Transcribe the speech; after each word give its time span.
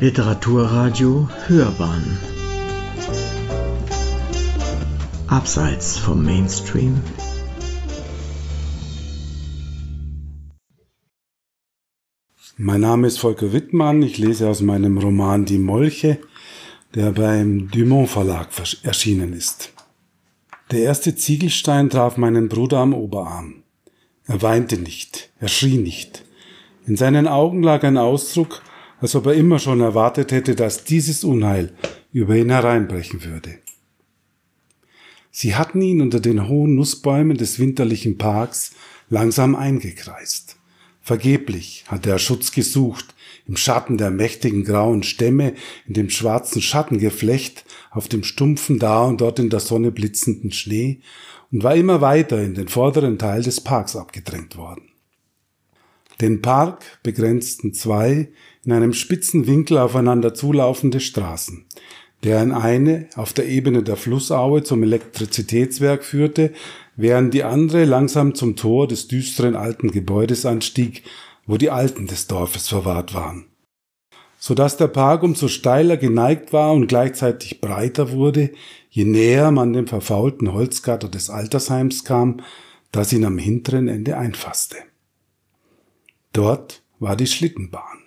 Literaturradio 0.00 1.28
Hörbahn 1.46 2.18
Abseits 5.26 5.98
vom 5.98 6.24
Mainstream 6.24 7.02
Mein 12.56 12.80
Name 12.80 13.08
ist 13.08 13.18
Volker 13.18 13.52
Wittmann, 13.52 14.00
ich 14.00 14.16
lese 14.16 14.48
aus 14.48 14.62
meinem 14.62 14.96
Roman 14.96 15.44
Die 15.44 15.58
Molche, 15.58 16.18
der 16.94 17.12
beim 17.12 17.70
Dumont 17.70 18.08
Verlag 18.08 18.48
erschienen 18.82 19.34
ist. 19.34 19.74
Der 20.70 20.80
erste 20.80 21.14
Ziegelstein 21.14 21.90
traf 21.90 22.16
meinen 22.16 22.48
Bruder 22.48 22.78
am 22.78 22.94
Oberarm. 22.94 23.64
Er 24.24 24.40
weinte 24.40 24.78
nicht, 24.78 25.28
er 25.40 25.48
schrie 25.48 25.76
nicht. 25.76 26.24
In 26.86 26.96
seinen 26.96 27.28
Augen 27.28 27.62
lag 27.62 27.84
ein 27.84 27.98
Ausdruck, 27.98 28.62
als 29.00 29.14
ob 29.14 29.26
er 29.26 29.34
immer 29.34 29.58
schon 29.58 29.80
erwartet 29.80 30.32
hätte, 30.32 30.54
dass 30.54 30.84
dieses 30.84 31.24
Unheil 31.24 31.72
über 32.12 32.36
ihn 32.36 32.50
hereinbrechen 32.50 33.24
würde. 33.24 33.58
Sie 35.30 35.54
hatten 35.54 35.80
ihn 35.80 36.00
unter 36.00 36.20
den 36.20 36.48
hohen 36.48 36.74
Nussbäumen 36.74 37.36
des 37.36 37.58
winterlichen 37.58 38.18
Parks 38.18 38.72
langsam 39.08 39.54
eingekreist. 39.54 40.56
Vergeblich 41.00 41.84
hatte 41.88 42.10
er 42.10 42.18
Schutz 42.18 42.52
gesucht, 42.52 43.14
im 43.46 43.56
Schatten 43.56 43.96
der 43.96 44.10
mächtigen 44.10 44.64
grauen 44.64 45.02
Stämme, 45.02 45.54
in 45.86 45.94
dem 45.94 46.10
schwarzen 46.10 46.60
Schattengeflecht, 46.62 47.64
auf 47.90 48.06
dem 48.06 48.22
stumpfen 48.22 48.78
da 48.78 49.04
und 49.04 49.20
dort 49.20 49.38
in 49.38 49.50
der 49.50 49.60
Sonne 49.60 49.90
blitzenden 49.92 50.52
Schnee 50.52 51.00
und 51.50 51.62
war 51.62 51.74
immer 51.74 52.00
weiter 52.00 52.42
in 52.42 52.54
den 52.54 52.68
vorderen 52.68 53.18
Teil 53.18 53.42
des 53.42 53.60
Parks 53.60 53.96
abgedrängt 53.96 54.56
worden. 54.56 54.90
Den 56.20 56.42
Park 56.42 56.84
begrenzten 57.02 57.72
zwei 57.72 58.28
in 58.64 58.72
einem 58.72 58.92
spitzen 58.92 59.46
Winkel 59.46 59.78
aufeinander 59.78 60.34
zulaufende 60.34 61.00
Straßen, 61.00 61.64
deren 62.24 62.52
eine 62.52 63.08
auf 63.14 63.32
der 63.32 63.48
Ebene 63.48 63.82
der 63.82 63.96
Flussaue 63.96 64.62
zum 64.62 64.82
Elektrizitätswerk 64.82 66.04
führte, 66.04 66.52
während 66.96 67.32
die 67.32 67.44
andere 67.44 67.84
langsam 67.84 68.34
zum 68.34 68.56
Tor 68.56 68.86
des 68.86 69.08
düsteren 69.08 69.56
alten 69.56 69.90
Gebäudes 69.90 70.44
anstieg, 70.44 71.02
wo 71.46 71.56
die 71.56 71.70
Alten 71.70 72.06
des 72.06 72.26
Dorfes 72.26 72.68
verwahrt 72.68 73.14
waren. 73.14 73.46
So 74.38 74.54
dass 74.54 74.76
der 74.76 74.88
Park 74.88 75.22
umso 75.22 75.48
steiler 75.48 75.96
geneigt 75.96 76.52
war 76.52 76.72
und 76.72 76.86
gleichzeitig 76.86 77.60
breiter 77.60 78.12
wurde, 78.12 78.50
je 78.90 79.04
näher 79.04 79.50
man 79.50 79.72
dem 79.72 79.86
verfaulten 79.86 80.52
Holzgatter 80.52 81.08
des 81.08 81.28
Altersheims 81.28 82.04
kam, 82.04 82.40
das 82.92 83.12
ihn 83.12 83.24
am 83.24 83.38
hinteren 83.38 83.88
Ende 83.88 84.16
einfasste. 84.16 84.76
Dort 86.32 86.82
war 86.98 87.16
die 87.16 87.26
Schlittenbahn. 87.26 87.99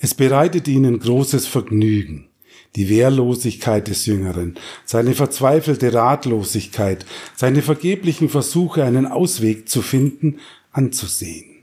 Es 0.00 0.14
bereitete 0.14 0.70
ihnen 0.70 1.00
großes 1.00 1.46
Vergnügen, 1.46 2.28
die 2.76 2.88
Wehrlosigkeit 2.88 3.88
des 3.88 4.06
Jüngeren, 4.06 4.54
seine 4.84 5.14
verzweifelte 5.14 5.92
Ratlosigkeit, 5.92 7.04
seine 7.34 7.62
vergeblichen 7.62 8.28
Versuche, 8.28 8.84
einen 8.84 9.06
Ausweg 9.06 9.68
zu 9.68 9.82
finden, 9.82 10.38
anzusehen. 10.70 11.56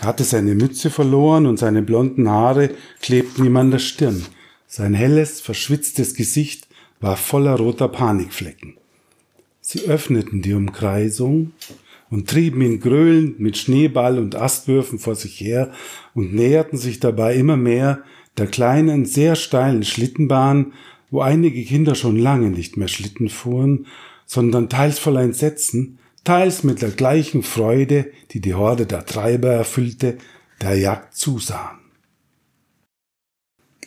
Er 0.00 0.08
hatte 0.08 0.24
seine 0.24 0.56
Mütze 0.56 0.90
verloren 0.90 1.46
und 1.46 1.58
seine 1.58 1.82
blonden 1.82 2.28
Haare 2.28 2.70
klebten 3.00 3.44
ihm 3.44 3.56
an 3.56 3.70
der 3.70 3.78
Stirn. 3.78 4.26
Sein 4.66 4.94
helles, 4.94 5.40
verschwitztes 5.40 6.14
Gesicht 6.14 6.66
war 7.00 7.16
voller 7.16 7.56
roter 7.56 7.86
Panikflecken. 7.86 8.74
Sie 9.60 9.82
öffneten 9.82 10.42
die 10.42 10.54
Umkreisung 10.54 11.52
und 12.14 12.30
trieben 12.30 12.62
ihn 12.62 12.78
gröhlend 12.78 13.40
mit 13.40 13.58
Schneeball 13.58 14.20
und 14.20 14.36
Astwürfen 14.36 15.00
vor 15.00 15.16
sich 15.16 15.40
her 15.40 15.72
und 16.14 16.32
näherten 16.32 16.78
sich 16.78 17.00
dabei 17.00 17.34
immer 17.34 17.56
mehr 17.56 18.04
der 18.38 18.46
kleinen, 18.46 19.04
sehr 19.04 19.34
steilen 19.34 19.82
Schlittenbahn, 19.82 20.74
wo 21.10 21.22
einige 21.22 21.64
Kinder 21.64 21.96
schon 21.96 22.16
lange 22.16 22.50
nicht 22.50 22.76
mehr 22.76 22.86
Schlitten 22.86 23.28
fuhren, 23.28 23.88
sondern 24.26 24.68
teils 24.68 25.00
voll 25.00 25.16
Entsetzen, 25.16 25.98
teils 26.22 26.62
mit 26.62 26.82
der 26.82 26.90
gleichen 26.90 27.42
Freude, 27.42 28.12
die 28.30 28.40
die 28.40 28.54
Horde 28.54 28.86
der 28.86 29.04
Treiber 29.04 29.48
erfüllte, 29.48 30.18
der 30.62 30.78
Jagd 30.78 31.16
zusahen. 31.16 31.80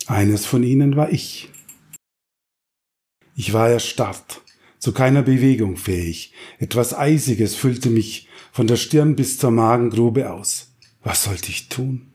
Eines 0.06 0.46
von 0.46 0.64
ihnen 0.64 0.98
war 0.98 1.14
ich. 1.14 1.48
Ich 3.38 3.54
war 3.54 3.70
erstarrt 3.70 4.42
zu 4.80 4.92
keiner 4.92 5.24
Bewegung 5.24 5.78
fähig. 5.78 6.34
Etwas 6.60 6.94
Eisiges 6.94 7.56
füllte 7.56 7.90
mich 7.90 8.28
von 8.52 8.68
der 8.68 8.76
Stirn 8.76 9.16
bis 9.16 9.38
zur 9.38 9.52
Magengrube 9.52 10.32
aus. 10.32 10.72
Was 11.04 11.24
sollte 11.24 11.50
ich 11.50 11.70
tun? 11.70 12.08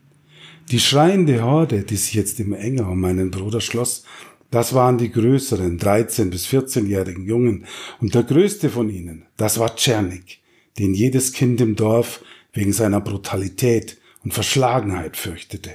Die 0.71 0.79
schreiende 0.79 1.43
Horde, 1.43 1.83
die 1.83 1.97
sich 1.97 2.13
jetzt 2.13 2.39
immer 2.39 2.59
enger 2.59 2.89
um 2.89 2.99
meinen 2.99 3.31
Bruder 3.31 3.61
schloss, 3.61 4.03
das 4.49 4.73
waren 4.73 4.97
die 4.97 5.11
größeren, 5.11 5.79
13- 5.79 6.29
bis 6.29 6.45
14-jährigen 6.45 7.25
Jungen, 7.25 7.65
und 7.99 8.13
der 8.13 8.23
größte 8.23 8.69
von 8.69 8.89
ihnen, 8.89 9.25
das 9.35 9.57
war 9.57 9.75
Czernik, 9.75 10.39
den 10.77 10.93
jedes 10.93 11.33
Kind 11.33 11.59
im 11.59 11.75
Dorf 11.75 12.23
wegen 12.53 12.71
seiner 12.71 13.01
Brutalität 13.01 13.97
und 14.23 14.33
Verschlagenheit 14.33 15.17
fürchtete. 15.17 15.71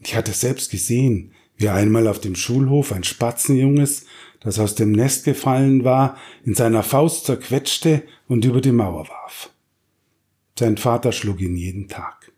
Ich 0.00 0.16
hatte 0.16 0.32
selbst 0.32 0.70
gesehen, 0.70 1.32
wie 1.56 1.68
einmal 1.68 2.08
auf 2.08 2.20
dem 2.20 2.34
Schulhof 2.34 2.92
ein 2.92 3.04
Spatzenjunges 3.04 4.06
das 4.44 4.58
aus 4.58 4.74
dem 4.74 4.92
Nest 4.92 5.24
gefallen 5.24 5.84
war, 5.84 6.16
in 6.44 6.54
seiner 6.54 6.82
Faust 6.82 7.24
zerquetschte 7.24 8.02
und 8.28 8.44
über 8.44 8.60
die 8.60 8.72
Mauer 8.72 9.08
warf. 9.08 9.50
Sein 10.56 10.76
Vater 10.76 11.10
schlug 11.10 11.40
ihn 11.40 11.56
jeden 11.56 11.88
Tag. 11.88 12.30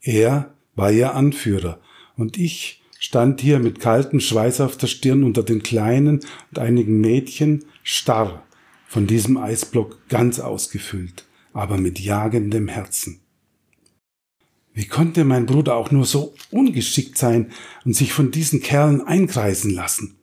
Er 0.00 0.54
war 0.74 0.90
ihr 0.90 1.14
Anführer, 1.14 1.80
und 2.16 2.36
ich 2.38 2.82
stand 2.98 3.40
hier 3.40 3.58
mit 3.58 3.78
kaltem 3.78 4.20
Schweiß 4.20 4.60
auf 4.60 4.76
der 4.76 4.86
Stirn 4.86 5.22
unter 5.22 5.42
den 5.42 5.62
Kleinen 5.62 6.20
und 6.50 6.58
einigen 6.58 7.00
Mädchen, 7.00 7.64
starr, 7.82 8.42
von 8.86 9.06
diesem 9.06 9.36
Eisblock 9.36 10.08
ganz 10.08 10.40
ausgefüllt, 10.40 11.26
aber 11.52 11.76
mit 11.76 12.00
jagendem 12.00 12.68
Herzen. 12.68 13.20
Wie 14.72 14.86
konnte 14.86 15.24
mein 15.24 15.46
Bruder 15.46 15.76
auch 15.76 15.90
nur 15.90 16.04
so 16.04 16.34
ungeschickt 16.50 17.18
sein 17.18 17.52
und 17.84 17.94
sich 17.94 18.12
von 18.12 18.30
diesen 18.30 18.60
Kerlen 18.60 19.02
einkreisen 19.02 19.72
lassen? 19.72 20.16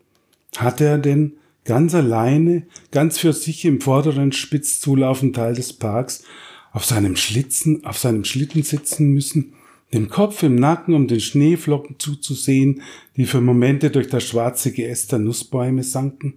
Hatte 0.58 0.86
er 0.86 0.98
denn 0.98 1.34
ganz 1.66 1.94
alleine, 1.96 2.68
ganz 2.92 3.18
für 3.18 3.34
sich 3.34 3.66
im 3.66 3.82
vorderen 3.82 4.32
spitz 4.32 4.80
zulaufenden 4.80 5.34
Teil 5.34 5.56
des 5.56 5.74
Parks 5.74 6.24
auf 6.72 6.86
seinem 6.86 7.16
Schlitzen, 7.16 7.86
auf 7.86 7.98
seinem 7.98 8.24
Schlitten 8.24 8.64
sitzen 8.64 9.12
müssen, 9.12 9.54
den 9.94 10.10
Kopf 10.10 10.42
im 10.44 10.56
Nacken, 10.56 10.94
um 10.94 11.08
den 11.08 11.20
Schneeflocken 11.20 12.00
zuzusehen, 12.00 12.82
die 13.18 13.26
für 13.26 13.42
Momente 13.42 13.92
durch 13.92 14.08
das 14.08 14.24
schwarze 14.24 14.72
Geäst 14.72 15.12
der 15.12 15.20
Nussbäume 15.20 15.84
sanken? 15.84 16.36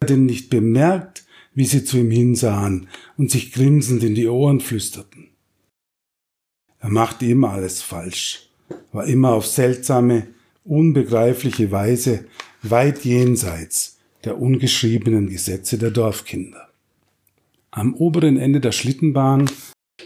Er 0.00 0.08
denn 0.08 0.26
nicht 0.26 0.50
bemerkt, 0.50 1.24
wie 1.54 1.64
sie 1.64 1.84
zu 1.84 1.98
ihm 1.98 2.10
hinsahen 2.10 2.88
und 3.16 3.30
sich 3.30 3.52
grinsend 3.52 4.02
in 4.02 4.14
die 4.14 4.28
Ohren 4.28 4.60
flüsterten. 4.60 5.28
Er 6.80 6.90
machte 6.90 7.24
immer 7.24 7.50
alles 7.50 7.80
falsch, 7.80 8.50
war 8.92 9.06
immer 9.06 9.30
auf 9.30 9.46
seltsame, 9.46 10.26
unbegreifliche 10.64 11.70
Weise 11.70 12.24
weit 12.62 13.04
jenseits 13.04 13.98
der 14.24 14.38
ungeschriebenen 14.40 15.28
Gesetze 15.28 15.76
der 15.78 15.90
Dorfkinder. 15.90 16.68
Am 17.70 17.94
oberen 17.94 18.38
Ende 18.38 18.60
der 18.60 18.72
Schlittenbahn 18.72 19.50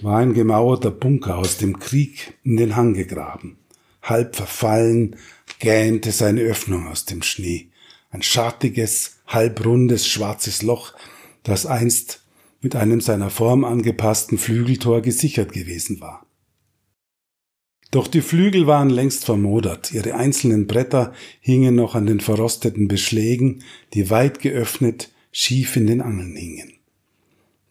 war 0.03 0.19
ein 0.19 0.35
gemauerter 0.35 0.91
Bunker 0.91 1.39
aus 1.39 1.59
dem 1.59 1.79
Krieg 1.79 2.39
in 2.43 2.57
den 2.57 2.77
Hang 2.77 2.95
gegraben. 2.95 3.59
Halb 4.03 4.37
verfallen 4.37 5.17
gähnte 5.59 6.13
seine 6.13 6.41
Öffnung 6.41 6.89
aus 6.89 7.05
dem 7.05 7.23
Schnee. 7.23 7.69
Ein 8.11 8.23
schattiges, 8.23 9.19
halbrundes, 9.27 10.09
schwarzes 10.09 10.63
Loch, 10.63 10.95
das 11.43 11.67
einst 11.67 12.25
mit 12.61 12.75
einem 12.75 13.01
seiner 13.01 13.31
Form 13.31 13.65
angepassten 13.65 14.39
Flügeltor 14.39 15.03
gesichert 15.03 15.53
gewesen 15.53 16.01
war. 16.01 16.27
Doch 17.91 18.07
die 18.07 18.21
Flügel 18.21 18.67
waren 18.67 18.91
längst 18.91 19.25
vermodert, 19.25 19.93
ihre 19.93 20.15
einzelnen 20.15 20.67
Bretter 20.67 21.15
hingen 21.41 21.75
noch 21.75 21.95
an 21.95 22.07
den 22.07 22.21
verrosteten 22.21 22.87
Beschlägen, 22.87 23.65
die 23.95 24.11
weit 24.11 24.41
geöffnet 24.41 25.11
schief 25.33 25.77
in 25.77 25.87
den 25.87 26.03
Angeln 26.03 26.37
hingen. 26.37 26.73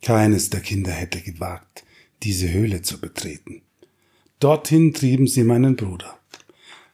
Keines 0.01 0.49
der 0.49 0.61
Kinder 0.61 0.91
hätte 0.91 1.21
gewagt, 1.21 1.83
diese 2.23 2.51
Höhle 2.51 2.81
zu 2.81 2.99
betreten. 2.99 3.61
Dorthin 4.39 4.93
trieben 4.93 5.27
sie 5.27 5.43
meinen 5.43 5.75
Bruder. 5.75 6.17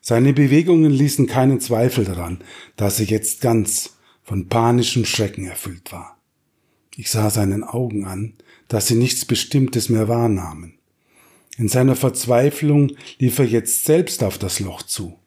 Seine 0.01 0.33
Bewegungen 0.33 0.91
ließen 0.91 1.27
keinen 1.27 1.61
Zweifel 1.61 2.03
daran, 2.03 2.39
dass 2.75 2.99
er 2.99 3.05
jetzt 3.05 3.39
ganz 3.39 3.97
von 4.21 4.49
panischem 4.49 5.05
Schrecken 5.05 5.45
erfüllt 5.45 5.91
war. 5.91 6.17
Ich 6.95 7.09
sah 7.09 7.29
seinen 7.29 7.63
Augen 7.63 8.05
an, 8.05 8.33
dass 8.67 8.87
sie 8.87 8.95
nichts 8.95 9.25
Bestimmtes 9.25 9.89
mehr 9.89 10.07
wahrnahmen. 10.07 10.77
In 11.57 11.69
seiner 11.69 11.95
Verzweiflung 11.95 12.93
lief 13.19 13.39
er 13.39 13.45
jetzt 13.45 13.85
selbst 13.85 14.23
auf 14.23 14.37
das 14.37 14.59
Loch 14.59 14.81
zu. 14.81 15.19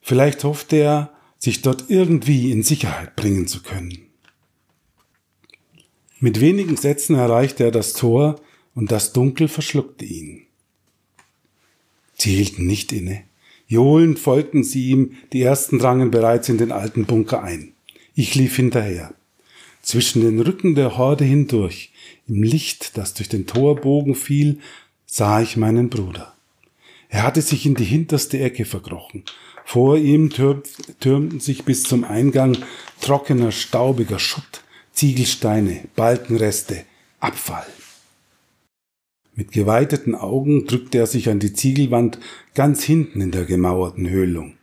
Vielleicht 0.00 0.44
hoffte 0.44 0.76
er, 0.76 1.10
sich 1.38 1.60
dort 1.62 1.86
irgendwie 1.88 2.50
in 2.52 2.62
Sicherheit 2.62 3.16
bringen 3.16 3.46
zu 3.46 3.62
können. 3.62 4.06
Mit 6.20 6.40
wenigen 6.40 6.76
Sätzen 6.76 7.16
erreichte 7.16 7.64
er 7.64 7.70
das 7.70 7.92
Tor 7.92 8.40
und 8.74 8.90
das 8.92 9.12
Dunkel 9.12 9.48
verschluckte 9.48 10.04
ihn. 10.04 10.46
Sie 12.16 12.34
hielten 12.34 12.66
nicht 12.66 12.92
inne. 12.92 13.24
Johlend 13.66 14.18
folgten 14.18 14.62
sie 14.62 14.88
ihm, 14.90 15.16
die 15.32 15.42
ersten 15.42 15.78
drangen 15.78 16.10
bereits 16.10 16.48
in 16.48 16.58
den 16.58 16.72
alten 16.72 17.06
Bunker 17.06 17.42
ein. 17.42 17.74
Ich 18.14 18.34
lief 18.34 18.56
hinterher. 18.56 19.14
Zwischen 19.82 20.22
den 20.22 20.40
Rücken 20.40 20.74
der 20.74 20.96
Horde 20.96 21.24
hindurch, 21.24 21.92
im 22.26 22.42
Licht, 22.42 22.96
das 22.96 23.12
durch 23.12 23.28
den 23.28 23.46
Torbogen 23.46 24.14
fiel, 24.14 24.60
sah 25.16 25.40
ich 25.40 25.56
meinen 25.56 25.90
Bruder. 25.90 26.34
Er 27.08 27.22
hatte 27.22 27.40
sich 27.40 27.66
in 27.66 27.76
die 27.76 27.84
hinterste 27.84 28.40
Ecke 28.40 28.64
verkrochen. 28.64 29.22
Vor 29.64 29.96
ihm 29.96 30.28
türmten 30.28 31.38
sich 31.38 31.64
bis 31.64 31.84
zum 31.84 32.02
Eingang 32.02 32.58
trockener, 33.00 33.52
staubiger 33.52 34.18
Schutt, 34.18 34.64
Ziegelsteine, 34.92 35.82
Balkenreste, 35.94 36.82
Abfall. 37.20 37.64
Mit 39.36 39.52
geweiteten 39.52 40.16
Augen 40.16 40.66
drückte 40.66 40.98
er 40.98 41.06
sich 41.06 41.28
an 41.28 41.38
die 41.38 41.52
Ziegelwand 41.52 42.18
ganz 42.56 42.82
hinten 42.82 43.20
in 43.20 43.30
der 43.30 43.44
gemauerten 43.44 44.10
Höhlung. 44.10 44.54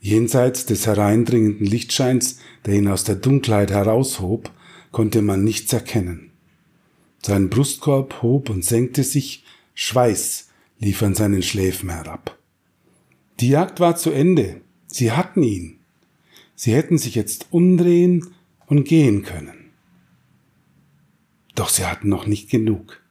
Jenseits 0.00 0.66
des 0.66 0.86
hereindringenden 0.86 1.66
Lichtscheins, 1.66 2.40
der 2.66 2.74
ihn 2.74 2.88
aus 2.88 3.04
der 3.04 3.14
Dunkelheit 3.14 3.70
heraushob, 3.70 4.50
konnte 4.92 5.22
man 5.22 5.44
nichts 5.44 5.72
erkennen. 5.72 6.30
Sein 7.22 7.48
Brustkorb 7.48 8.20
hob 8.20 8.50
und 8.50 8.62
senkte 8.62 9.02
sich, 9.02 9.44
Schweiß 9.78 10.48
lief 10.78 11.02
an 11.02 11.14
seinen 11.14 11.42
Schläfen 11.42 11.90
herab. 11.90 12.38
Die 13.40 13.50
Jagd 13.50 13.78
war 13.78 13.94
zu 13.94 14.10
Ende, 14.10 14.62
sie 14.86 15.12
hatten 15.12 15.42
ihn. 15.42 15.80
Sie 16.54 16.74
hätten 16.74 16.96
sich 16.96 17.14
jetzt 17.14 17.48
umdrehen 17.50 18.34
und 18.66 18.88
gehen 18.88 19.22
können. 19.22 19.70
Doch 21.54 21.68
sie 21.68 21.84
hatten 21.84 22.08
noch 22.08 22.26
nicht 22.26 22.48
genug. 22.48 23.02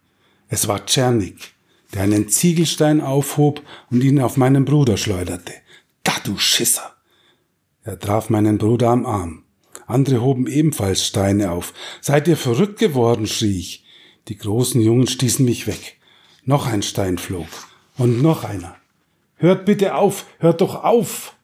Es 0.48 0.68
war 0.68 0.88
Czernik, 0.88 1.54
der 1.94 2.02
einen 2.02 2.30
Ziegelstein 2.30 3.00
aufhob 3.00 3.62
und 3.92 4.04
ihn 4.04 4.20
auf 4.20 4.36
meinen 4.36 4.66
Bruder 4.66 4.98
schleuderte. 4.98 5.54
Da 6.02 6.14
du 6.24 6.40
Schisser! 6.40 6.96
Er 7.84 8.00
traf 8.00 8.32
meinen 8.32 8.58
Bruder 8.58 8.90
am 8.90 9.06
Arm. 9.06 9.44
Andere 9.86 10.22
hoben 10.22 10.48
ebenfalls 10.48 11.06
Steine 11.06 11.52
auf. 11.52 11.76
Seid 12.02 12.28
ihr 12.28 12.38
verrückt 12.38 12.80
geworden? 12.80 13.28
schrie 13.28 13.60
ich. 13.60 13.86
Die 14.30 14.38
großen 14.38 14.82
Jungen 14.82 15.06
stießen 15.06 15.46
mich 15.46 15.68
weg. 15.68 16.00
Noch 16.46 16.68
ein 16.68 16.84
Stein 16.84 17.18
flog. 17.18 17.48
Und 17.98 18.22
noch 18.22 18.44
einer. 18.44 18.76
Hört 19.36 19.66
bitte 19.66 19.96
auf! 19.96 20.26
Hört 20.38 20.62
doch 20.62 20.84
auf! 20.84 21.36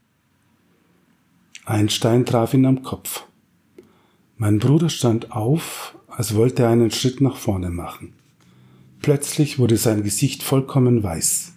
Ein 1.65 1.89
Stein 1.89 2.25
traf 2.25 2.53
ihn 2.53 2.65
am 2.65 2.83
Kopf. 2.83 3.23
Mein 4.37 4.59
Bruder 4.59 4.89
stand 4.89 5.31
auf, 5.31 5.95
als 6.07 6.35
wollte 6.35 6.63
er 6.63 6.69
einen 6.69 6.91
Schritt 6.91 7.19
nach 7.19 7.37
vorne 7.37 7.69
machen. 7.69 8.13
Plötzlich 9.01 9.57
wurde 9.57 9.77
sein 9.77 10.03
Gesicht 10.03 10.43
vollkommen 10.43 11.01
weiß. 11.01 11.53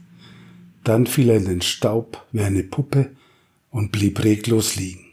Dann 0.82 1.06
fiel 1.06 1.28
er 1.28 1.36
in 1.36 1.44
den 1.44 1.62
Staub 1.62 2.24
wie 2.32 2.42
eine 2.42 2.62
Puppe 2.62 3.10
und 3.70 3.92
blieb 3.92 4.24
reglos 4.24 4.76
liegen. 4.76 5.04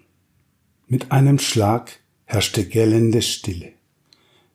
Mit 0.87 1.11
einem 1.11 1.39
Schlag 1.39 1.99
herrschte 2.25 2.65
gellende 2.65 3.21
Stille. 3.21 3.73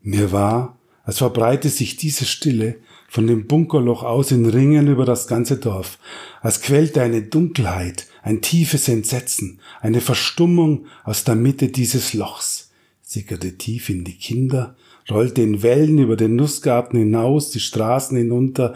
Mir 0.02 0.32
war, 0.32 0.79
als 1.05 1.19
verbreite 1.19 1.69
sich 1.69 1.96
diese 1.96 2.25
Stille 2.25 2.76
von 3.17 3.27
dem 3.27 3.47
Bunkerloch 3.47 4.03
aus 4.03 4.31
in 4.31 4.45
Ringen 4.45 4.89
über 4.89 5.07
das 5.07 5.27
ganze 5.27 5.57
Dorf, 5.57 5.99
als 6.43 6.61
quellte 6.61 7.01
eine 7.01 7.23
Dunkelheit, 7.23 8.09
ein 8.23 8.43
tiefes 8.43 8.89
Entsetzen, 8.89 9.59
eine 9.81 10.03
Verstummung 10.03 10.85
aus 11.03 11.25
der 11.25 11.35
Mitte 11.35 11.69
dieses 11.69 12.13
Lochs, 12.13 12.73
sickerte 13.01 13.57
tief 13.57 13.89
in 13.89 14.05
die 14.05 14.19
Kinder, 14.19 14.77
rollte 15.11 15.41
in 15.41 15.63
Wellen 15.63 15.97
über 15.97 16.15
den 16.15 16.37
Nussgarten 16.37 16.99
hinaus, 16.99 17.49
die 17.49 17.61
Straßen 17.61 18.19
hinunter, 18.19 18.75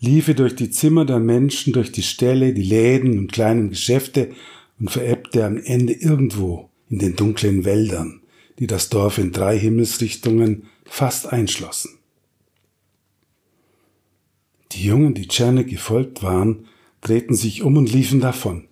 liefe 0.00 0.34
durch 0.34 0.54
die 0.54 0.70
Zimmer 0.70 1.06
der 1.06 1.18
Menschen, 1.18 1.72
durch 1.72 1.90
die 1.90 2.02
Ställe, 2.02 2.52
die 2.52 2.64
Läden 2.64 3.18
und 3.18 3.32
kleinen 3.32 3.70
Geschäfte 3.70 4.32
und 4.78 4.90
verebbte 4.90 5.46
am 5.46 5.56
Ende 5.56 5.94
irgendwo 5.94 6.68
in 6.90 6.98
den 6.98 7.16
dunklen 7.16 7.64
Wäldern, 7.64 8.20
die 8.58 8.66
das 8.66 8.90
Dorf 8.90 9.16
in 9.16 9.32
drei 9.32 9.58
Himmelsrichtungen 9.58 10.64
fast 10.84 11.32
einschlossen. 11.32 11.97
Die 14.72 14.84
Jungen, 14.84 15.14
die 15.14 15.28
Czerne 15.28 15.64
gefolgt 15.64 16.22
waren, 16.22 16.66
drehten 17.00 17.34
sich 17.34 17.62
um 17.62 17.76
und 17.76 17.92
liefen 17.92 18.20
davon. 18.20 18.68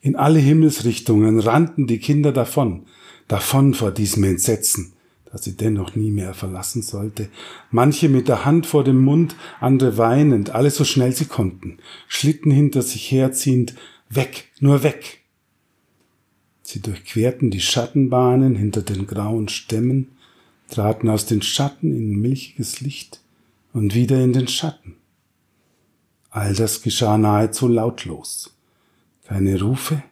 In 0.00 0.16
alle 0.16 0.38
Himmelsrichtungen 0.38 1.38
rannten 1.38 1.86
die 1.86 1.98
Kinder 1.98 2.32
davon, 2.32 2.86
davon 3.28 3.74
vor 3.74 3.92
diesem 3.92 4.24
Entsetzen, 4.24 4.94
das 5.30 5.44
sie 5.44 5.56
dennoch 5.56 5.94
nie 5.94 6.10
mehr 6.10 6.34
verlassen 6.34 6.82
sollte. 6.82 7.28
Manche 7.70 8.08
mit 8.08 8.26
der 8.26 8.44
Hand 8.44 8.66
vor 8.66 8.84
dem 8.84 9.00
Mund, 9.00 9.36
andere 9.60 9.98
weinend, 9.98 10.50
alle 10.50 10.70
so 10.70 10.84
schnell 10.84 11.12
sie 11.12 11.26
konnten, 11.26 11.78
Schlitten 12.08 12.50
hinter 12.50 12.82
sich 12.82 13.10
herziehend, 13.10 13.74
weg, 14.08 14.50
nur 14.60 14.82
weg. 14.82 15.20
Sie 16.62 16.80
durchquerten 16.80 17.50
die 17.50 17.60
Schattenbahnen 17.60 18.56
hinter 18.56 18.82
den 18.82 19.06
grauen 19.06 19.48
Stämmen, 19.48 20.12
traten 20.70 21.08
aus 21.08 21.26
den 21.26 21.42
Schatten 21.42 21.94
in 21.94 22.20
milchiges 22.20 22.80
Licht 22.80 23.20
und 23.72 23.94
wieder 23.94 24.22
in 24.22 24.32
den 24.32 24.48
Schatten. 24.48 24.96
All 26.34 26.54
das 26.54 26.80
geschah 26.80 27.18
nahezu 27.18 27.68
lautlos. 27.68 28.56
Keine 29.26 29.60
Rufe, 29.60 30.02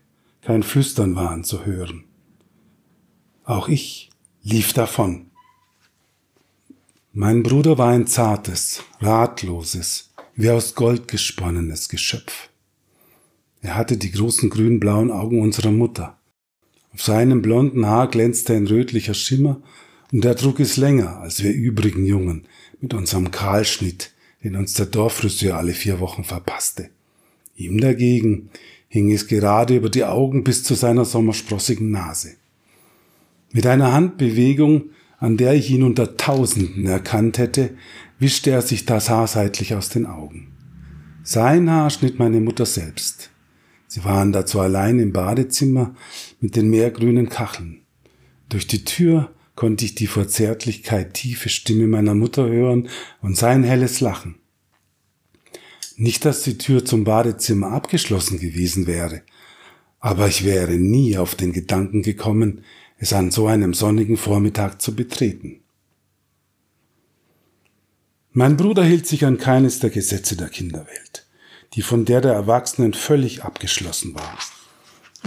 kein 0.43 0.63
Flüstern 0.63 1.17
waren 1.17 1.45
zu 1.45 1.65
hören. 1.65 2.05
Auch 3.45 3.69
ich 3.69 4.11
lief 4.43 4.75
davon. 4.75 5.31
Mein 7.15 7.43
Bruder 7.43 7.79
war 7.79 7.89
ein 7.89 8.07
zartes, 8.07 8.83
ratloses, 9.01 10.11
wie 10.35 10.51
aus 10.51 10.75
Gold 10.75 11.09
gesponnenes 11.09 11.89
Geschöpf. 11.89 12.51
Er 13.63 13.77
hatte 13.77 13.97
die 13.97 14.13
großen 14.13 14.51
grün-blauen 14.51 15.11
Augen 15.11 15.41
unserer 15.41 15.73
Mutter. 15.73 16.19
Auf 16.93 17.03
seinem 17.03 17.41
blonden 17.41 17.87
Haar 17.87 18.09
glänzte 18.09 18.55
ein 18.55 18.67
rötlicher 18.67 19.15
Schimmer 19.15 19.63
und 20.13 20.23
er 20.27 20.37
trug 20.37 20.61
es 20.61 20.77
länger 20.77 21.21
als 21.21 21.43
wir 21.43 21.55
übrigen 21.55 22.05
Jungen 22.05 22.47
mit 22.79 22.93
unserem 22.93 23.31
Kahlschnitt, 23.31 24.13
den 24.43 24.57
uns 24.57 24.75
der 24.75 24.87
Dorffriseur 24.87 25.57
alle 25.57 25.73
vier 25.73 26.01
Wochen 26.01 26.25
verpasste. 26.25 26.91
Ihm 27.57 27.81
dagegen 27.81 28.51
hing 28.89 29.11
es 29.13 29.27
gerade 29.27 29.77
über 29.77 29.91
die 29.91 30.05
Augen 30.05 30.45
bis 30.45 30.65
zu 30.65 30.75
seiner 30.75 31.05
sommersprossigen 31.05 31.91
Nase. 31.91 32.37
Mit 33.53 33.67
einer 33.67 33.93
Handbewegung, 33.93 34.91
an 35.19 35.37
der 35.37 35.55
ich 35.55 35.71
ihn 35.71 35.83
unter 35.83 36.17
Tausenden 36.17 36.87
erkannt 36.87 37.39
hätte, 37.39 37.71
wischte 38.19 38.51
er 38.51 38.63
sich 38.63 38.87
das 38.87 39.11
Haar 39.11 39.27
seitlich 39.27 39.75
aus 39.75 39.91
den 39.91 40.07
Augen. 40.07 40.53
Sein 41.23 41.71
Haar 41.71 41.91
schnitt 41.91 42.19
meine 42.19 42.41
Mutter 42.41 42.67
selbst. 42.67 43.31
Sie 43.87 44.05
waren 44.05 44.33
dazu 44.33 44.61
allein 44.61 44.99
im 44.99 45.12
Badezimmer 45.12 45.95
mit 46.41 46.57
den 46.57 46.71
meergrünen 46.71 47.29
Kacheln. 47.29 47.83
Durch 48.49 48.67
die 48.67 48.85
Tür 48.85 49.31
konnte 49.55 49.85
ich 49.85 49.95
die 49.95 50.07
vor 50.07 50.26
Zärtlichkeit 50.26 51.14
tiefe 51.14 51.49
Stimme 51.49 51.87
meiner 51.87 52.14
Mutter 52.14 52.49
hören 52.49 52.88
und 53.21 53.37
sein 53.37 53.62
helles 53.62 54.00
Lachen. 54.00 54.37
Nicht, 56.00 56.25
dass 56.25 56.45
die 56.45 56.57
Tür 56.57 56.83
zum 56.83 57.04
Badezimmer 57.04 57.73
abgeschlossen 57.73 58.40
gewesen 58.40 58.87
wäre, 58.87 59.21
aber 59.99 60.28
ich 60.28 60.47
wäre 60.47 60.78
nie 60.78 61.19
auf 61.19 61.35
den 61.35 61.52
Gedanken 61.52 62.00
gekommen, 62.00 62.64
es 62.97 63.12
an 63.12 63.30
so 63.30 63.49
einem 63.49 63.75
sonnigen 63.75 64.16
Vormittag 64.16 64.80
zu 64.80 64.97
betreten. 64.97 65.61
Mein 68.33 68.57
Bruder 68.57 68.83
hielt 68.83 69.07
sich 69.07 69.26
an 69.26 69.37
keines 69.37 69.78
der 69.80 69.90
Gesetze 69.90 70.38
der 70.38 70.49
Kinderwelt, 70.49 71.26
die 71.75 71.83
von 71.83 72.07
der 72.07 72.23
der 72.23 72.33
Erwachsenen 72.33 72.95
völlig 72.95 73.45
abgeschlossen 73.45 74.14
war. 74.14 74.38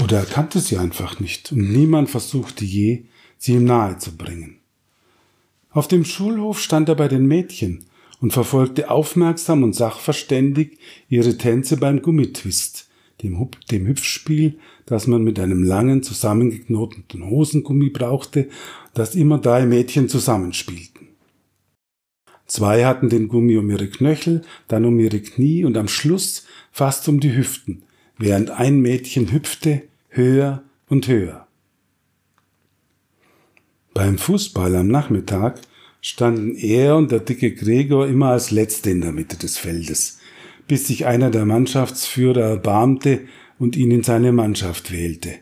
Oder 0.04 0.22
er 0.22 0.26
kannte 0.26 0.60
sie 0.60 0.80
einfach 0.80 1.20
nicht 1.20 1.52
und 1.52 1.72
niemand 1.72 2.10
versuchte 2.10 2.66
je, 2.66 3.06
sie 3.38 3.54
ihm 3.54 3.66
nahe 3.66 4.00
zu 4.00 4.18
bringen. 4.18 4.58
Auf 5.70 5.88
dem 5.88 6.04
Schulhof 6.04 6.60
stand 6.60 6.90
er 6.90 6.96
bei 6.96 7.08
den 7.08 7.28
Mädchen 7.28 7.86
und 8.24 8.32
verfolgte 8.32 8.90
aufmerksam 8.90 9.64
und 9.64 9.76
sachverständig 9.76 10.78
ihre 11.10 11.38
Tänze 11.38 11.76
beim 11.76 12.02
Gummitwist, 12.02 12.90
dem, 13.22 13.50
dem 13.70 13.86
Hüpfspiel, 13.86 14.58
das 14.86 15.08
man 15.08 15.26
mit 15.26 15.42
einem 15.42 15.62
langen, 15.62 16.04
zusammengeknoteten 16.04 17.30
Hosengummi 17.30 17.90
brauchte, 17.90 18.48
das 18.94 19.16
immer 19.16 19.40
drei 19.40 19.66
Mädchen 19.66 20.08
zusammenspielten. 20.08 21.10
Zwei 22.46 22.86
hatten 22.86 23.10
den 23.10 23.28
Gummi 23.28 23.58
um 23.58 23.70
ihre 23.70 23.90
Knöchel, 23.90 24.44
dann 24.70 24.86
um 24.86 24.98
ihre 25.02 25.20
Knie 25.20 25.66
und 25.66 25.76
am 25.76 25.90
Schluss 25.90 26.46
fast 26.72 27.10
um 27.10 27.20
die 27.20 27.36
Hüften, 27.36 27.84
während 28.18 28.52
ein 28.52 28.80
Mädchen 28.80 29.34
hüpfte 29.34 29.82
höher 30.08 30.64
und 30.88 31.10
höher. 31.10 31.46
Beim 33.94 34.18
Fußball 34.18 34.78
am 34.78 34.88
Nachmittag 34.88 35.60
standen 36.04 36.54
er 36.56 36.98
und 36.98 37.12
der 37.12 37.22
dicke 37.22 37.56
Gregor 37.56 38.08
immer 38.08 38.28
als 38.28 38.52
Letzte 38.52 38.92
in 38.92 39.02
der 39.02 39.14
Mitte 39.14 39.38
des 39.38 39.58
Feldes, 39.58 40.20
bis 40.68 40.86
sich 40.88 41.06
einer 41.06 41.32
der 41.32 41.46
Mannschaftsführer 41.46 42.42
erbarmte 42.42 43.22
und 43.58 43.78
ihn 43.78 43.90
in 43.90 44.04
seine 44.04 44.34
Mannschaft 44.34 44.92
wählte. 44.92 45.36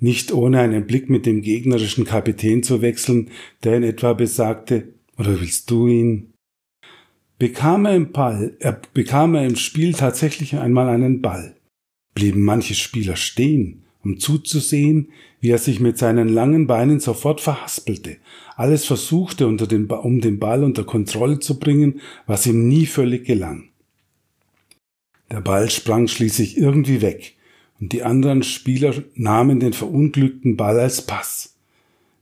Nicht 0.00 0.30
ohne 0.30 0.60
einen 0.60 0.86
Blick 0.86 1.08
mit 1.08 1.24
dem 1.24 1.40
gegnerischen 1.40 2.04
Kapitän 2.04 2.62
zu 2.62 2.82
wechseln, 2.82 3.30
der 3.64 3.78
in 3.78 3.84
etwa 3.84 4.12
besagte, 4.12 4.88
oder 5.16 5.40
willst 5.40 5.70
du 5.70 5.88
ihn? 5.88 6.34
Bekam 7.38 7.86
er 7.86 7.96
im 7.96 8.12
Ball, 8.12 8.54
er 8.60 8.80
bekam 8.92 9.34
er 9.34 9.46
im 9.46 9.56
Spiel 9.56 9.94
tatsächlich 9.94 10.56
einmal 10.56 10.88
einen 10.88 11.22
Ball, 11.22 11.56
blieben 12.14 12.42
manche 12.42 12.74
Spieler 12.74 13.16
stehen, 13.16 13.84
um 14.04 14.18
zuzusehen, 14.18 15.08
wie 15.42 15.50
er 15.50 15.58
sich 15.58 15.80
mit 15.80 15.98
seinen 15.98 16.28
langen 16.28 16.68
Beinen 16.68 17.00
sofort 17.00 17.40
verhaspelte, 17.40 18.16
alles 18.56 18.84
versuchte, 18.84 19.52
den, 19.66 19.86
um 19.90 20.20
den 20.20 20.38
Ball 20.38 20.62
unter 20.62 20.84
Kontrolle 20.84 21.40
zu 21.40 21.58
bringen, 21.58 22.00
was 22.26 22.46
ihm 22.46 22.68
nie 22.68 22.86
völlig 22.86 23.26
gelang. 23.26 23.68
Der 25.32 25.40
Ball 25.40 25.68
sprang 25.68 26.06
schließlich 26.06 26.56
irgendwie 26.56 27.02
weg, 27.02 27.34
und 27.80 27.92
die 27.92 28.04
anderen 28.04 28.44
Spieler 28.44 28.94
nahmen 29.16 29.58
den 29.58 29.72
verunglückten 29.72 30.56
Ball 30.56 30.78
als 30.78 31.02
Pass. 31.02 31.56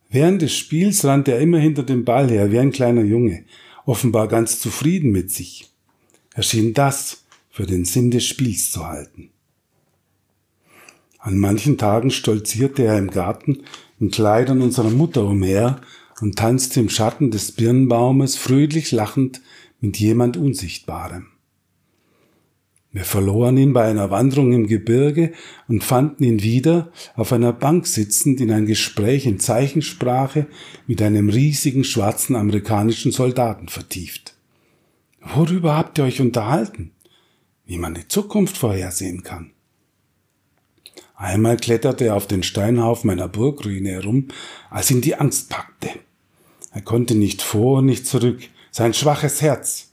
Während 0.08 0.40
des 0.40 0.56
Spiels 0.56 1.04
rannte 1.04 1.32
er 1.32 1.40
immer 1.40 1.58
hinter 1.58 1.82
dem 1.82 2.06
Ball 2.06 2.30
her, 2.30 2.50
wie 2.50 2.58
ein 2.58 2.72
kleiner 2.72 3.04
Junge, 3.04 3.44
offenbar 3.84 4.28
ganz 4.28 4.60
zufrieden 4.60 5.12
mit 5.12 5.30
sich. 5.30 5.68
Er 6.32 6.42
schien 6.42 6.72
das 6.72 7.26
für 7.50 7.66
den 7.66 7.84
Sinn 7.84 8.10
des 8.10 8.24
Spiels 8.24 8.70
zu 8.70 8.86
halten. 8.86 9.28
An 11.20 11.38
manchen 11.38 11.76
Tagen 11.76 12.10
stolzierte 12.10 12.82
er 12.82 12.98
im 12.98 13.10
Garten 13.10 13.62
in 13.98 14.10
Kleidern 14.10 14.62
unserer 14.62 14.90
Mutter 14.90 15.24
umher 15.24 15.80
und 16.20 16.36
tanzte 16.36 16.80
im 16.80 16.88
Schatten 16.88 17.30
des 17.30 17.52
Birnbaumes 17.52 18.36
fröhlich 18.36 18.90
lachend 18.90 19.42
mit 19.80 19.98
jemand 19.98 20.38
Unsichtbarem. 20.38 21.26
Wir 22.92 23.04
verloren 23.04 23.56
ihn 23.56 23.72
bei 23.72 23.84
einer 23.84 24.10
Wanderung 24.10 24.52
im 24.52 24.66
Gebirge 24.66 25.32
und 25.68 25.84
fanden 25.84 26.24
ihn 26.24 26.42
wieder 26.42 26.90
auf 27.14 27.32
einer 27.32 27.52
Bank 27.52 27.86
sitzend 27.86 28.40
in 28.40 28.50
ein 28.50 28.66
Gespräch 28.66 29.26
in 29.26 29.38
Zeichensprache 29.38 30.46
mit 30.88 31.00
einem 31.00 31.28
riesigen 31.28 31.84
schwarzen 31.84 32.34
amerikanischen 32.34 33.12
Soldaten 33.12 33.68
vertieft. 33.68 34.34
Worüber 35.22 35.76
habt 35.76 35.98
ihr 35.98 36.04
euch 36.04 36.20
unterhalten? 36.20 36.90
Wie 37.64 37.78
man 37.78 37.94
die 37.94 38.08
Zukunft 38.08 38.56
vorhersehen 38.56 39.22
kann. 39.22 39.52
Einmal 41.20 41.58
kletterte 41.58 42.06
er 42.06 42.16
auf 42.16 42.26
den 42.26 42.42
Steinhaufen 42.42 43.08
meiner 43.08 43.28
Burgruine 43.28 43.90
herum, 43.90 44.28
als 44.70 44.90
ihn 44.90 45.02
die 45.02 45.16
Angst 45.16 45.50
packte. 45.50 45.90
Er 46.72 46.80
konnte 46.80 47.14
nicht 47.14 47.42
vor, 47.42 47.82
nicht 47.82 48.06
zurück, 48.06 48.40
sein 48.70 48.94
schwaches 48.94 49.42
Herz. 49.42 49.90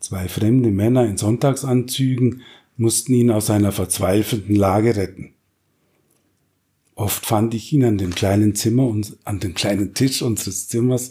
Zwei 0.00 0.28
fremde 0.28 0.70
Männer 0.70 1.04
in 1.04 1.18
Sonntagsanzügen 1.18 2.40
mussten 2.78 3.12
ihn 3.12 3.30
aus 3.30 3.46
seiner 3.46 3.70
verzweifelten 3.70 4.56
Lage 4.56 4.96
retten. 4.96 5.34
Oft 6.94 7.26
fand 7.26 7.52
ich 7.52 7.70
ihn 7.74 7.84
an 7.84 7.98
dem 7.98 8.14
kleinen 8.14 8.54
Zimmer 8.54 8.86
und 8.86 9.14
an 9.24 9.40
dem 9.40 9.52
kleinen 9.52 9.92
Tisch 9.92 10.22
unseres 10.22 10.68
Zimmers 10.68 11.10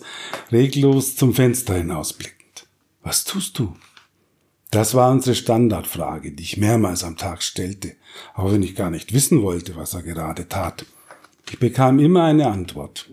reglos 0.51 1.17
zum 1.17 1.35
Fenster 1.35 1.75
hinausblickend. 1.75 2.65
Was 3.03 3.25
tust 3.25 3.59
du? 3.59 3.75
Das 4.71 4.95
war 4.95 5.11
unsere 5.11 5.35
Standardfrage, 5.35 6.31
die 6.31 6.41
ich 6.41 6.57
mehrmals 6.57 7.03
am 7.03 7.15
Tag 7.15 7.43
stellte, 7.43 7.95
auch 8.33 8.51
wenn 8.51 8.63
ich 8.63 8.75
gar 8.75 8.89
nicht 8.89 9.13
wissen 9.13 9.41
wollte, 9.41 9.75
was 9.75 9.93
er 9.93 10.03
gerade 10.03 10.47
tat. 10.47 10.85
Ich 11.49 11.59
bekam 11.59 11.99
immer 11.99 12.23
eine 12.23 12.47
Antwort. 12.47 13.09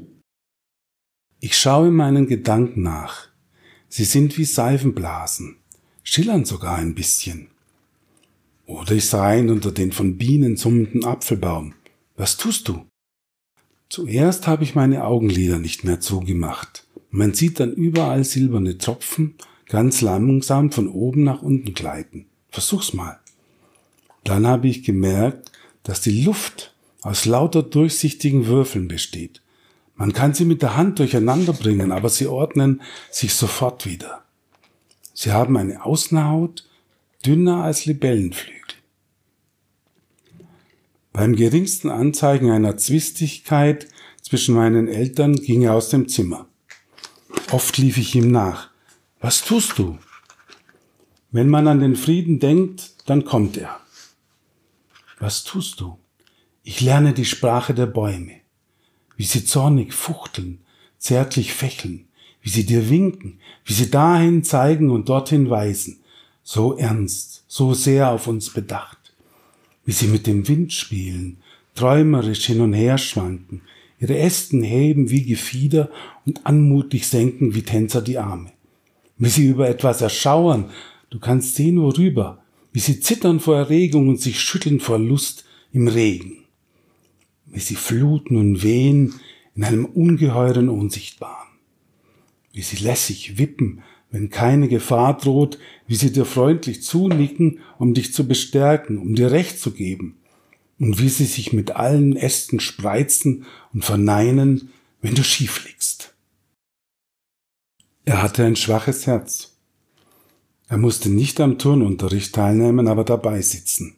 Ich 1.41 1.57
schaue 1.57 1.91
meinen 1.91 2.27
Gedanken 2.27 2.83
nach. 2.83 3.29
Sie 3.89 4.05
sind 4.05 4.39
wie 4.39 4.45
Seifenblasen 4.45 5.57
schillern 6.03 6.45
sogar 6.45 6.77
ein 6.77 6.95
bisschen. 6.95 7.49
Oder 8.67 8.93
ich 8.93 9.07
sah 9.07 9.35
ihn 9.35 9.51
unter 9.51 9.73
den 9.73 9.93
von 9.93 10.19
Bienen 10.19 10.57
summenden 10.57 11.05
Apfelbaum. 11.05 11.75
Was 12.17 12.37
tust 12.37 12.69
du? 12.69 12.87
Zuerst 13.89 14.47
habe 14.47 14.65
ich 14.65 14.75
meine 14.75 15.05
Augenlider 15.05 15.59
nicht 15.59 15.85
mehr 15.85 16.01
zugemacht. 16.01 16.87
Man 17.11 17.35
sieht 17.35 17.61
dann 17.61 17.73
überall 17.73 18.25
silberne 18.25 18.79
Tropfen 18.79 19.35
ganz 19.67 20.01
langsam 20.01 20.71
von 20.71 20.89
oben 20.89 21.25
nach 21.25 21.43
unten 21.43 21.75
gleiten. 21.75 22.27
Versuch's 22.49 22.93
mal. 22.93 23.19
Dann 24.25 24.47
habe 24.47 24.69
ich 24.69 24.85
gemerkt, 24.85 25.50
dass 25.83 26.00
die 26.00 26.23
Luft 26.23 26.75
aus 27.02 27.25
lauter 27.25 27.62
durchsichtigen 27.62 28.47
Würfeln 28.47 28.88
besteht. 28.88 29.43
Man 29.97 30.12
kann 30.12 30.35
sie 30.35 30.45
mit 30.45 30.62
der 30.62 30.76
Hand 30.76 30.99
durcheinander 30.99 31.52
bringen, 31.52 31.93
aber 31.93 32.09
sie 32.09 32.26
ordnen 32.26 32.83
sich 33.11 33.35
sofort 33.35 33.87
wieder. 33.87 34.25
Sie 35.12 35.33
haben 35.33 35.57
eine 35.57 35.85
Außenhaut 35.85 36.69
dünner 37.25 37.64
als 37.64 37.85
Libellenflügel. 37.85 38.61
Beim 41.12 41.37
geringsten 41.37 41.91
Anzeigen 41.91 42.50
einer 42.50 42.79
Zwistigkeit 42.79 43.87
zwischen 44.23 44.55
meinen 44.55 44.88
Eltern 44.88 45.37
ging 45.37 45.62
er 45.62 45.75
aus 45.75 45.91
dem 45.91 46.09
Zimmer. 46.09 46.47
Oft 47.50 47.76
lief 47.76 47.99
ich 47.99 48.14
ihm 48.14 48.31
nach. 48.31 48.71
Was 49.21 49.45
tust 49.45 49.79
du? 49.79 49.99
Wenn 51.31 51.49
man 51.49 51.69
an 51.69 51.81
den 51.81 51.97
Frieden 51.97 52.41
denkt, 52.41 52.95
dann 53.07 53.25
kommt 53.25 53.59
er. 53.59 53.82
Was 55.23 55.45
tust 55.45 55.81
du? 55.81 55.99
Ich 56.64 56.81
lerne 56.81 57.12
die 57.12 57.25
Sprache 57.25 57.75
der 57.75 57.87
Bäume, 57.87 58.41
wie 59.17 59.23
sie 59.23 59.45
zornig 59.45 59.95
fuchteln, 59.95 60.59
zärtlich 60.99 61.52
fächeln, 61.52 62.09
wie 62.41 62.49
sie 62.49 62.67
dir 62.67 62.91
winken, 62.91 63.38
wie 63.64 63.73
sie 63.73 63.88
dahin 63.88 64.43
zeigen 64.43 64.91
und 64.91 65.09
dorthin 65.09 65.49
weisen, 65.49 66.00
so 66.43 66.76
ernst, 66.76 67.45
so 67.47 67.73
sehr 67.73 68.11
auf 68.11 68.26
uns 68.26 68.50
bedacht, 68.50 68.99
wie 69.85 69.93
sie 69.93 70.09
mit 70.09 70.26
dem 70.26 70.49
Wind 70.49 70.73
spielen, 70.73 71.37
träumerisch 71.76 72.47
hin 72.47 72.61
und 72.61 72.73
her 72.73 72.99
schwanken, 72.99 73.62
ihre 74.00 74.19
Ästen 74.19 74.64
heben 74.64 75.09
wie 75.11 75.25
Gefieder 75.25 75.88
und 76.26 76.45
anmutig 76.45 77.07
senken 77.07 77.55
wie 77.55 77.62
Tänzer 77.62 78.02
die 78.02 78.19
Arme, 78.19 78.50
wie 79.19 79.29
sie 79.29 79.47
über 79.47 79.69
etwas 79.69 80.00
erschauern, 80.00 80.71
du 81.11 81.21
kannst 81.21 81.55
sehen 81.55 81.81
worüber, 81.81 82.42
wie 82.73 82.81
sie 82.81 83.00
zittern 83.00 83.41
vor 83.41 83.57
Erregung 83.57 84.09
und 84.09 84.21
sich 84.21 84.41
schütteln 84.41 84.81
vor 84.81 84.99
Lust 84.99 85.45
im 85.73 85.88
Regen, 85.88 86.45
wie 87.47 87.61
sie 87.61 87.76
fluten 87.76 88.37
und 88.37 88.62
wehen 88.62 89.14
in 89.55 89.64
einem 89.64 89.85
ungeheuren 89.85 90.69
Unsichtbaren 90.69 91.52
wie 92.52 92.62
sie 92.62 92.76
lässig 92.76 93.38
wippen, 93.38 93.83
wenn 94.11 94.29
keine 94.29 94.69
Gefahr 94.69 95.17
droht, 95.17 95.59
wie 95.87 95.95
sie 95.95 96.12
dir 96.12 96.26
freundlich 96.26 96.83
zunicken, 96.83 97.61
um 97.79 97.95
dich 97.95 98.12
zu 98.12 98.29
bestärken, 98.29 98.99
um 98.99 99.14
dir 99.14 99.31
Recht 99.31 99.59
zu 99.59 99.73
geben, 99.73 100.19
und 100.79 101.00
wie 101.00 101.09
sie 101.09 101.25
sich 101.25 101.52
mit 101.52 101.73
allen 101.73 102.17
Ästen 102.17 102.61
spreizen 102.61 103.47
und 103.73 103.85
verneinen, 103.85 104.71
wenn 105.00 105.14
du 105.14 105.25
schief 105.25 105.64
liegst. 105.67 106.14
Er 108.05 108.23
hatte 108.23 108.45
ein 108.45 108.57
schwaches 108.57 109.07
Herz. 109.07 109.52
Er 110.73 110.79
musste 110.79 111.11
nicht 111.11 111.38
am 111.38 111.59
Turnunterricht 111.59 112.35
teilnehmen, 112.35 112.88
aber 112.88 113.05
dabei 113.05 113.43
sitzen. 113.43 113.97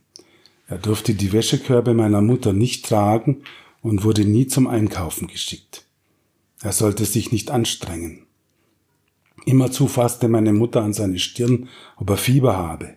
Er 0.66 0.76
durfte 0.76 1.14
die 1.14 1.32
Wäschekörbe 1.32 1.94
meiner 1.94 2.20
Mutter 2.20 2.52
nicht 2.52 2.86
tragen 2.86 3.42
und 3.80 4.02
wurde 4.02 4.24
nie 4.24 4.48
zum 4.48 4.66
Einkaufen 4.66 5.28
geschickt. 5.28 5.84
Er 6.62 6.72
sollte 6.72 7.04
sich 7.04 7.30
nicht 7.30 7.52
anstrengen. 7.52 8.26
Immerzu 9.46 9.86
fasste 9.86 10.26
meine 10.26 10.52
Mutter 10.52 10.82
an 10.82 10.92
seine 10.92 11.20
Stirn, 11.20 11.68
ob 11.96 12.10
er 12.10 12.16
Fieber 12.16 12.56
habe. 12.56 12.96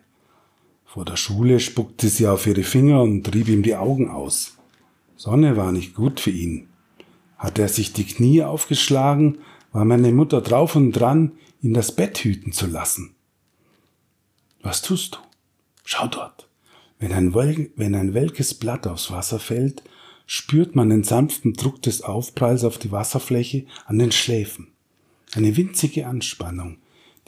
Vor 0.83 1.05
der 1.05 1.15
Schule 1.15 1.59
spuckte 1.59 2.07
sie 2.07 2.25
auf 2.25 2.47
ihre 2.47 2.63
Finger 2.63 3.03
und 3.03 3.25
trieb 3.25 3.47
ihm 3.47 3.61
die 3.61 3.75
Augen 3.75 4.09
aus. 4.09 4.57
Sonne 5.17 5.55
war 5.55 5.71
nicht 5.71 5.93
gut 5.93 6.19
für 6.19 6.31
ihn. 6.31 6.67
Hatte 7.37 7.61
er 7.61 7.69
sich 7.69 7.93
die 7.93 8.05
Knie 8.05 8.41
aufgeschlagen, 8.41 9.37
war 9.71 9.85
meine 9.85 10.11
Mutter 10.13 10.41
drauf 10.41 10.75
und 10.75 10.93
dran, 10.93 11.33
ihn 11.61 11.75
das 11.75 11.91
Bett 11.91 12.17
hüten 12.17 12.53
zu 12.53 12.65
lassen. 12.65 13.13
Was 14.61 14.81
tust 14.81 15.15
du? 15.15 15.19
Schau 15.83 16.07
dort. 16.07 16.49
Wenn 16.99 17.13
ein, 17.13 17.33
wenn 17.33 17.95
ein 17.95 18.13
welkes 18.13 18.53
Blatt 18.53 18.87
aufs 18.87 19.11
Wasser 19.11 19.39
fällt, 19.39 19.83
spürt 20.25 20.75
man 20.75 20.89
den 20.89 21.03
sanften 21.03 21.53
Druck 21.53 21.81
des 21.81 22.01
Aufpralls 22.01 22.63
auf 22.63 22.77
die 22.77 22.91
Wasserfläche 22.91 23.65
an 23.85 23.99
den 23.99 24.11
Schläfen. 24.11 24.67
Eine 25.33 25.55
winzige 25.55 26.07
Anspannung, 26.07 26.77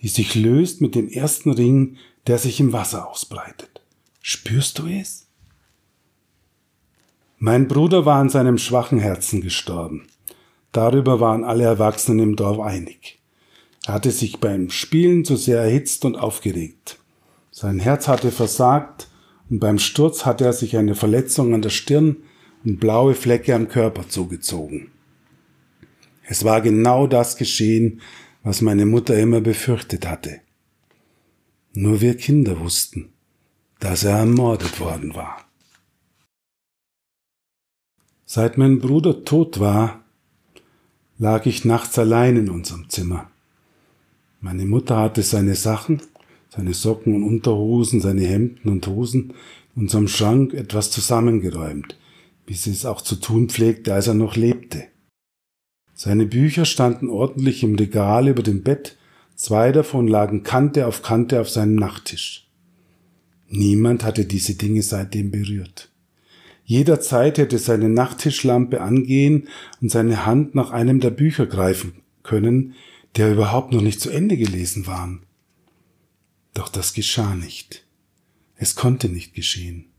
die 0.02 0.08
sich 0.08 0.36
löst 0.36 0.82
mit 0.82 0.96
dem 0.96 1.08
ersten 1.08 1.52
Ring, 1.52 1.98
der 2.28 2.38
sich 2.38 2.60
im 2.60 2.74
Wasser 2.74 3.08
ausbreitet. 3.08 3.82
Spürst 4.22 4.80
du 4.80 4.88
es? 4.88 5.28
Mein 7.38 7.68
Bruder 7.70 8.06
war 8.06 8.20
an 8.20 8.30
seinem 8.30 8.58
schwachen 8.58 9.00
Herzen 9.00 9.42
gestorben. 9.42 10.08
Darüber 10.72 11.20
waren 11.20 11.44
alle 11.44 11.64
Erwachsenen 11.64 12.20
im 12.20 12.36
Dorf 12.36 12.60
einig. 12.60 13.20
Er 13.86 13.94
hatte 13.94 14.12
sich 14.12 14.40
beim 14.40 14.70
Spielen 14.70 15.24
zu 15.24 15.36
sehr 15.38 15.62
erhitzt 15.62 16.04
und 16.06 16.18
aufgeregt. 16.18 16.99
Sein 17.62 17.80
Herz 17.80 18.08
hatte 18.08 18.32
versagt 18.32 19.10
und 19.50 19.60
beim 19.60 19.80
Sturz 19.80 20.26
hatte 20.26 20.46
er 20.46 20.54
sich 20.54 20.78
eine 20.78 20.96
Verletzung 20.96 21.54
an 21.54 21.62
der 21.62 21.72
Stirn 21.72 22.24
und 22.64 22.80
blaue 22.80 23.16
Flecke 23.16 23.54
am 23.54 23.68
Körper 23.68 24.08
zugezogen. 24.08 24.92
Es 26.24 26.46
war 26.46 26.62
genau 26.62 27.06
das 27.06 27.36
geschehen, 27.36 28.00
was 28.44 28.62
meine 28.62 28.86
Mutter 28.86 29.20
immer 29.20 29.42
befürchtet 29.42 30.08
hatte. 30.08 30.40
Nur 31.74 32.00
wir 32.00 32.16
Kinder 32.16 32.62
wussten, 32.62 33.10
dass 33.82 34.06
er 34.06 34.20
ermordet 34.20 34.80
worden 34.80 35.14
war. 35.14 35.44
Seit 38.24 38.58
mein 38.58 38.80
Bruder 38.80 39.26
tot 39.26 39.60
war, 39.60 40.06
lag 41.18 41.46
ich 41.46 41.66
nachts 41.66 42.00
allein 42.00 42.38
in 42.38 42.50
unserem 42.50 42.88
Zimmer. 42.88 43.30
Meine 44.40 44.64
Mutter 44.64 44.96
hatte 44.96 45.24
seine 45.24 45.56
Sachen, 45.56 46.02
seine 46.50 46.74
Socken 46.74 47.16
und 47.16 47.24
Unterhosen, 47.24 48.02
seine 48.02 48.26
Hemden 48.26 48.70
und 48.70 48.88
Hosen 48.88 49.34
in 49.76 49.84
unserem 49.84 50.08
Schrank 50.08 50.54
etwas 50.54 50.92
zusammengeräumt, 50.92 51.96
wie 52.48 52.56
sie 52.56 52.72
es 52.72 52.86
auch 52.86 53.02
zu 53.02 53.16
tun 53.16 53.50
pflegte, 53.50 53.94
als 53.94 54.08
er 54.08 54.16
noch 54.16 54.36
lebte. 54.36 54.86
Seine 55.94 56.26
Bücher 56.26 56.66
standen 56.66 57.10
ordentlich 57.10 57.64
im 57.64 57.76
Regal 57.76 58.28
über 58.28 58.42
dem 58.42 58.64
Bett, 58.64 58.98
zwei 59.36 59.72
davon 59.72 60.08
lagen 60.08 60.44
Kante 60.44 60.88
auf 60.88 61.02
Kante 61.02 61.40
auf 61.40 61.50
seinem 61.50 61.76
Nachttisch. 61.76 62.48
Niemand 63.50 64.04
hatte 64.04 64.26
diese 64.26 64.56
Dinge 64.56 64.82
seitdem 64.82 65.32
berührt. 65.32 65.90
Jederzeit 66.64 67.40
hätte 67.40 67.58
seine 67.58 67.90
Nachttischlampe 67.90 68.80
angehen 68.80 69.48
und 69.82 69.90
seine 69.90 70.26
Hand 70.26 70.54
nach 70.54 70.70
einem 70.70 71.00
der 71.00 71.10
Bücher 71.10 71.48
greifen 71.48 71.94
können, 72.22 72.76
der 73.18 73.32
überhaupt 73.32 73.74
noch 73.74 73.82
nicht 73.82 74.00
zu 74.00 74.12
Ende 74.12 74.38
gelesen 74.38 74.86
waren. 74.86 75.24
Doch 76.60 76.68
das 76.68 76.92
geschah 76.92 77.36
nicht. 77.36 77.86
Es 78.58 78.76
konnte 78.76 79.08
nicht 79.08 79.34
geschehen. 79.34 79.94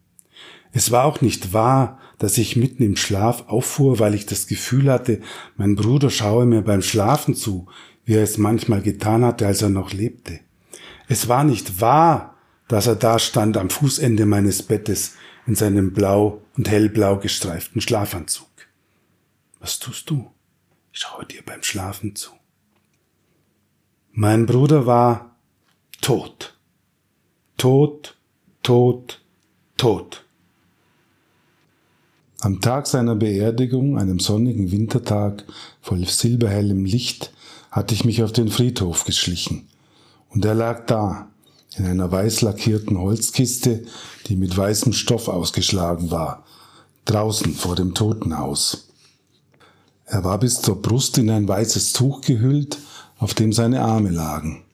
Es 0.72 0.90
war 0.90 1.06
auch 1.06 1.22
nicht 1.22 1.54
wahr, 1.54 1.98
dass 2.18 2.36
ich 2.36 2.54
mitten 2.54 2.82
im 2.82 2.96
Schlaf 2.96 3.48
auffuhr, 3.48 3.98
weil 3.98 4.14
ich 4.14 4.26
das 4.26 4.46
Gefühl 4.46 4.92
hatte, 4.92 5.22
mein 5.56 5.74
Bruder 5.74 6.10
schaue 6.10 6.44
mir 6.44 6.60
beim 6.60 6.82
Schlafen 6.82 7.34
zu, 7.34 7.66
wie 8.04 8.12
er 8.12 8.22
es 8.24 8.36
manchmal 8.36 8.82
getan 8.82 9.24
hatte, 9.24 9.46
als 9.46 9.62
er 9.62 9.70
noch 9.70 9.94
lebte. 9.94 10.40
Es 11.08 11.28
war 11.28 11.44
nicht 11.44 11.80
wahr, 11.80 12.36
dass 12.68 12.86
er 12.86 12.96
da 12.96 13.18
stand 13.18 13.56
am 13.56 13.70
Fußende 13.70 14.26
meines 14.26 14.62
Bettes 14.62 15.14
in 15.46 15.54
seinem 15.54 15.94
blau 15.94 16.42
und 16.58 16.68
hellblau 16.68 17.16
gestreiften 17.16 17.80
Schlafanzug. 17.80 18.50
Was 19.60 19.78
tust 19.78 20.10
du? 20.10 20.30
Ich 20.92 21.00
schaue 21.00 21.24
dir 21.24 21.40
beim 21.42 21.62
Schlafen 21.62 22.14
zu. 22.16 22.32
Mein 24.12 24.44
Bruder 24.44 24.84
war 24.84 25.29
tot. 26.00 26.54
Tot, 27.56 28.16
tot, 28.62 29.20
tot. 29.76 30.24
Am 32.40 32.60
Tag 32.62 32.86
seiner 32.86 33.16
Beerdigung, 33.16 33.98
einem 33.98 34.18
sonnigen 34.18 34.70
Wintertag 34.70 35.44
voll 35.82 36.06
silberhellem 36.06 36.86
Licht, 36.86 37.32
hatte 37.70 37.94
ich 37.94 38.04
mich 38.04 38.22
auf 38.22 38.32
den 38.32 38.48
Friedhof 38.48 39.04
geschlichen. 39.04 39.68
Und 40.30 40.44
er 40.44 40.54
lag 40.54 40.86
da, 40.86 41.28
in 41.76 41.84
einer 41.84 42.10
weiß 42.10 42.40
lackierten 42.40 42.98
Holzkiste, 42.98 43.84
die 44.26 44.36
mit 44.36 44.56
weißem 44.56 44.92
Stoff 44.92 45.28
ausgeschlagen 45.28 46.10
war, 46.10 46.44
draußen 47.04 47.54
vor 47.54 47.76
dem 47.76 47.94
Totenhaus. 47.94 48.88
Er 50.06 50.24
war 50.24 50.38
bis 50.38 50.62
zur 50.62 50.80
Brust 50.80 51.18
in 51.18 51.30
ein 51.30 51.46
weißes 51.46 51.92
Tuch 51.92 52.22
gehüllt, 52.22 52.78
auf 53.18 53.34
dem 53.34 53.52
seine 53.52 53.82
Arme 53.82 54.10
lagen. 54.10 54.64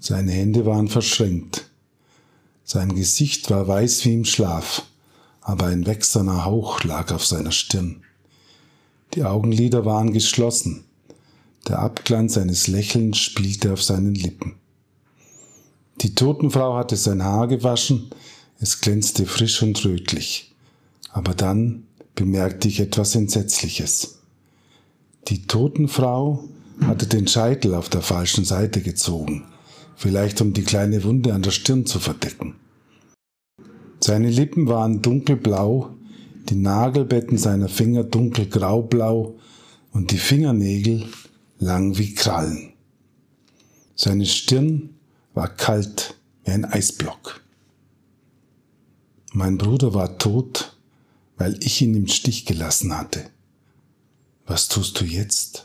Seine 0.00 0.32
Hände 0.32 0.66
waren 0.66 0.88
verschränkt. 0.88 1.70
Sein 2.64 2.94
Gesicht 2.94 3.50
war 3.50 3.66
weiß 3.66 4.04
wie 4.04 4.14
im 4.14 4.24
Schlaf 4.24 4.84
aber 5.42 5.66
ein 5.66 5.86
wächserner 5.86 6.44
Hauch 6.44 6.84
lag 6.84 7.12
auf 7.12 7.26
seiner 7.26 7.52
Stirn. 7.52 8.02
Die 9.14 9.24
Augenlider 9.24 9.84
waren 9.84 10.12
geschlossen, 10.12 10.84
der 11.68 11.80
Abglanz 11.80 12.34
seines 12.34 12.68
Lächelns 12.68 13.18
spielte 13.18 13.72
auf 13.72 13.82
seinen 13.82 14.14
Lippen. 14.14 14.54
Die 16.00 16.14
Totenfrau 16.14 16.74
hatte 16.74 16.96
sein 16.96 17.22
Haar 17.22 17.48
gewaschen, 17.48 18.10
es 18.58 18.80
glänzte 18.80 19.26
frisch 19.26 19.62
und 19.62 19.84
rötlich. 19.84 20.54
Aber 21.10 21.34
dann 21.34 21.84
bemerkte 22.14 22.68
ich 22.68 22.80
etwas 22.80 23.14
Entsetzliches. 23.14 24.18
Die 25.28 25.46
Totenfrau 25.46 26.44
hatte 26.80 27.06
den 27.06 27.28
Scheitel 27.28 27.74
auf 27.74 27.88
der 27.88 28.02
falschen 28.02 28.44
Seite 28.44 28.80
gezogen, 28.80 29.44
vielleicht 30.02 30.40
um 30.40 30.52
die 30.52 30.64
kleine 30.64 31.04
Wunde 31.04 31.32
an 31.32 31.42
der 31.42 31.52
Stirn 31.52 31.86
zu 31.86 32.00
verdecken. 32.00 32.56
Seine 34.00 34.30
Lippen 34.30 34.66
waren 34.66 35.00
dunkelblau, 35.00 35.94
die 36.48 36.56
Nagelbetten 36.56 37.38
seiner 37.38 37.68
Finger 37.68 38.02
dunkelgraublau 38.02 39.38
und 39.92 40.10
die 40.10 40.18
Fingernägel 40.18 41.06
lang 41.60 41.98
wie 41.98 42.14
Krallen. 42.14 42.72
Seine 43.94 44.26
Stirn 44.26 44.90
war 45.34 45.46
kalt 45.46 46.16
wie 46.42 46.50
ein 46.50 46.64
Eisblock. 46.64 47.40
Mein 49.32 49.56
Bruder 49.56 49.94
war 49.94 50.18
tot, 50.18 50.76
weil 51.36 51.56
ich 51.62 51.80
ihn 51.80 51.94
im 51.94 52.08
Stich 52.08 52.44
gelassen 52.44 52.98
hatte. 52.98 53.30
Was 54.46 54.66
tust 54.66 55.00
du 55.00 55.04
jetzt? 55.04 55.64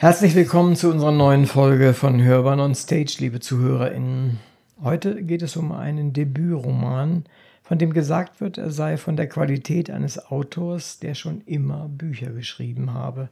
Herzlich 0.00 0.34
willkommen 0.34 0.76
zu 0.76 0.90
unserer 0.90 1.12
neuen 1.12 1.44
Folge 1.44 1.92
von 1.92 2.22
Hörbahn 2.22 2.58
on 2.58 2.74
Stage, 2.74 3.16
liebe 3.18 3.38
ZuhörerInnen. 3.38 4.40
Heute 4.82 5.22
geht 5.22 5.42
es 5.42 5.58
um 5.58 5.72
einen 5.72 6.14
Debütroman, 6.14 7.24
von 7.62 7.76
dem 7.76 7.92
gesagt 7.92 8.40
wird, 8.40 8.56
er 8.56 8.70
sei 8.70 8.96
von 8.96 9.18
der 9.18 9.28
Qualität 9.28 9.90
eines 9.90 10.30
Autors, 10.30 11.00
der 11.00 11.14
schon 11.14 11.42
immer 11.42 11.86
Bücher 11.90 12.30
geschrieben 12.30 12.94
habe. 12.94 13.28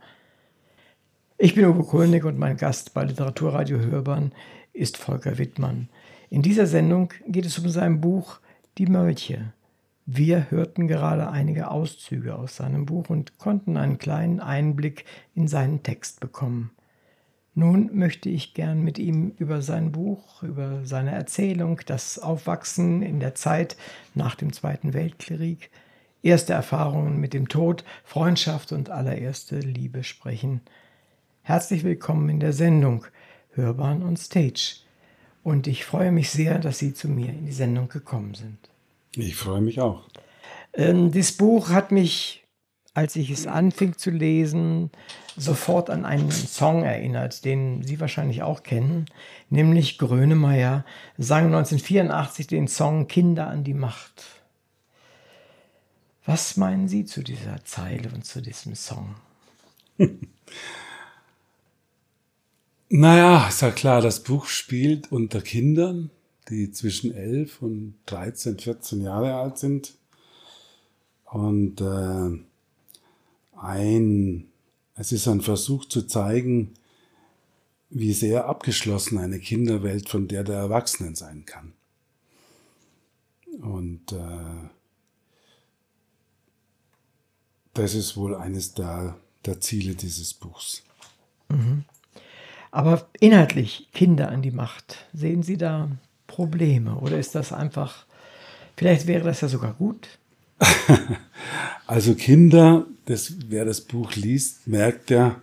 Ich 1.39 1.55
bin 1.55 1.65
Uwe 1.65 1.85
Kulnig 1.85 2.27
und 2.27 2.39
mein 2.39 2.59
Gast 2.59 2.93
bei 2.93 3.05
Literaturradio 3.05 3.79
Hörbahn 3.79 4.33
ist 4.75 4.99
Volker 4.99 5.39
Wittmann. 5.39 5.89
In 6.29 6.43
dieser 6.43 6.67
Sendung 6.67 7.15
geht 7.27 7.47
es 7.47 7.59
um 7.59 7.71
sein 7.71 8.03
Buch 8.03 8.41
Die 8.77 8.85
Mölche, 8.85 9.55
wir 10.11 10.51
hörten 10.51 10.89
gerade 10.89 11.29
einige 11.29 11.71
Auszüge 11.71 12.35
aus 12.37 12.57
seinem 12.57 12.87
Buch 12.87 13.11
und 13.11 13.37
konnten 13.37 13.77
einen 13.77 13.99
kleinen 13.99 14.41
Einblick 14.41 15.05
in 15.35 15.49
seinen 15.49 15.83
Text 15.83 16.21
bekommen. 16.21 16.71
Nun 17.55 17.91
möchte 17.93 18.31
ich 18.31 18.55
gern 18.55 18.81
mit 18.81 18.99
ihm 18.99 19.35
über 19.37 19.61
sein 19.61 19.93
Buch, 19.93 20.43
über 20.43 20.87
seine 20.87 21.11
Erzählung, 21.11 21.83
das 21.85 22.19
Aufwachsen 22.19 23.03
in 23.03 23.21
der 23.21 23.35
Zeit 23.35 23.77
nach 24.15 24.35
dem 24.35 24.55
Zweiten 24.55 24.95
Weltkrieg, 24.95 25.69
erste 26.23 26.55
Erfahrungen 26.55 27.21
mit 27.21 27.35
dem 27.35 27.49
Tod, 27.49 27.85
Freundschaft 28.03 28.73
und 28.73 28.89
allererste 28.89 29.59
Liebe 29.59 30.05
sprechen. 30.05 30.63
Herzlich 31.43 31.85
willkommen 31.85 32.31
in 32.31 32.41
der 32.41 32.55
Sendung 32.55 33.05
Hörbahn 33.51 34.03
und 34.03 34.19
Stage. 34.19 34.77
Und 35.43 35.67
ich 35.67 35.85
freue 35.85 36.13
mich 36.13 36.31
sehr, 36.31 36.59
dass 36.59 36.79
Sie 36.79 36.95
zu 36.95 37.11
mir 37.11 37.29
in 37.29 37.45
die 37.45 37.53
Sendung 37.53 37.91
gekommen 37.91 38.33
sind. 38.33 38.68
Ich 39.19 39.35
freue 39.35 39.61
mich 39.61 39.81
auch. 39.81 40.05
Ähm, 40.75 41.11
das 41.11 41.33
Buch 41.33 41.71
hat 41.71 41.91
mich, 41.91 42.47
als 42.95 43.17
ich 43.17 43.31
es 43.31 43.49
anfing 43.49 43.97
zu 43.99 44.11
lesen, 44.11 44.91
sofort 45.37 45.91
an 45.91 46.05
einen 46.05 46.31
Song 46.31 46.85
erinnert, 46.85 47.45
den 47.45 47.83
Sie 47.83 47.99
wahrscheinlich 47.99 48.43
auch 48.43 48.63
kennen, 48.63 49.07
nämlich 49.51 49.99
Grönemeyer 49.99 50.85
sang 51.17 51.47
1984 51.47 52.47
den 52.47 52.69
Song 52.69 53.09
Kinder 53.09 53.49
an 53.49 53.65
die 53.65 53.75
Macht. 53.75 54.25
Was 56.25 56.57
meinen 56.57 56.87
Sie 56.87 57.05
zu 57.05 57.25
dieser 57.25 57.65
Zeile 57.65 58.11
und 58.15 58.25
zu 58.25 58.41
diesem 58.41 58.77
Song? 58.77 59.17
naja, 62.89 63.49
ist 63.49 63.63
ja 63.63 63.73
klar, 63.73 64.01
das 64.01 64.23
Buch 64.23 64.47
spielt 64.47 65.11
unter 65.11 65.41
Kindern 65.41 66.11
die 66.49 66.71
zwischen 66.71 67.15
11 67.15 67.63
und 67.63 67.95
13, 68.07 68.59
14 68.59 69.03
Jahre 69.03 69.35
alt 69.35 69.59
sind. 69.59 69.95
Und 71.25 71.81
äh, 71.81 72.39
ein, 73.57 74.49
es 74.95 75.13
ist 75.13 75.29
ein 75.29 75.43
Versuch 75.43 75.85
zu 75.85 76.03
zeigen, 76.03 76.75
wie 77.91 78.13
sehr 78.13 78.47
abgeschlossen 78.47 79.19
eine 79.19 79.39
Kinderwelt 79.39 80.09
von 80.09 80.29
der 80.29 80.45
der 80.45 80.57
Erwachsenen 80.57 81.15
sein 81.15 81.45
kann. 81.45 81.73
Und 83.61 84.13
äh, 84.13 84.69
das 87.75 87.95
ist 87.95 88.17
wohl 88.17 88.35
eines 88.35 88.75
der, 88.75 89.17
der 89.45 89.61
Ziele 89.61 89.95
dieses 89.95 90.35
Buchs. 90.35 90.83
Mhm. 91.49 91.85
Aber 92.71 93.09
inhaltlich 93.21 93.89
Kinder 93.93 94.29
an 94.29 94.43
die 94.43 94.51
Macht. 94.51 95.09
Sehen 95.13 95.43
Sie 95.43 95.57
da 95.57 95.91
Probleme? 96.29 96.95
Oder 96.95 97.19
ist 97.19 97.35
das 97.35 97.53
einfach 97.53 98.07
Vielleicht 98.79 99.09
wäre 99.09 99.25
das 99.25 99.41
ja 99.41 99.49
sogar 99.49 99.75
gut. 99.75 100.07
also 101.89 102.15
Kinder, 102.15 102.87
das, 103.07 103.33
wer 103.49 103.65
das 103.65 103.81
Buch 103.81 104.15
liest, 104.15 104.69
merkt 104.69 105.11
ja, 105.11 105.43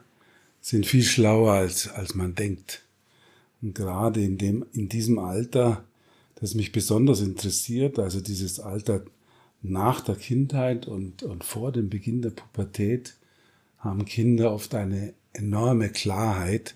sind 0.62 0.86
viel 0.86 1.04
schlauer 1.04 1.52
als, 1.52 1.90
als 1.90 2.16
man 2.16 2.34
denkt. 2.34 2.84
Und 3.62 3.76
gerade 3.76 4.24
in, 4.24 4.38
dem, 4.38 4.66
in 4.72 4.88
diesem 4.88 5.20
Alter, 5.20 5.84
das 6.36 6.56
mich 6.56 6.72
besonders 6.72 7.20
interessiert, 7.20 8.00
also 8.00 8.22
dieses 8.22 8.62
Alter 8.62 9.04
nach 9.62 10.00
der 10.00 10.16
Kindheit 10.16 10.88
und, 10.88 11.22
und 11.24 11.44
vor 11.44 11.74
dem 11.74 11.90
Beginn 11.90 12.22
der 12.22 12.30
Pubertät, 12.30 13.16
haben 13.80 14.06
Kinder 14.06 14.54
oft 14.54 14.74
eine 14.76 15.14
enorme 15.34 15.90
Klarheit, 15.90 16.74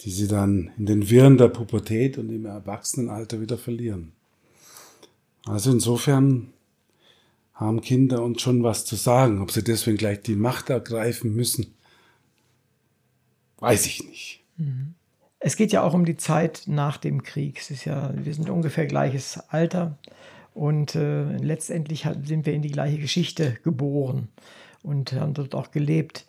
die 0.00 0.10
sie 0.10 0.28
dann 0.28 0.72
in 0.76 0.86
den 0.86 1.10
Wirren 1.10 1.38
der 1.38 1.48
Pubertät 1.48 2.18
und 2.18 2.30
im 2.30 2.46
Erwachsenenalter 2.46 3.40
wieder 3.40 3.58
verlieren. 3.58 4.12
Also 5.46 5.70
insofern 5.70 6.52
haben 7.54 7.80
Kinder 7.80 8.22
uns 8.22 8.42
schon 8.42 8.62
was 8.62 8.84
zu 8.84 8.96
sagen. 8.96 9.40
Ob 9.40 9.50
sie 9.50 9.62
deswegen 9.62 9.96
gleich 9.96 10.22
die 10.22 10.34
Macht 10.34 10.70
ergreifen 10.70 11.34
müssen, 11.34 11.74
weiß 13.58 13.86
ich 13.86 14.04
nicht. 14.04 14.44
Es 15.38 15.56
geht 15.56 15.72
ja 15.72 15.82
auch 15.82 15.94
um 15.94 16.04
die 16.04 16.16
Zeit 16.16 16.62
nach 16.66 16.96
dem 16.96 17.22
Krieg. 17.22 17.58
Es 17.60 17.70
ist 17.70 17.84
ja, 17.84 18.12
wir 18.16 18.34
sind 18.34 18.50
ungefähr 18.50 18.86
gleiches 18.86 19.38
Alter 19.48 19.98
und 20.54 20.94
äh, 20.94 21.36
letztendlich 21.36 22.06
sind 22.24 22.46
wir 22.46 22.54
in 22.54 22.62
die 22.62 22.70
gleiche 22.70 22.98
Geschichte 22.98 23.58
geboren 23.62 24.28
und 24.82 25.12
haben 25.12 25.34
dort 25.34 25.54
auch 25.54 25.70
gelebt. 25.70 26.26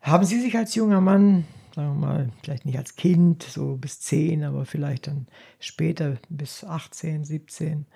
Haben 0.00 0.24
Sie 0.24 0.40
sich 0.40 0.56
als 0.56 0.74
junger 0.74 1.00
Mann, 1.00 1.44
sagen 1.74 2.00
wir 2.00 2.06
mal, 2.06 2.32
vielleicht 2.42 2.66
nicht 2.66 2.78
als 2.78 2.96
Kind, 2.96 3.42
so 3.42 3.76
bis 3.76 4.00
10, 4.00 4.44
aber 4.44 4.64
vielleicht 4.64 5.06
dann 5.06 5.26
später 5.58 6.18
bis 6.28 6.64
18, 6.64 7.24
17, 7.24 7.86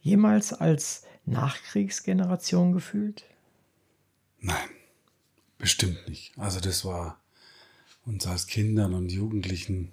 jemals 0.00 0.52
als 0.52 1.04
Nachkriegsgeneration 1.26 2.72
gefühlt? 2.72 3.24
Nein, 4.40 4.68
bestimmt 5.58 6.08
nicht. 6.08 6.32
Also 6.38 6.60
das 6.60 6.84
war 6.84 7.20
uns 8.04 8.26
als 8.26 8.46
Kindern 8.46 8.94
und 8.94 9.12
Jugendlichen 9.12 9.92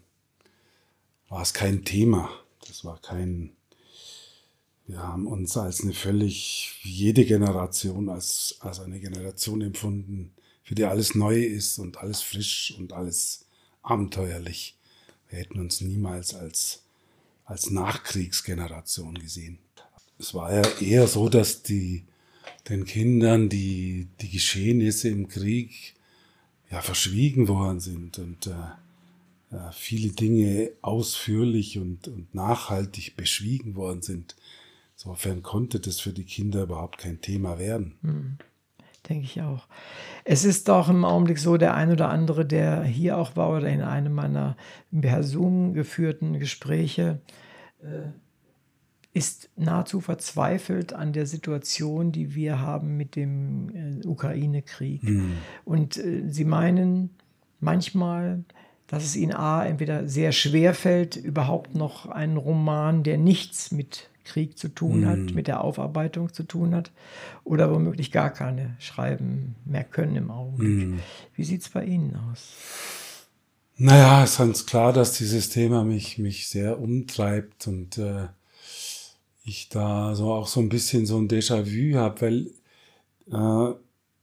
war 1.29 1.41
es 1.41 1.53
kein 1.53 1.83
Thema. 1.83 2.29
Das 2.67 2.85
war 2.85 2.99
kein, 2.99 3.51
wir 4.87 4.99
haben 4.99 5.27
uns 5.27 5.55
als 5.57 5.81
eine 5.81 5.93
völlig, 5.93 6.79
jede 6.83 7.25
Generation, 7.25 8.09
als, 8.09 8.57
als 8.61 8.79
eine 8.79 8.99
Generation 8.99 9.61
empfunden, 9.61 10.33
für 10.67 10.75
die 10.75 10.83
alles 10.83 11.15
neu 11.15 11.41
ist 11.41 11.79
und 11.79 11.97
alles 11.97 12.21
frisch 12.21 12.75
und 12.77 12.91
alles 12.91 13.45
abenteuerlich. 13.81 14.75
Wir 15.29 15.39
hätten 15.39 15.59
uns 15.59 15.81
niemals 15.81 16.35
als, 16.35 16.83
als 17.45 17.69
Nachkriegsgeneration 17.69 19.15
gesehen 19.15 19.59
es 20.19 20.33
war 20.33 20.53
ja 20.53 20.67
eher 20.79 21.07
so, 21.07 21.29
dass 21.29 21.63
die, 21.63 22.03
den 22.69 22.85
Kindern 22.85 23.49
die, 23.49 24.07
die 24.21 24.29
Geschehnisse 24.29 25.09
im 25.09 25.27
Krieg 25.27 25.93
ja 26.69 26.81
verschwiegen 26.81 27.47
worden 27.47 27.79
sind 27.79 28.19
und 28.19 28.47
äh, 28.47 29.57
viele 29.71 30.09
Dinge 30.09 30.71
ausführlich 30.81 31.77
und, 31.77 32.07
und 32.07 32.33
nachhaltig 32.35 33.15
beschwiegen 33.15 33.75
worden 33.75 34.01
sind. 34.01 34.35
Insofern 34.95 35.43
konnte 35.43 35.79
das 35.79 35.99
für 35.99 36.11
die 36.11 36.25
Kinder 36.25 36.63
überhaupt 36.63 36.97
kein 36.97 37.21
Thema 37.21 37.59
werden. 37.59 37.95
Hm, 38.01 38.37
denke 39.09 39.25
ich 39.25 39.41
auch. 39.41 39.67
Es 40.23 40.43
ist 40.43 40.67
doch 40.67 40.89
im 40.89 41.05
Augenblick 41.05 41.39
so, 41.39 41.57
der 41.57 41.73
ein 41.73 41.91
oder 41.91 42.09
andere, 42.09 42.45
der 42.45 42.83
hier 42.83 43.17
auch 43.17 43.35
war 43.35 43.49
oder 43.49 43.69
in 43.69 43.81
einem 43.81 44.13
meiner 44.13 44.57
per 44.99 45.23
Zoom 45.23 45.73
geführten 45.73 46.39
Gespräche, 46.39 47.21
äh, 47.81 48.09
ist 49.13 49.49
nahezu 49.55 49.99
verzweifelt 49.99 50.93
an 50.93 51.11
der 51.11 51.25
Situation, 51.25 52.11
die 52.11 52.35
wir 52.35 52.59
haben 52.59 52.97
mit 52.97 53.15
dem 53.15 54.01
äh, 54.03 54.05
Ukraine-Krieg. 54.05 55.03
Mhm. 55.03 55.33
Und 55.65 55.97
äh, 55.97 56.23
sie 56.27 56.45
meinen 56.45 57.09
manchmal, 57.59 58.43
dass 58.85 59.03
es 59.03 59.15
ihnen 59.15 59.33
A, 59.33 59.65
entweder 59.65 60.07
sehr 60.07 60.31
schwer 60.31 60.73
fällt, 60.73 61.15
überhaupt 61.15 61.73
noch 61.73 62.05
einen 62.05 62.37
Roman, 62.37 63.01
der 63.01 63.17
nichts 63.17 63.71
mit 63.71 64.09
Krieg 64.27 64.57
zu 64.57 64.67
tun 64.67 65.05
hat, 65.07 65.17
mhm. 65.17 65.33
mit 65.33 65.47
der 65.47 65.63
Aufarbeitung 65.63 66.33
zu 66.33 66.43
tun 66.43 66.75
hat, 66.75 66.91
oder 67.43 67.73
womöglich 67.73 68.11
gar 68.11 68.29
keine 68.29 68.75
schreiben 68.79 69.55
mehr 69.65 69.83
können 69.83 70.15
im 70.15 70.31
Augenblick. 70.31 70.87
Mhm. 70.87 70.99
Wie 71.35 71.43
sieht 71.43 71.61
es 71.61 71.69
bei 71.69 71.85
Ihnen 71.85 72.15
aus? 72.15 72.53
Naja, 73.77 74.23
es 74.23 74.31
ist 74.31 74.37
ganz 74.39 74.65
klar, 74.65 74.91
dass 74.91 75.13
dieses 75.13 75.49
Thema 75.49 75.83
mich, 75.83 76.17
mich 76.17 76.47
sehr 76.47 76.79
umtreibt 76.79 77.67
und 77.67 77.97
äh, 77.97 78.27
ich 79.45 79.69
da 79.69 80.15
so 80.15 80.33
auch 80.33 80.47
so 80.47 80.59
ein 80.59 80.69
bisschen 80.69 81.05
so 81.05 81.17
ein 81.17 81.29
Déjà-vu 81.29 81.95
habe, 81.97 82.21
weil 82.21 82.51
äh, 83.31 83.75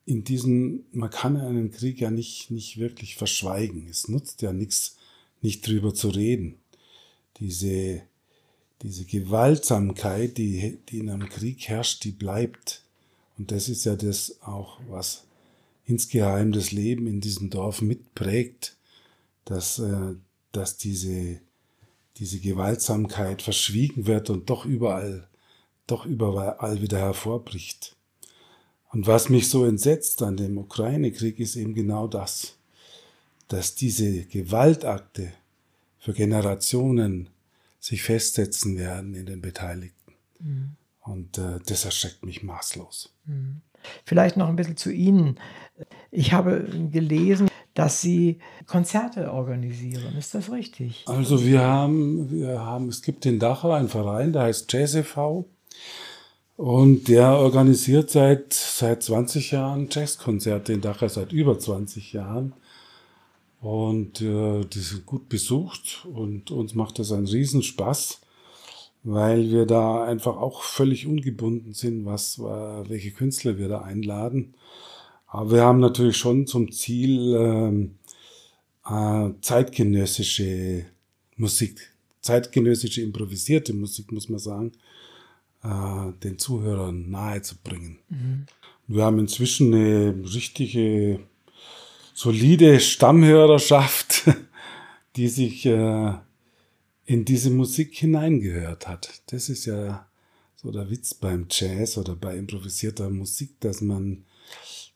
in 0.06 0.24
diesem, 0.24 0.84
man 0.92 1.10
kann 1.10 1.36
einen 1.36 1.70
Krieg 1.70 2.00
ja 2.00 2.10
nicht, 2.10 2.50
nicht 2.50 2.78
wirklich 2.78 3.16
verschweigen. 3.16 3.86
Es 3.88 4.08
nutzt 4.08 4.42
ja 4.42 4.52
nichts, 4.52 4.96
nicht 5.40 5.66
drüber 5.66 5.94
zu 5.94 6.08
reden. 6.08 6.56
Diese, 7.38 8.02
diese 8.84 9.06
Gewaltsamkeit, 9.06 10.36
die, 10.36 10.78
die 10.90 10.98
in 10.98 11.08
einem 11.08 11.30
Krieg 11.30 11.66
herrscht, 11.68 12.04
die 12.04 12.10
bleibt. 12.12 12.82
Und 13.38 13.50
das 13.50 13.70
ist 13.70 13.86
ja 13.86 13.96
das 13.96 14.42
auch, 14.42 14.78
was 14.90 15.24
insgeheim 15.86 16.52
das 16.52 16.70
Leben 16.70 17.06
in 17.06 17.22
diesem 17.22 17.48
Dorf 17.48 17.80
mitprägt, 17.80 18.76
dass, 19.46 19.78
äh, 19.78 20.16
dass 20.52 20.76
diese, 20.76 21.40
diese 22.18 22.40
Gewaltsamkeit 22.40 23.40
verschwiegen 23.40 24.06
wird 24.06 24.28
und 24.28 24.50
doch 24.50 24.66
überall, 24.66 25.28
doch 25.86 26.04
überall 26.04 26.82
wieder 26.82 26.98
hervorbricht. 26.98 27.96
Und 28.92 29.06
was 29.06 29.30
mich 29.30 29.48
so 29.48 29.64
entsetzt 29.64 30.20
an 30.20 30.36
dem 30.36 30.58
Ukraine-Krieg 30.58 31.40
ist 31.40 31.56
eben 31.56 31.74
genau 31.74 32.06
das, 32.06 32.56
dass 33.48 33.74
diese 33.74 34.26
Gewaltakte 34.26 35.32
für 35.98 36.12
Generationen 36.12 37.30
sich 37.84 38.02
festsetzen 38.02 38.78
werden 38.78 39.14
in 39.14 39.26
den 39.26 39.42
Beteiligten. 39.42 40.14
Mhm. 40.40 40.70
Und 41.02 41.36
äh, 41.36 41.58
das 41.66 41.84
erschreckt 41.84 42.24
mich 42.24 42.42
maßlos. 42.42 43.12
Mhm. 43.26 43.60
Vielleicht 44.06 44.38
noch 44.38 44.48
ein 44.48 44.56
bisschen 44.56 44.78
zu 44.78 44.90
Ihnen. 44.90 45.38
Ich 46.10 46.32
habe 46.32 46.66
gelesen, 46.90 47.48
dass 47.74 48.00
Sie 48.00 48.38
Konzerte 48.66 49.30
organisieren. 49.30 50.16
Ist 50.16 50.34
das 50.34 50.50
richtig? 50.50 51.04
Also 51.06 51.44
wir 51.44 51.60
haben, 51.60 52.30
wir 52.30 52.60
haben, 52.60 52.88
es 52.88 53.02
gibt 53.02 53.26
in 53.26 53.38
Dachau 53.38 53.72
einen 53.72 53.90
Verein, 53.90 54.32
der 54.32 54.44
heißt 54.44 54.72
Jazz 54.72 54.94
e.V. 54.94 55.44
Und 56.56 57.08
der 57.08 57.36
organisiert 57.36 58.08
seit, 58.08 58.54
seit 58.54 59.02
20 59.02 59.50
Jahren 59.50 59.88
Jazzkonzerte 59.90 60.72
in 60.72 60.80
Dachau, 60.80 61.08
seit 61.08 61.32
über 61.32 61.58
20 61.58 62.14
Jahren. 62.14 62.54
Und 63.64 64.20
äh, 64.20 64.62
die 64.66 64.78
sind 64.78 65.06
gut 65.06 65.30
besucht 65.30 66.06
und 66.12 66.50
uns 66.50 66.74
macht 66.74 66.98
das 66.98 67.12
einen 67.12 67.26
Riesenspaß, 67.26 68.20
weil 69.04 69.50
wir 69.50 69.64
da 69.64 70.04
einfach 70.04 70.36
auch 70.36 70.62
völlig 70.62 71.06
ungebunden 71.06 71.72
sind, 71.72 72.04
was, 72.04 72.38
äh, 72.38 72.42
welche 72.42 73.12
Künstler 73.12 73.56
wir 73.56 73.68
da 73.68 73.80
einladen. 73.80 74.52
Aber 75.26 75.52
wir 75.52 75.62
haben 75.62 75.80
natürlich 75.80 76.18
schon 76.18 76.46
zum 76.46 76.72
Ziel, 76.72 77.34
ähm, 77.34 77.94
äh, 78.84 79.30
zeitgenössische 79.40 80.84
Musik, 81.38 81.90
zeitgenössische 82.20 83.00
improvisierte 83.00 83.72
Musik, 83.72 84.12
muss 84.12 84.28
man 84.28 84.40
sagen, 84.40 84.72
äh, 85.62 86.12
den 86.22 86.38
Zuhörern 86.38 87.08
nahezubringen. 87.08 87.98
Mhm. 88.10 88.46
Wir 88.88 89.04
haben 89.04 89.18
inzwischen 89.18 89.72
eine 89.72 90.14
richtige, 90.34 91.20
solide 92.14 92.80
Stammhörerschaft, 92.80 94.30
die 95.16 95.28
sich 95.28 95.66
äh, 95.66 96.12
in 97.04 97.26
diese 97.26 97.50
Musik 97.50 97.94
hineingehört 97.94 98.88
hat. 98.88 99.22
Das 99.26 99.50
ist 99.50 99.66
ja 99.66 100.08
so 100.56 100.70
der 100.70 100.88
Witz 100.88 101.12
beim 101.12 101.46
Jazz 101.50 101.98
oder 101.98 102.16
bei 102.16 102.36
improvisierter 102.38 103.10
Musik, 103.10 103.60
dass 103.60 103.82
man 103.82 104.24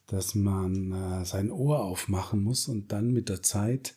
dass 0.09 0.35
man 0.35 0.92
äh, 0.92 1.24
sein 1.24 1.50
Ohr 1.50 1.85
aufmachen 1.85 2.42
muss 2.42 2.66
und 2.66 2.92
dann 2.92 3.12
mit 3.12 3.28
der 3.28 3.42
Zeit 3.42 3.94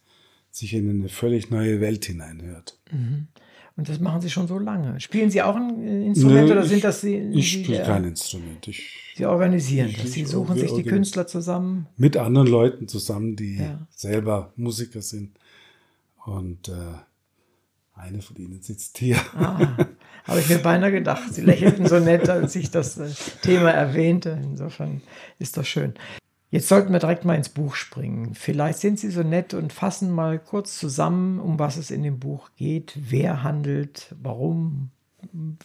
sich 0.51 0.73
in 0.73 0.89
eine 0.89 1.09
völlig 1.09 1.49
neue 1.49 1.79
Welt 1.79 2.05
hineinhört. 2.05 2.77
Mhm. 2.91 3.29
Und 3.77 3.89
das 3.89 3.99
machen 3.99 4.21
Sie 4.21 4.29
schon 4.29 4.47
so 4.47 4.59
lange. 4.59 4.99
Spielen 4.99 5.31
Sie 5.31 5.41
auch 5.41 5.55
ein 5.55 5.87
äh, 5.87 6.05
Instrument 6.07 6.47
Nö, 6.47 6.51
oder 6.51 6.63
sind 6.63 6.77
ich, 6.77 6.83
das 6.83 7.01
Sie? 7.01 7.17
Ich 7.33 7.51
spiele 7.51 7.83
kein 7.83 8.03
Instrument. 8.03 8.67
Ich, 8.67 9.13
Sie 9.15 9.25
organisieren 9.25 9.89
ich, 9.89 10.01
das. 10.01 10.11
Sie 10.11 10.25
suchen 10.25 10.57
sich 10.57 10.71
die 10.73 10.83
Künstler 10.83 11.25
zusammen. 11.25 11.87
Mit 11.97 12.17
anderen 12.17 12.47
Leuten 12.47 12.87
zusammen, 12.87 13.35
die 13.35 13.57
ja. 13.57 13.87
selber 13.89 14.51
Musiker 14.55 15.01
sind. 15.01 15.31
Und 16.25 16.67
äh, 16.69 16.73
eine 17.93 18.21
von 18.21 18.35
ihnen 18.37 18.61
sitzt 18.61 18.97
hier. 18.97 19.17
Ah, 19.35 19.77
habe 20.25 20.39
ich 20.39 20.49
mir 20.49 20.59
beinahe 20.59 20.91
gedacht. 20.91 21.33
Sie 21.33 21.41
lächelten 21.41 21.87
so 21.87 21.99
nett, 21.99 22.29
als 22.29 22.55
ich 22.55 22.71
das 22.71 22.97
äh, 22.97 23.09
Thema 23.41 23.71
erwähnte. 23.71 24.39
Insofern 24.43 25.01
ist 25.39 25.57
das 25.57 25.67
schön. 25.67 25.93
Jetzt 26.51 26.67
sollten 26.67 26.91
wir 26.91 26.99
direkt 26.99 27.23
mal 27.23 27.35
ins 27.35 27.47
Buch 27.47 27.75
springen. 27.75 28.35
Vielleicht 28.35 28.79
sind 28.79 28.99
Sie 28.99 29.09
so 29.09 29.23
nett 29.23 29.53
und 29.53 29.71
fassen 29.71 30.11
mal 30.11 30.37
kurz 30.37 30.77
zusammen, 30.77 31.39
um 31.39 31.57
was 31.57 31.77
es 31.77 31.91
in 31.91 32.03
dem 32.03 32.19
Buch 32.19 32.49
geht, 32.57 32.93
wer 32.95 33.41
handelt, 33.41 34.13
warum. 34.21 34.91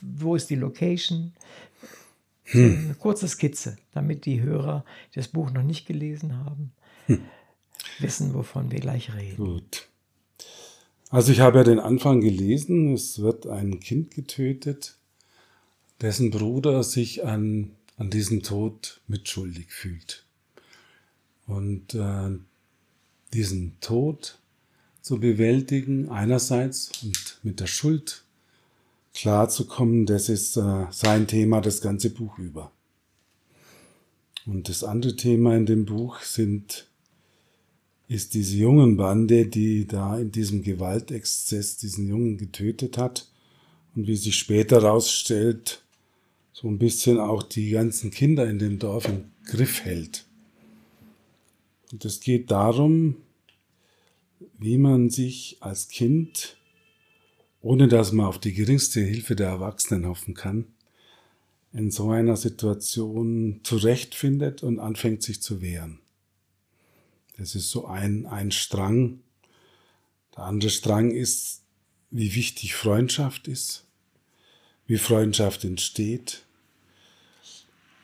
wo 0.01 0.37
ist 0.37 0.49
die 0.49 0.55
Location? 0.55 1.33
Hm. 2.45 2.85
Eine 2.85 2.95
kurze 2.95 3.27
Skizze, 3.27 3.77
damit 3.93 4.27
die 4.27 4.41
Hörer, 4.41 4.85
die 5.13 5.19
das 5.19 5.27
Buch 5.27 5.51
noch 5.51 5.65
nicht 5.65 5.87
gelesen 5.87 6.37
haben, 6.45 6.71
hm. 7.07 7.23
wissen, 7.99 8.33
wovon 8.35 8.71
wir 8.71 8.79
gleich 8.79 9.13
reden. 9.13 9.45
Gut. 9.45 9.89
Also 11.11 11.33
ich 11.33 11.41
habe 11.41 11.59
ja 11.59 11.65
den 11.65 11.81
Anfang 11.81 12.21
gelesen, 12.21 12.95
es 12.95 13.21
wird 13.21 13.49
ein 13.49 13.81
Kind 13.81 14.13
getötet, 14.13 14.97
dessen 16.01 16.31
Bruder 16.31 16.85
sich 16.85 17.25
an, 17.25 17.73
an 17.97 18.11
diesem 18.11 18.45
Tod 18.45 19.01
mitschuldig 19.09 19.73
fühlt. 19.73 20.26
Und 21.47 21.95
äh, 21.95 22.31
diesen 23.33 23.81
Tod 23.81 24.39
zu 25.01 25.21
bewältigen 25.21 26.09
einerseits 26.09 26.91
und 27.03 27.39
mit 27.43 27.61
der 27.61 27.67
Schuld 27.67 28.25
klarzukommen, 29.15 30.07
das 30.07 30.29
ist 30.29 30.57
äh, 30.57 30.87
sein 30.91 31.27
Thema 31.27 31.61
das 31.61 31.81
ganze 31.81 32.11
Buch 32.11 32.39
über. 32.39 32.73
Und 34.47 34.69
das 34.69 34.85
andere 34.85 35.17
Thema 35.17 35.57
in 35.57 35.67
dem 35.67 35.87
Buch 35.87 36.21
sind 36.21 36.87
ist 38.09 38.35
diese 38.35 38.57
jungen 38.57 38.97
Bande, 38.97 39.47
die 39.47 39.87
da 39.87 40.19
in 40.19 40.31
diesem 40.31 40.63
Gewaltexzess 40.63 41.77
diesen 41.79 42.09
Jungen 42.09 42.39
getötet 42.39 42.99
hat 42.99 43.29
und 43.97 44.07
wie 44.07 44.17
sich 44.17 44.37
später 44.37 44.83
herausstellt, 44.83 45.83
so 46.53 46.69
ein 46.69 46.79
bisschen 46.79 47.19
auch 47.19 47.43
die 47.43 47.71
ganzen 47.71 48.11
Kinder 48.11 48.49
in 48.49 48.59
dem 48.59 48.79
Dorf 48.79 49.09
im 49.09 49.25
Griff 49.45 49.85
hält. 49.85 50.26
Und 51.97 52.05
es 52.05 52.21
geht 52.21 52.51
darum, 52.51 53.17
wie 54.59 54.77
man 54.77 55.09
sich 55.09 55.57
als 55.61 55.89
Kind, 55.89 56.59
ohne 57.63 57.89
dass 57.89 58.13
man 58.13 58.27
auf 58.27 58.39
die 58.39 58.53
geringste 58.53 59.01
Hilfe 59.01 59.35
der 59.35 59.49
Erwachsenen 59.49 60.05
hoffen 60.05 60.35
kann, 60.35 60.67
in 61.73 61.91
so 61.91 62.11
einer 62.11 62.37
Situation 62.37 63.61
zurechtfindet 63.63 64.63
und 64.63 64.79
anfängt 64.79 65.23
sich 65.23 65.41
zu 65.41 65.63
wehren. 65.63 66.01
Das 67.39 67.55
ist 67.55 67.71
so 67.71 67.87
ein, 67.87 68.27
ein 68.27 68.51
Strang. 68.51 69.21
Der 70.37 70.45
andere 70.45 70.69
Strang 70.69 71.13
ist, 71.13 71.63
wie 72.11 72.35
wichtig 72.35 72.75
Freundschaft 72.75 73.49
ist, 73.49 73.87
wie 74.87 74.99
Freundschaft 74.99 75.65
entsteht. 75.65 76.45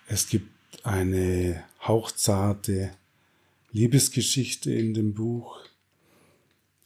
Es 0.08 0.30
gibt 0.30 0.48
eine 0.82 1.62
hauchzarte 1.86 2.92
Liebesgeschichte 3.72 4.72
in 4.72 4.94
dem 4.94 5.14
Buch. 5.14 5.58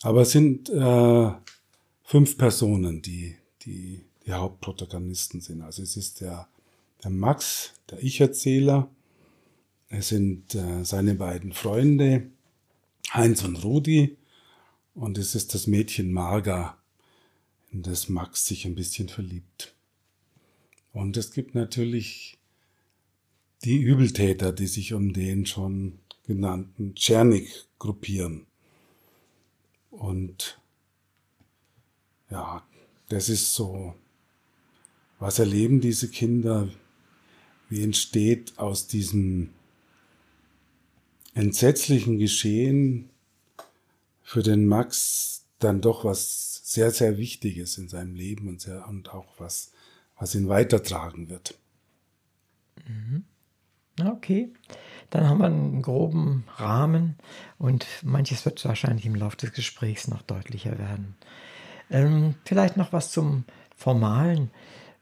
Aber 0.02 0.22
es 0.22 0.30
sind 0.30 0.68
äh, 0.70 1.30
fünf 2.02 2.38
Personen, 2.38 3.02
die, 3.02 3.36
die 3.62 4.06
die 4.26 4.32
Hauptprotagonisten 4.32 5.40
sind. 5.40 5.62
Also 5.62 5.82
es 5.82 5.96
ist 5.96 6.20
der, 6.20 6.48
der 7.02 7.10
Max, 7.10 7.72
der 7.90 8.02
Ich-Erzähler. 8.02 8.90
Es 9.88 10.08
sind 10.08 10.54
äh, 10.54 10.84
seine 10.84 11.14
beiden 11.14 11.52
Freunde, 11.52 12.28
Heinz 13.12 13.44
und 13.44 13.62
Rudi. 13.62 14.16
Und 14.94 15.16
es 15.18 15.34
ist 15.34 15.54
das 15.54 15.66
Mädchen 15.66 16.12
Marga, 16.12 16.76
in 17.70 17.82
das 17.82 18.08
Max 18.08 18.46
sich 18.46 18.66
ein 18.66 18.74
bisschen 18.74 19.08
verliebt. 19.08 19.74
Und 20.92 21.16
es 21.16 21.30
gibt 21.30 21.54
natürlich 21.54 22.38
die 23.64 23.80
Übeltäter, 23.80 24.52
die 24.52 24.66
sich 24.66 24.92
um 24.92 25.12
den 25.12 25.46
schon 25.46 25.98
genannten 26.26 26.94
Czernik 26.94 27.66
gruppieren. 27.78 28.46
Und 29.90 30.60
ja, 32.30 32.66
das 33.08 33.28
ist 33.28 33.54
so, 33.54 33.94
was 35.18 35.38
erleben 35.38 35.80
diese 35.80 36.08
Kinder, 36.08 36.68
wie 37.68 37.82
entsteht 37.82 38.58
aus 38.58 38.86
diesem 38.86 39.50
entsetzlichen 41.34 42.18
Geschehen 42.18 43.10
für 44.22 44.42
den 44.42 44.66
Max 44.66 45.44
dann 45.58 45.80
doch 45.80 46.04
was 46.04 46.60
sehr, 46.64 46.90
sehr 46.90 47.16
Wichtiges 47.16 47.78
in 47.78 47.88
seinem 47.88 48.14
Leben 48.14 48.48
und, 48.48 48.60
sehr, 48.60 48.86
und 48.88 49.10
auch 49.10 49.26
was, 49.38 49.72
was 50.18 50.34
ihn 50.34 50.48
weitertragen 50.48 51.28
wird. 51.28 51.58
Mhm. 52.86 53.24
Okay, 54.04 54.52
dann 55.10 55.28
haben 55.28 55.38
wir 55.38 55.46
einen 55.46 55.82
groben 55.82 56.44
Rahmen 56.56 57.16
und 57.58 57.86
manches 58.02 58.44
wird 58.44 58.64
wahrscheinlich 58.64 59.06
im 59.06 59.14
Laufe 59.14 59.36
des 59.36 59.52
Gesprächs 59.52 60.08
noch 60.08 60.22
deutlicher 60.22 60.78
werden. 60.78 61.14
Ähm, 61.90 62.34
vielleicht 62.44 62.76
noch 62.76 62.92
was 62.92 63.12
zum 63.12 63.44
Formalen. 63.76 64.50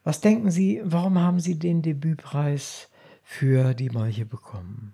Was 0.02 0.20
denken 0.20 0.50
Sie, 0.50 0.82
warum 0.84 1.18
haben 1.18 1.40
Sie 1.40 1.58
den 1.58 1.80
Debütpreis 1.80 2.88
für 3.22 3.72
die 3.74 3.90
Molche 3.90 4.26
bekommen? 4.26 4.92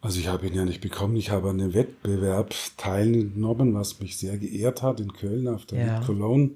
Also 0.00 0.18
ich 0.18 0.26
habe 0.26 0.46
ihn 0.46 0.54
ja 0.54 0.64
nicht 0.64 0.80
bekommen, 0.80 1.14
ich 1.16 1.30
habe 1.30 1.50
an 1.50 1.60
einem 1.60 1.74
Wettbewerb 1.74 2.54
teilgenommen, 2.76 3.74
was 3.74 4.00
mich 4.00 4.16
sehr 4.16 4.36
geehrt 4.36 4.82
hat 4.82 4.98
in 4.98 5.12
Köln 5.12 5.46
auf 5.46 5.64
der 5.66 5.86
ja. 5.86 6.00
Cologne. 6.00 6.52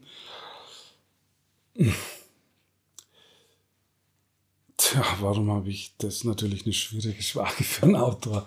Tja, 4.87 5.05
warum 5.21 5.51
habe 5.51 5.69
ich 5.69 5.95
das? 5.99 6.23
Natürlich 6.23 6.65
eine 6.65 6.73
schwierige 6.73 7.21
Frage 7.21 7.65
für 7.65 7.87
einen 7.87 7.97
Autor. 7.97 8.47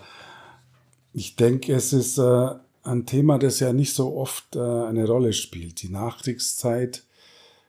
Ich 1.12 1.36
denke, 1.36 1.74
es 1.74 1.92
ist 1.92 2.16
äh, 2.16 2.54
ein 2.82 3.04
Thema, 3.04 3.38
das 3.38 3.60
ja 3.60 3.74
nicht 3.74 3.92
so 3.92 4.16
oft 4.16 4.56
äh, 4.56 4.58
eine 4.58 5.06
Rolle 5.06 5.34
spielt. 5.34 5.82
Die 5.82 5.90
Nachkriegszeit. 5.90 7.04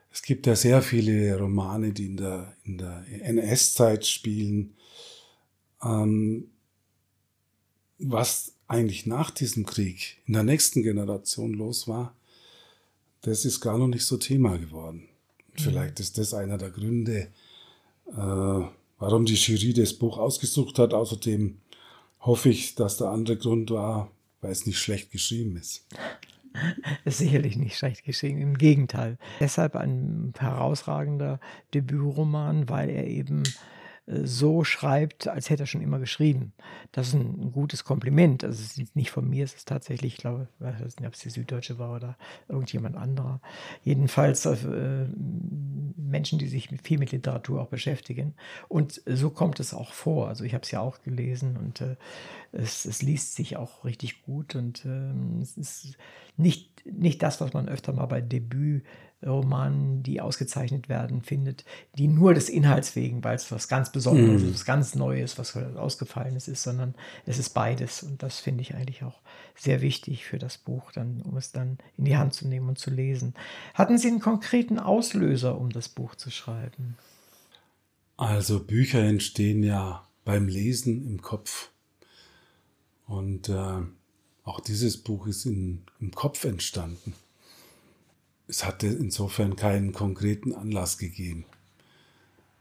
Es 0.10 0.22
gibt 0.22 0.48
ja 0.48 0.56
sehr 0.56 0.82
viele 0.82 1.38
Romane, 1.38 1.92
die 1.92 2.06
in 2.06 2.18
der, 2.18 2.56
in 2.64 2.78
der 2.78 3.04
NS-Zeit 3.10 4.06
spielen. 4.06 4.74
Ähm, 5.84 6.50
was 7.98 8.54
eigentlich 8.70 9.06
nach 9.06 9.32
diesem 9.32 9.66
Krieg 9.66 10.22
in 10.28 10.34
der 10.34 10.44
nächsten 10.44 10.82
Generation 10.82 11.54
los 11.54 11.90
war, 11.90 12.16
das 13.20 13.44
ist 13.44 13.60
gar 13.60 13.78
noch 13.78 13.88
nicht 13.88 14.06
so 14.06 14.16
Thema 14.16 14.58
geworden. 14.58 15.10
Mhm. 15.58 15.62
Vielleicht 15.62 16.00
ist 16.00 16.18
das 16.18 16.34
einer 16.34 16.58
der 16.58 16.70
Gründe, 16.70 17.34
warum 18.06 19.26
die 19.26 19.36
Jury 19.36 19.74
das 19.74 19.94
Buch 19.94 20.18
ausgesucht 20.18 20.80
hat. 20.80 20.94
Außerdem 20.94 21.58
hoffe 22.20 22.50
ich, 22.50 22.76
dass 22.76 22.98
der 22.98 23.08
andere 23.08 23.38
Grund 23.38 23.72
war, 23.72 24.12
weil 24.42 24.52
es 24.52 24.66
nicht 24.66 24.80
schlecht 24.80 25.12
geschrieben 25.12 25.58
ist. 25.58 25.86
ist 27.06 27.20
sicherlich 27.20 27.56
nicht 27.58 27.78
schlecht 27.78 28.04
geschrieben, 28.04 28.42
im 28.42 28.58
Gegenteil. 28.58 29.18
Deshalb 29.40 29.76
ein 29.76 30.34
herausragender 30.38 31.40
Debütroman, 31.74 32.70
weil 32.70 32.90
er 32.90 33.08
eben 33.08 33.44
so 34.08 34.64
schreibt, 34.64 35.28
als 35.28 35.50
hätte 35.50 35.64
er 35.64 35.68
schon 35.68 35.82
immer 35.82 36.00
geschrieben. 36.00 36.54
Das 36.92 37.10
ist 37.10 37.14
ein, 37.14 37.52
gutes 37.52 37.84
Kompliment. 37.84 38.44
Also 38.44 38.62
es 38.62 38.78
ist 38.78 38.96
nicht 38.96 39.12
von 39.12 39.30
mir, 39.30 39.44
es 39.44 39.54
ist 39.54 39.68
tatsächlich, 39.68 40.14
ich 40.14 40.20
glaube, 40.20 40.48
ich 40.60 40.66
weiß 40.66 41.00
nicht, 41.00 41.08
ob 41.08 41.14
es 41.14 41.20
die 41.20 41.30
Süddeutsche 41.30 41.78
war 41.78 41.96
oder 41.96 42.18
irgendjemand 42.50 42.98
anderer. 42.98 43.42
Jedenfalls 43.84 44.46
äh, 44.46 45.08
Menschen, 45.96 46.40
die 46.40 46.48
sich 46.48 46.70
viel 46.84 46.98
mit 46.98 47.12
Literatur 47.12 47.62
auch 47.62 47.68
beschäftigen. 47.68 48.34
Und 48.68 49.02
so 49.06 49.30
kommt 49.30 49.60
es 49.60 49.74
auch 49.74 49.94
vor. 49.94 50.28
Also 50.28 50.44
ich 50.44 50.54
habe 50.54 50.64
es 50.64 50.72
ja 50.72 50.82
auch 50.82 51.02
gelesen 51.04 51.56
und 51.58 51.82
äh, 51.82 51.96
es, 52.52 52.86
es, 52.86 53.02
liest 53.02 53.36
sich 53.36 53.56
auch 53.56 53.86
richtig 53.86 54.24
gut 54.24 54.56
und 54.56 54.84
äh, 54.86 55.42
es 55.42 55.58
ist 55.58 55.98
nicht, 56.38 56.86
nicht 56.86 57.22
das, 57.24 57.40
was 57.40 57.54
man 57.54 57.70
öfter 57.70 57.94
mal 57.94 58.08
bei 58.08 58.20
Debüt 58.20 58.84
Romanen, 59.26 60.02
die 60.02 60.20
ausgezeichnet 60.20 60.90
werden, 60.90 61.22
findet, 61.22 61.64
die 61.98 62.08
nur 62.08 62.34
des 62.34 62.50
Inhalts 62.50 62.96
wegen, 62.96 63.24
weil 63.24 63.36
es 63.36 63.52
was 63.52 63.68
ganz 63.68 63.92
Besonderes, 63.92 64.42
mm. 64.42 64.54
was 64.54 64.66
ganz 64.66 64.96
Neues, 64.96 65.38
was 65.38 65.56
ausgefallenes 65.56 66.48
ist, 66.48 66.64
sondern 66.64 66.96
es 67.26 67.38
ist 67.38 67.50
beides. 67.50 68.02
Und 68.02 68.24
das 68.24 68.40
finde 68.40 68.62
ich 68.62 68.74
eigentlich 68.74 69.04
auch 69.04 69.22
sehr 69.56 69.82
wichtig 69.82 70.26
für 70.26 70.40
das 70.40 70.58
Buch, 70.58 70.92
dann, 70.92 71.22
um 71.22 71.38
es 71.38 71.52
dann 71.52 71.78
in 71.98 72.06
die 72.06 72.18
Hand 72.18 72.34
zu 72.34 72.48
nehmen 72.48 72.70
und 72.70 72.80
zu 72.80 72.90
lesen. 72.90 73.36
Hatten 73.74 73.98
Sie 73.98 74.08
einen 74.08 74.20
konkreten 74.20 74.80
Auslöser, 74.80 75.60
um 75.60 75.70
das 75.70 75.88
Buch 75.90 76.16
zu 76.16 76.32
schreiben? 76.32 76.98
Also 78.18 78.64
Bücher 78.64 79.04
entstehen 79.04 79.64
ja 79.64 80.08
beim 80.26 80.48
Lesen 80.48 81.06
im 81.08 81.22
Kopf. 81.22 81.70
Und 83.06 83.50
äh, 83.50 83.82
auch 84.44 84.60
dieses 84.62 84.98
Buch 84.98 85.28
ist 85.28 85.46
in, 85.46 85.84
im 86.00 86.12
Kopf 86.12 86.44
entstanden 86.44 87.14
es 88.52 88.66
hatte 88.66 88.88
insofern 88.88 89.56
keinen 89.56 89.94
konkreten 89.94 90.54
Anlass 90.54 90.98
gegeben. 90.98 91.46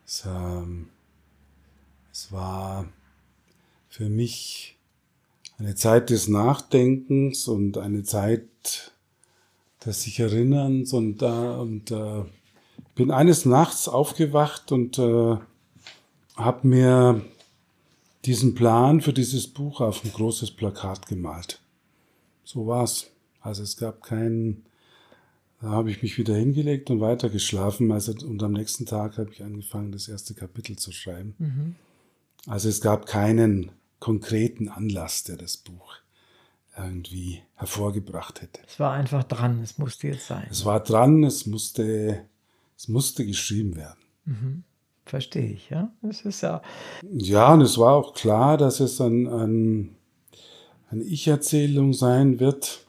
Es, 0.07 0.23
ähm, 0.25 0.89
es 2.13 2.31
war 2.31 2.87
für 3.89 4.09
mich 4.09 4.79
eine 5.59 5.75
Zeit 5.75 6.11
des 6.11 6.29
Nachdenkens 6.29 7.49
und 7.49 7.77
eine 7.77 8.05
Zeit 8.05 8.93
des 9.85 10.03
sich 10.03 10.21
Erinnerns 10.21 10.93
und, 10.93 11.23
äh, 11.23 11.27
und 11.27 11.91
äh, 11.91 12.23
bin 12.95 13.11
eines 13.11 13.45
Nachts 13.45 13.89
aufgewacht 13.89 14.71
und 14.71 14.97
äh, 14.97 15.39
habe 16.37 16.69
mir 16.69 17.25
diesen 18.27 18.55
Plan 18.55 19.01
für 19.01 19.13
dieses 19.13 19.49
Buch 19.49 19.81
auf 19.81 20.05
ein 20.05 20.13
großes 20.13 20.53
Plakat 20.53 21.09
gemalt. 21.09 21.59
So 22.45 22.69
war's. 22.69 23.09
Also 23.41 23.65
es 23.65 23.77
gab 23.77 24.05
keinen 24.05 24.65
Da 25.61 25.69
habe 25.69 25.91
ich 25.91 26.03
mich 26.03 26.17
wieder 26.17 26.35
hingelegt 26.35 26.91
und 26.91 27.01
weiter 27.01 27.29
geschlafen. 27.29 27.93
Also, 27.93 28.13
und 28.27 28.43
am 28.43 28.53
nächsten 28.53 28.87
Tag 28.87 29.19
habe 29.19 29.31
ich 29.31 29.43
angefangen, 29.43 29.93
das 29.93 30.09
erste 30.09 30.35
Kapitel 30.35 30.77
zu 30.77 30.91
schreiben. 30.91 31.35
Mhm. 31.39 31.75
Also 32.47 32.69
es 32.69 32.81
gab 32.81 33.07
keinen 33.07 33.71
konkreten 33.99 34.69
Anlass, 34.69 35.25
der 35.25 35.37
das 35.37 35.59
Buch 35.59 35.97
irgendwie 36.77 37.43
hervorgebracht 37.57 38.41
hätte. 38.41 38.61
Es 38.67 38.81
war 38.81 38.93
einfach 38.93 39.25
dran, 39.25 39.61
es 39.63 39.77
musste 39.77 40.09
jetzt 40.09 40.27
sein. 40.27 40.47
Es 40.51 40.65
war 40.65 40.81
dran, 40.81 41.25
es 41.25 41.47
musste, 41.47 42.25
es 42.77 42.89
musste 42.89 43.27
geschrieben 43.27 43.77
werden. 43.77 44.01
Mhm. 44.25 44.65
Verstehe 45.05 45.51
ich, 45.51 45.69
ja. 45.71 45.93
Es 46.09 46.23
ist 46.23 46.41
ja. 46.41 46.63
Ja, 47.03 47.53
und 47.53 47.61
es 47.61 47.77
war 47.77 47.95
auch 47.95 48.15
klar, 48.15 48.57
dass 48.57 48.81
es 48.81 49.01
ein, 49.01 49.27
ein, 49.27 49.97
eine 50.89 51.05
Ich-Erzählung 51.05 51.93
sein 51.93 52.41
wird, 52.41 52.87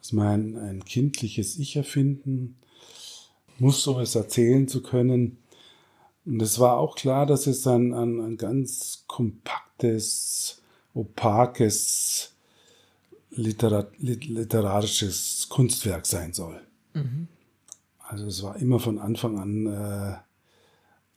dass 0.00 0.12
man 0.12 0.56
ein, 0.56 0.84
kindliches 0.84 1.58
Ich 1.58 1.76
erfinden 1.76 2.56
muss, 3.58 3.86
um 3.86 3.98
es 4.00 4.14
erzählen 4.14 4.66
zu 4.66 4.82
können. 4.82 5.38
Und 6.24 6.40
es 6.40 6.58
war 6.58 6.78
auch 6.78 6.96
klar, 6.96 7.26
dass 7.26 7.46
es 7.46 7.66
ein, 7.66 7.92
ein, 7.92 8.20
ein 8.20 8.36
ganz 8.36 9.04
kompaktes, 9.06 10.62
opakes, 10.94 12.32
literat, 13.30 13.92
literarisches 13.98 15.46
Kunstwerk 15.48 16.06
sein 16.06 16.32
soll. 16.32 16.60
Mhm. 16.94 17.28
Also 18.00 18.26
es 18.26 18.42
war 18.42 18.56
immer 18.56 18.80
von 18.80 18.98
Anfang 18.98 19.38
an 19.38 19.66
äh, 19.66 20.16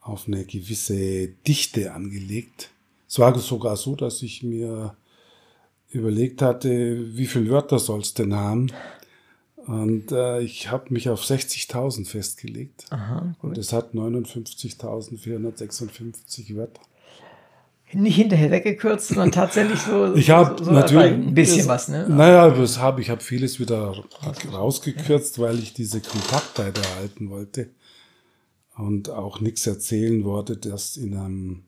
auf 0.01 0.27
eine 0.27 0.45
gewisse 0.45 1.27
Dichte 1.27 1.93
angelegt. 1.93 2.69
Es 3.07 3.17
war 3.19 3.37
sogar 3.39 3.77
so, 3.77 3.95
dass 3.95 4.21
ich 4.21 4.43
mir 4.43 4.95
überlegt 5.93 6.41
hatte, 6.41 7.15
wie 7.15 7.27
viele 7.27 7.49
Wörter 7.49 7.79
soll 7.79 8.01
es 8.01 8.13
denn 8.13 8.35
haben? 8.35 8.67
Und 9.65 10.11
äh, 10.11 10.41
ich 10.41 10.69
habe 10.69 10.87
mich 10.89 11.07
auf 11.09 11.23
60.000 11.23 12.05
festgelegt. 12.07 12.87
Aha. 12.89 13.33
Und 13.41 13.57
es 13.57 13.71
hat 13.71 13.93
59.456 13.93 16.53
Wörter. 16.55 16.81
Nicht 17.93 18.15
hinterher 18.15 18.49
weggekürzt, 18.49 19.09
sondern 19.09 19.31
tatsächlich 19.31 19.79
so, 19.79 20.15
Ich 20.15 20.31
habe 20.31 20.57
so, 20.57 20.65
so 20.65 20.71
natürlich 20.71 21.13
ein 21.13 21.35
bisschen 21.35 21.59
das, 21.59 21.67
was, 21.67 21.87
ne? 21.89 22.09
Naja, 22.09 22.49
das 22.49 22.79
habe 22.79 23.01
ich 23.01 23.11
habe 23.11 23.21
vieles 23.21 23.59
wieder 23.59 24.03
rausgekürzt, 24.51 25.37
weil 25.39 25.59
ich 25.59 25.73
diese 25.73 26.01
Kompaktheit 26.01 26.75
erhalten 26.77 27.29
wollte 27.29 27.69
und 28.75 29.11
auch 29.11 29.41
nichts 29.41 29.67
erzählen 29.67 30.25
wollte, 30.25 30.57
das 30.57 30.97
in 30.97 31.15
einem 31.15 31.65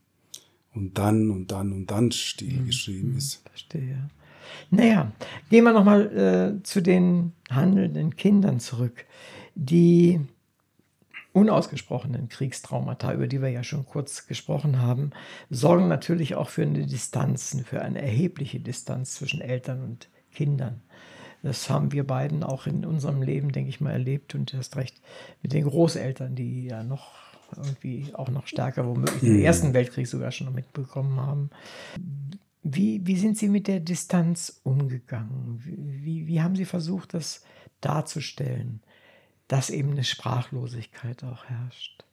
und 0.75 0.97
dann 0.97 1.31
und 1.31 1.51
dann 1.51 1.71
und 1.71 1.88
dann 1.88 2.11
Stil 2.11 2.61
Mhm. 2.61 2.65
geschrieben 2.67 3.17
ist. 3.17 3.41
Verstehe. 3.47 4.09
Naja, 4.69 5.11
gehen 5.49 5.63
wir 5.63 5.73
nochmal 5.73 6.57
äh, 6.59 6.63
zu 6.63 6.81
den 6.81 7.33
handelnden 7.49 8.15
Kindern 8.15 8.59
zurück. 8.59 9.05
Die 9.55 10.19
unausgesprochenen 11.33 12.29
Kriegstraumata, 12.29 13.13
über 13.13 13.27
die 13.27 13.41
wir 13.41 13.49
ja 13.49 13.63
schon 13.63 13.85
kurz 13.85 14.27
gesprochen 14.27 14.81
haben, 14.81 15.11
sorgen 15.49 15.88
natürlich 15.88 16.35
auch 16.35 16.49
für 16.49 16.61
eine 16.61 16.85
Distanz, 16.85 17.57
für 17.65 17.81
eine 17.81 18.01
erhebliche 18.01 18.59
Distanz 18.59 19.15
zwischen 19.15 19.41
Eltern 19.41 19.83
und 19.83 20.09
Kindern. 20.31 20.81
Das 21.43 21.69
haben 21.69 21.91
wir 21.91 22.05
beiden 22.07 22.43
auch 22.43 22.67
in 22.67 22.85
unserem 22.85 23.21
Leben, 23.21 23.51
denke 23.51 23.69
ich 23.69 23.81
mal, 23.81 23.91
erlebt 23.91 24.33
und 24.33 24.53
erst 24.53 24.77
recht 24.77 25.01
mit 25.43 25.53
den 25.53 25.65
Großeltern, 25.65 26.35
die 26.35 26.65
ja 26.65 26.83
noch 26.83 27.13
irgendwie 27.55 28.13
auch 28.13 28.29
noch 28.29 28.47
stärker 28.47 28.86
womöglich 28.86 29.21
den 29.21 29.41
Ersten 29.41 29.73
Weltkrieg 29.73 30.08
sogar 30.08 30.31
schon 30.31 30.53
mitbekommen 30.53 31.19
haben. 31.19 31.49
Wie, 32.63 33.05
wie 33.05 33.17
sind 33.17 33.38
Sie 33.38 33.47
mit 33.47 33.67
der 33.67 33.79
Distanz 33.79 34.60
umgegangen? 34.63 35.62
Wie, 35.63 36.27
wie 36.27 36.41
haben 36.41 36.55
Sie 36.55 36.65
versucht, 36.65 37.13
das 37.13 37.43
darzustellen, 37.81 38.81
dass 39.47 39.69
eben 39.69 39.91
eine 39.91 40.03
Sprachlosigkeit 40.03 41.23
auch 41.23 41.45
herrscht? 41.45 42.03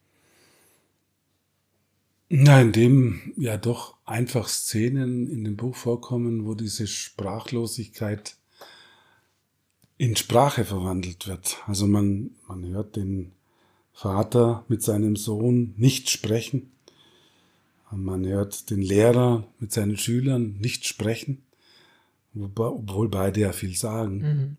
Na, 2.28 2.60
in 2.60 2.72
dem 2.72 3.34
ja 3.36 3.58
doch 3.58 3.96
einfach 4.06 4.48
Szenen 4.48 5.30
in 5.30 5.44
dem 5.44 5.56
Buch 5.56 5.76
vorkommen, 5.76 6.46
wo 6.46 6.54
diese 6.54 6.86
Sprachlosigkeit 6.86 8.36
in 9.98 10.16
Sprache 10.16 10.64
verwandelt 10.64 11.28
wird. 11.28 11.62
Also 11.66 11.86
man, 11.86 12.30
man 12.48 12.64
hört 12.66 12.96
den 12.96 13.32
Vater 13.92 14.64
mit 14.68 14.82
seinem 14.82 15.16
Sohn 15.16 15.74
nicht 15.76 16.10
sprechen. 16.10 16.70
Man 17.90 18.26
hört 18.26 18.70
den 18.70 18.80
Lehrer 18.80 19.46
mit 19.58 19.72
seinen 19.72 19.98
Schülern 19.98 20.56
nicht 20.58 20.86
sprechen, 20.86 21.42
obwohl 22.34 23.08
beide 23.08 23.40
ja 23.40 23.52
viel 23.52 23.76
sagen. 23.76 24.18
Mhm. 24.18 24.56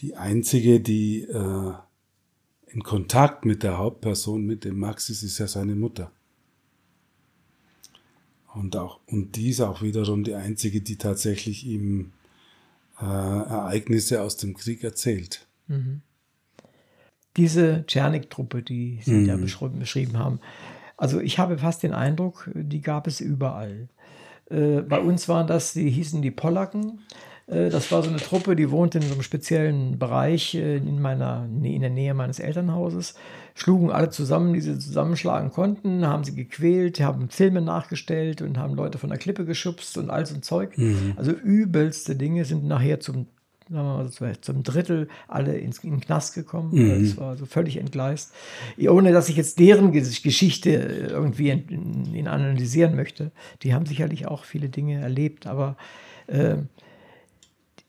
Die 0.00 0.16
einzige, 0.16 0.80
die 0.80 1.22
äh, 1.22 1.74
in 2.66 2.82
Kontakt 2.82 3.44
mit 3.44 3.62
der 3.62 3.78
Hauptperson, 3.78 4.44
mit 4.44 4.64
dem 4.64 4.78
Max 4.78 5.10
ist, 5.10 5.22
ist 5.22 5.38
ja 5.38 5.46
seine 5.46 5.74
Mutter. 5.74 6.10
Und, 8.54 8.76
auch, 8.76 9.00
und 9.06 9.36
die 9.36 9.50
ist 9.50 9.60
auch 9.60 9.82
wiederum 9.82 10.24
die 10.24 10.34
einzige, 10.34 10.80
die 10.80 10.96
tatsächlich 10.96 11.66
ihm 11.66 12.12
äh, 13.00 13.04
Ereignisse 13.04 14.22
aus 14.22 14.36
dem 14.36 14.54
Krieg 14.54 14.84
erzählt. 14.84 15.46
Mhm. 15.66 16.02
Diese 17.36 17.84
Tschernik-Truppe, 17.86 18.62
die 18.62 19.00
Sie 19.02 19.12
Mhm. 19.14 19.26
da 19.26 19.36
beschrieben, 19.36 19.78
beschrieben 19.78 20.18
haben, 20.18 20.40
also 20.96 21.20
ich 21.20 21.38
habe 21.38 21.58
fast 21.58 21.82
den 21.82 21.92
Eindruck, 21.92 22.48
die 22.54 22.80
gab 22.80 23.06
es 23.06 23.20
überall. 23.20 23.88
Äh, 24.50 24.82
bei 24.82 25.00
uns 25.00 25.28
waren 25.28 25.46
das, 25.46 25.72
die 25.72 25.90
hießen 25.90 26.22
die 26.22 26.30
Polacken. 26.30 27.00
Äh, 27.48 27.68
das 27.70 27.90
war 27.90 28.02
so 28.02 28.10
eine 28.10 28.18
Truppe, 28.18 28.54
die 28.54 28.70
wohnte 28.70 28.98
in 28.98 29.04
so 29.04 29.14
einem 29.14 29.22
speziellen 29.22 29.98
Bereich 29.98 30.54
äh, 30.54 30.76
in, 30.76 31.02
meiner, 31.02 31.48
in 31.62 31.80
der 31.80 31.90
Nähe 31.90 32.14
meines 32.14 32.38
Elternhauses. 32.38 33.14
Schlugen 33.56 33.90
alle 33.90 34.10
zusammen, 34.10 34.52
die 34.54 34.60
sie 34.60 34.78
zusammenschlagen 34.78 35.50
konnten, 35.50 36.06
haben 36.06 36.22
sie 36.24 36.34
gequält, 36.36 37.00
haben 37.00 37.28
Filme 37.28 37.60
nachgestellt 37.60 38.40
und 38.42 38.56
haben 38.58 38.74
Leute 38.74 38.98
von 38.98 39.10
der 39.10 39.18
Klippe 39.18 39.44
geschubst 39.44 39.98
und 39.98 40.10
all 40.10 40.24
so 40.26 40.34
ein 40.36 40.42
Zeug. 40.42 40.76
Also 41.16 41.32
übelste 41.32 42.14
Dinge 42.16 42.44
sind 42.44 42.64
nachher 42.64 43.00
zum 43.00 43.26
sagen 43.70 44.08
so 44.10 44.26
zum 44.40 44.62
Drittel 44.62 45.08
alle 45.28 45.56
ins, 45.58 45.78
in 45.84 45.90
den 45.92 46.00
Knast 46.00 46.34
gekommen. 46.34 46.70
Mhm. 46.72 47.02
Das 47.04 47.16
war 47.16 47.36
so 47.36 47.46
völlig 47.46 47.76
entgleist. 47.78 48.32
Ohne 48.88 49.12
dass 49.12 49.28
ich 49.28 49.36
jetzt 49.36 49.58
deren 49.58 49.92
Ges- 49.92 50.22
Geschichte 50.22 50.70
irgendwie 51.10 51.50
in, 51.50 52.14
in, 52.14 52.28
analysieren 52.28 52.94
möchte. 52.94 53.30
Die 53.62 53.72
haben 53.74 53.86
sicherlich 53.86 54.26
auch 54.26 54.44
viele 54.44 54.68
Dinge 54.68 55.00
erlebt, 55.00 55.46
aber 55.46 55.76
äh, 56.26 56.56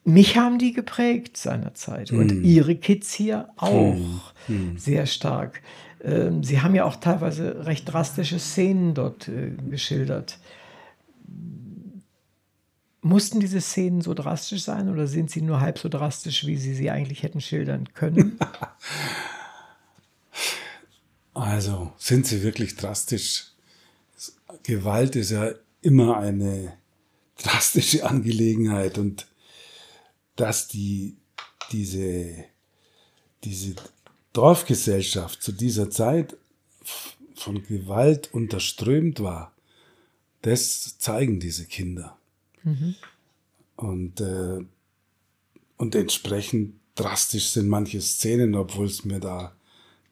mich 0.04 0.38
haben 0.38 0.60
die 0.60 0.72
geprägt 0.74 1.36
seinerzeit 1.38 2.12
und 2.12 2.32
Mhm. 2.36 2.44
ihre 2.44 2.76
Kids 2.76 3.14
hier 3.14 3.50
auch 3.58 4.34
Mhm. 4.48 4.78
sehr 4.78 5.06
stark. 5.08 5.62
Ähm, 6.04 6.44
sie 6.44 6.62
haben 6.62 6.76
ja 6.76 6.86
auch 6.86 6.98
teilweise 6.98 7.66
recht 7.66 7.92
drastische 7.92 8.38
Szenen 8.38 8.94
dort 8.94 9.28
äh, 9.28 9.52
geschildert. 9.70 10.38
Mussten 13.06 13.40
diese 13.40 13.62
Szenen 13.62 14.02
so 14.02 14.16
drastisch 14.16 14.64
sein 14.64 14.90
oder 14.90 15.06
sind 15.06 15.30
sie 15.30 15.44
nur 15.44 15.60
halb 15.62 15.78
so 15.78 15.90
drastisch, 15.90 16.48
wie 16.48 16.58
sie 16.58 16.74
sie 16.74 16.90
eigentlich 16.90 17.22
hätten 17.22 17.40
schildern 17.40 17.94
können? 17.94 18.40
Also 21.38 21.92
sind 21.98 22.26
sie 22.26 22.44
wirklich 22.44 22.78
drastisch. 22.78 23.48
Gewalt 24.64 25.18
ist 25.18 25.32
ja 25.32 25.52
immer 25.82 26.18
eine 26.18 26.78
drastische 27.38 28.06
Angelegenheit 28.10 28.98
und 28.98 29.28
dass 30.38 30.70
die, 30.70 31.18
diese, 31.74 32.46
diese 33.44 33.76
Dorfgesellschaft 34.32 35.44
zu 35.44 35.52
dieser 35.52 35.90
Zeit 35.90 36.38
von 37.36 37.62
Gewalt 37.66 38.34
unterströmt 38.34 39.20
war, 39.20 39.52
das 40.42 40.98
zeigen 41.00 41.42
diese 41.42 41.66
Kinder. 41.66 42.18
Und, 43.78 44.22
äh, 44.22 44.64
und 45.78 45.96
entsprechend 45.96 46.76
drastisch 46.96 47.48
sind 47.50 47.68
manche 47.68 48.02
Szenen, 48.02 48.56
obwohl 48.56 48.88
es 48.88 49.04
mir 49.06 49.20
da 49.20 49.56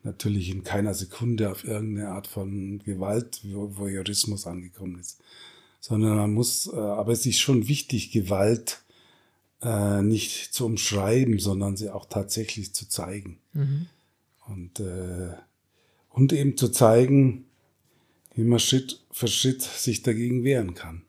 natürlich 0.03 0.49
in 0.49 0.63
keiner 0.63 0.93
Sekunde 0.93 1.49
auf 1.49 1.63
irgendeine 1.63 2.09
Art 2.09 2.27
von 2.27 2.79
Gewalt, 2.79 3.41
Vo- 3.45 3.77
Voyeurismus 3.77 4.45
angekommen 4.47 4.99
ist. 4.99 5.21
Sondern 5.79 6.17
man 6.17 6.33
muss, 6.33 6.67
äh, 6.67 6.75
aber 6.75 7.13
es 7.13 7.25
ist 7.25 7.39
schon 7.39 7.67
wichtig, 7.69 8.11
Gewalt 8.11 8.83
äh, 9.61 10.01
nicht 10.01 10.53
zu 10.53 10.65
umschreiben, 10.65 11.39
sondern 11.39 11.77
sie 11.77 11.89
auch 11.89 12.05
tatsächlich 12.05 12.73
zu 12.73 12.89
zeigen. 12.89 13.39
Und, 14.47 14.81
äh, 14.81 15.33
und 16.09 16.33
eben 16.33 16.57
zu 16.57 16.67
zeigen, 16.69 17.45
wie 18.35 18.43
man 18.43 18.59
Schritt 18.59 18.99
für 19.11 19.29
Schritt 19.29 19.61
sich 19.61 20.01
dagegen 20.03 20.43
wehren 20.43 20.73
kann. 20.73 21.03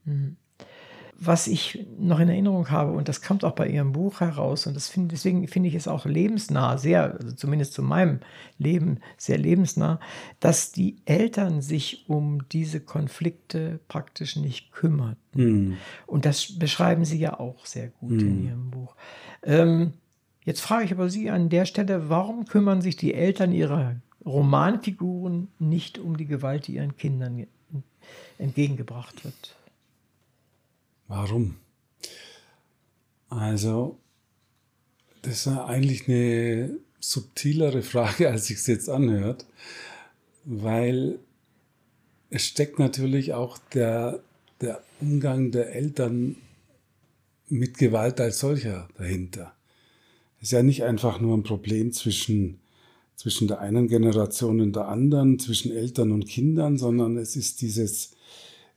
Was 1.18 1.46
ich 1.46 1.86
noch 1.98 2.18
in 2.18 2.28
Erinnerung 2.28 2.70
habe, 2.70 2.92
und 2.92 3.08
das 3.08 3.22
kommt 3.22 3.44
auch 3.44 3.52
bei 3.52 3.68
Ihrem 3.68 3.92
Buch 3.92 4.20
heraus, 4.20 4.66
und 4.66 4.74
das 4.74 4.88
find, 4.88 5.12
deswegen 5.12 5.46
finde 5.48 5.68
ich 5.68 5.74
es 5.74 5.88
auch 5.88 6.06
lebensnah, 6.06 6.76
sehr, 6.78 7.14
also 7.14 7.32
zumindest 7.32 7.72
zu 7.72 7.82
meinem 7.82 8.20
Leben, 8.58 8.98
sehr 9.16 9.38
lebensnah, 9.38 10.00
dass 10.40 10.72
die 10.72 10.96
Eltern 11.04 11.62
sich 11.62 12.04
um 12.08 12.48
diese 12.50 12.80
Konflikte 12.80 13.80
praktisch 13.88 14.36
nicht 14.36 14.72
kümmerten. 14.72 15.18
Und 16.06 16.24
das 16.24 16.58
beschreiben 16.58 17.04
Sie 17.04 17.18
ja 17.18 17.38
auch 17.38 17.66
sehr 17.66 17.88
gut 17.88 18.20
in 18.22 18.44
Ihrem 18.46 18.70
Buch. 18.70 18.94
Ähm, 19.42 19.94
Jetzt 20.44 20.60
frage 20.60 20.84
ich 20.84 20.92
aber 20.92 21.08
Sie 21.08 21.30
an 21.30 21.48
der 21.48 21.64
Stelle, 21.64 22.10
warum 22.10 22.44
kümmern 22.44 22.82
sich 22.82 22.96
die 22.96 23.14
Eltern 23.14 23.50
ihrer 23.52 23.96
Romanfiguren 24.26 25.48
nicht 25.58 25.98
um 25.98 26.18
die 26.18 26.26
Gewalt, 26.26 26.66
die 26.66 26.74
ihren 26.74 26.96
Kindern 26.96 27.46
entgegengebracht 28.38 29.24
wird? 29.24 29.56
Warum? 31.16 31.54
Also, 33.28 33.98
das 35.22 35.46
ist 35.46 35.46
eigentlich 35.46 36.08
eine 36.08 36.76
subtilere 36.98 37.82
Frage, 37.82 38.28
als 38.32 38.48
sich 38.48 38.56
es 38.56 38.66
jetzt 38.66 38.88
anhört, 38.88 39.46
weil 40.44 41.20
es 42.30 42.44
steckt 42.44 42.80
natürlich 42.80 43.32
auch 43.32 43.58
der, 43.72 44.24
der 44.60 44.82
Umgang 45.00 45.52
der 45.52 45.72
Eltern 45.76 46.34
mit 47.48 47.78
Gewalt 47.78 48.20
als 48.20 48.40
solcher 48.40 48.88
dahinter. 48.98 49.54
Es 50.40 50.48
ist 50.48 50.52
ja 50.52 50.64
nicht 50.64 50.82
einfach 50.82 51.20
nur 51.20 51.36
ein 51.36 51.44
Problem 51.44 51.92
zwischen, 51.92 52.58
zwischen 53.14 53.46
der 53.46 53.60
einen 53.60 53.86
Generation 53.86 54.60
und 54.60 54.74
der 54.74 54.88
anderen, 54.88 55.38
zwischen 55.38 55.70
Eltern 55.70 56.10
und 56.10 56.26
Kindern, 56.26 56.76
sondern 56.76 57.16
es 57.18 57.36
ist 57.36 57.60
dieses, 57.60 58.16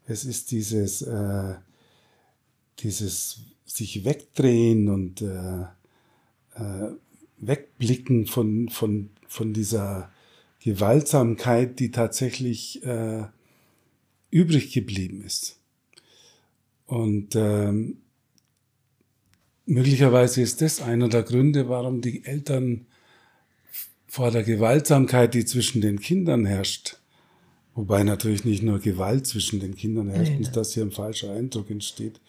es 0.05 0.23
ist 0.23 0.51
dieses, 0.51 1.01
äh, 1.01 1.55
dieses 2.79 3.41
sich 3.65 4.05
wegdrehen 4.05 4.89
und 4.89 5.21
äh, 5.21 5.61
äh, 6.55 6.91
wegblicken 7.37 8.25
von, 8.25 8.69
von, 8.69 9.09
von 9.27 9.53
dieser 9.53 10.11
Gewaltsamkeit, 10.59 11.79
die 11.79 11.91
tatsächlich 11.91 12.83
äh, 12.83 13.23
übrig 14.31 14.73
geblieben 14.73 15.23
ist. 15.23 15.59
Und 16.85 17.35
ähm, 17.35 17.97
möglicherweise 19.65 20.41
ist 20.41 20.61
das 20.61 20.81
einer 20.81 21.09
der 21.09 21.23
Gründe, 21.23 21.69
warum 21.69 22.01
die 22.01 22.25
Eltern 22.25 22.85
vor 24.07 24.31
der 24.31 24.43
Gewaltsamkeit, 24.43 25.33
die 25.33 25.45
zwischen 25.45 25.81
den 25.81 25.99
Kindern 25.99 26.45
herrscht, 26.45 26.97
wobei 27.77 28.03
natürlich 28.03 28.43
nicht 28.43 28.63
nur 28.63 28.79
Gewalt 28.79 29.25
zwischen 29.25 29.61
den 29.61 29.75
Kindern 29.75 30.09
herrscht, 30.09 30.31
nee, 30.31 30.39
nicht, 30.39 30.55
dass 30.57 30.73
hier 30.73 30.83
ein 30.83 30.91
falscher 30.91 31.31
Eindruck 31.31 31.69
entsteht, 31.69 32.19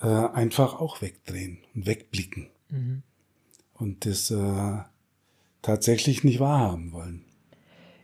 äh, 0.00 0.06
einfach 0.06 0.78
auch 0.80 1.00
wegdrehen 1.00 1.58
und 1.74 1.86
wegblicken. 1.86 2.48
Mhm. 2.68 3.02
Und 3.72 4.04
das 4.04 4.30
äh, 4.30 4.78
tatsächlich 5.62 6.22
nicht 6.24 6.40
wahrhaben 6.40 6.92
wollen 6.92 7.24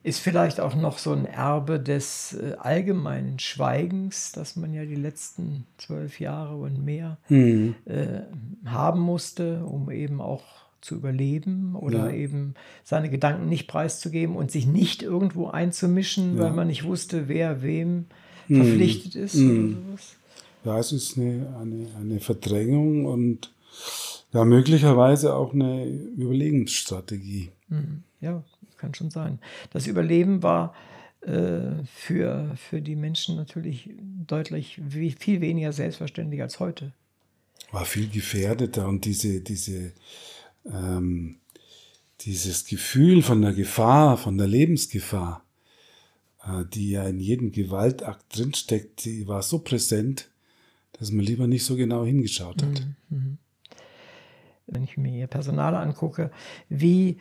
ist 0.02 0.20
vielleicht 0.20 0.60
auch 0.60 0.74
noch 0.74 0.98
so 0.98 1.12
ein 1.12 1.26
Erbe 1.26 1.78
des 1.78 2.32
äh, 2.32 2.54
allgemeinen 2.58 3.38
Schweigens, 3.38 4.32
das 4.32 4.56
man 4.56 4.72
ja 4.72 4.84
die 4.84 4.94
letzten 4.94 5.66
zwölf 5.76 6.20
Jahre 6.20 6.56
und 6.56 6.82
mehr 6.82 7.18
mhm. 7.28 7.74
äh, 7.84 8.22
haben 8.64 9.00
musste, 9.00 9.64
um 9.64 9.90
eben 9.90 10.20
auch 10.20 10.44
zu 10.80 10.96
überleben 10.96 11.74
oder 11.74 12.10
ja. 12.10 12.16
eben 12.16 12.54
seine 12.84 13.10
Gedanken 13.10 13.48
nicht 13.48 13.66
preiszugeben 13.66 14.36
und 14.36 14.50
sich 14.50 14.66
nicht 14.66 15.02
irgendwo 15.02 15.48
einzumischen, 15.48 16.36
ja. 16.36 16.44
weil 16.44 16.52
man 16.52 16.68
nicht 16.68 16.84
wusste, 16.84 17.28
wer 17.28 17.62
wem 17.62 18.06
mhm. 18.48 18.56
verpflichtet 18.56 19.14
ist. 19.14 19.34
Mhm. 19.34 19.78
Ja, 20.64 20.78
es 20.78 20.92
ist 20.92 21.16
eine, 21.16 21.54
eine, 21.60 21.86
eine 21.98 22.20
Verdrängung 22.20 23.06
und 23.06 23.52
ja, 24.32 24.44
möglicherweise 24.44 25.34
auch 25.34 25.52
eine 25.52 25.86
Überlegungsstrategie. 25.86 27.50
Mhm. 27.68 28.02
Ja, 28.20 28.42
kann 28.76 28.94
schon 28.94 29.10
sein. 29.10 29.38
Das 29.72 29.86
Überleben 29.86 30.42
war 30.42 30.74
äh, 31.20 31.84
für, 31.94 32.52
für 32.56 32.80
die 32.80 32.96
Menschen 32.96 33.36
natürlich 33.36 33.90
deutlich 34.26 34.80
wie, 34.82 35.12
viel 35.12 35.40
weniger 35.40 35.72
selbstverständlich 35.72 36.40
als 36.42 36.60
heute. 36.60 36.92
War 37.72 37.84
viel 37.84 38.08
gefährdeter 38.08 38.88
und 38.88 39.04
diese, 39.04 39.40
diese, 39.40 39.92
ähm, 40.64 41.36
dieses 42.22 42.66
Gefühl 42.66 43.22
von 43.22 43.42
der 43.42 43.52
Gefahr, 43.52 44.16
von 44.16 44.36
der 44.36 44.46
Lebensgefahr, 44.46 45.44
äh, 46.44 46.64
die 46.72 46.90
ja 46.90 47.04
in 47.04 47.18
jedem 47.18 47.52
Gewaltakt 47.52 48.36
drinsteckt, 48.36 49.04
die 49.04 49.26
war 49.26 49.42
so 49.42 49.60
präsent, 49.60 50.28
dass 50.92 51.10
man 51.10 51.24
lieber 51.24 51.46
nicht 51.46 51.64
so 51.64 51.76
genau 51.76 52.04
hingeschaut 52.04 52.62
hat. 52.62 52.86
Mhm. 53.08 53.18
mhm. 53.18 53.38
Wenn 54.72 54.84
ich 54.84 54.96
mir 54.96 55.18
ihr 55.18 55.26
Personal 55.26 55.74
angucke, 55.74 56.30
wie 56.68 57.18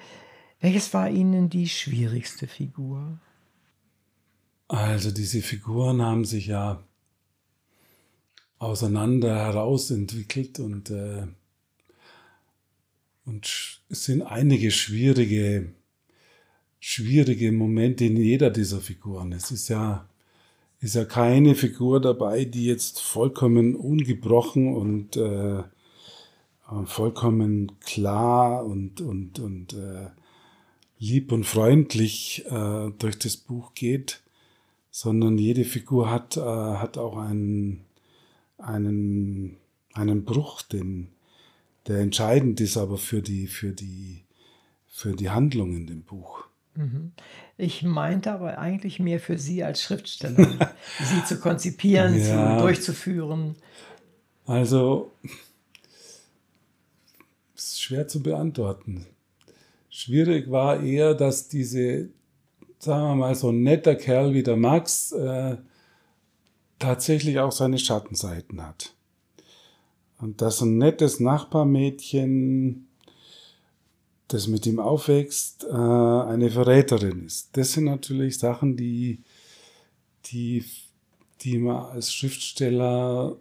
welches 0.59 0.93
war 0.93 1.09
Ihnen 1.09 1.49
die 1.49 1.67
schwierigste 1.67 2.47
Figur? 2.47 3.19
Also 4.67 5.09
diese 5.11 5.41
Figuren 5.41 6.01
haben 6.01 6.25
sich 6.25 6.47
ja 6.47 6.83
auseinander 8.59 9.35
herausentwickelt 9.35 10.59
und, 10.59 10.91
äh, 10.91 11.27
und 13.29 13.79
es 13.89 14.05
sind 14.05 14.23
einige 14.23 14.71
schwierige, 14.71 15.71
schwierige 16.79 17.51
Momente 17.51 18.05
in 18.05 18.17
jeder 18.17 18.49
dieser 18.49 18.79
Figuren. 18.79 19.33
Es 19.33 19.51
ist 19.51 19.67
ja, 19.67 20.09
ist 20.81 20.95
ja 20.95 21.05
keine 21.05 21.53
Figur 21.53 22.01
dabei, 22.01 22.45
die 22.45 22.65
jetzt 22.65 22.99
vollkommen 22.99 23.75
ungebrochen 23.75 24.73
und 24.73 25.15
äh, 25.15 25.61
vollkommen 26.85 27.73
klar 27.81 28.65
und, 28.65 28.99
und, 28.99 29.37
und 29.37 29.73
äh, 29.73 30.07
lieb 30.97 31.31
und 31.31 31.43
freundlich 31.43 32.45
äh, 32.47 32.89
durch 32.97 33.19
das 33.19 33.37
Buch 33.37 33.75
geht, 33.75 34.23
sondern 34.89 35.37
jede 35.37 35.65
Figur 35.65 36.09
hat, 36.09 36.35
äh, 36.35 36.41
hat 36.41 36.97
auch 36.97 37.17
einen, 37.17 37.85
einen, 38.57 39.57
einen 39.93 40.25
Bruch, 40.25 40.63
den, 40.63 41.09
der 41.89 41.99
entscheidend 41.99 42.61
ist 42.61 42.77
aber 42.77 42.97
für 42.97 43.21
die, 43.21 43.47
für 43.47 43.71
die, 43.73 44.23
für 44.87 45.13
die 45.13 45.31
Handlung 45.31 45.75
in 45.75 45.87
dem 45.87 46.03
Buch. 46.03 46.45
Mhm. 46.75 47.13
Ich 47.57 47.81
meinte 47.81 48.31
aber 48.31 48.59
eigentlich 48.59 48.99
mehr 48.99 49.19
für 49.19 49.39
Sie 49.39 49.63
als 49.63 49.81
Schriftsteller, 49.81 50.75
sie 51.03 51.25
zu 51.25 51.39
konzipieren, 51.39 52.17
ja. 52.17 52.57
zu, 52.57 52.63
durchzuführen. 52.63 53.55
Also, 54.45 55.11
ist 57.55 57.81
schwer 57.81 58.07
zu 58.07 58.21
beantworten. 58.21 59.07
Schwierig 59.89 60.49
war 60.51 60.81
eher, 60.81 61.15
dass 61.15 61.49
diese, 61.49 62.09
sagen 62.77 63.03
wir 63.03 63.15
mal, 63.15 63.35
so 63.35 63.49
ein 63.49 63.63
netter 63.63 63.95
Kerl 63.95 64.35
wie 64.35 64.43
der 64.43 64.57
Max 64.57 65.11
äh, 65.11 65.57
tatsächlich 66.77 67.39
auch 67.39 67.51
seine 67.51 67.79
Schattenseiten 67.79 68.61
hat. 68.65 68.93
Und 70.19 70.41
dass 70.41 70.61
ein 70.61 70.77
nettes 70.77 71.19
Nachbarmädchen, 71.19 72.87
das 74.27 74.47
mit 74.47 74.65
ihm 74.65 74.79
aufwächst, 74.79 75.63
äh, 75.63 75.71
eine 75.71 76.51
Verräterin 76.51 77.25
ist. 77.25 77.55
Das 77.57 77.71
sind 77.71 77.85
natürlich 77.85 78.37
Sachen, 78.37 78.75
die, 78.75 79.23
die, 80.25 80.65
die 81.41 81.57
man 81.57 81.77
als 81.85 82.13
Schriftsteller 82.13 83.37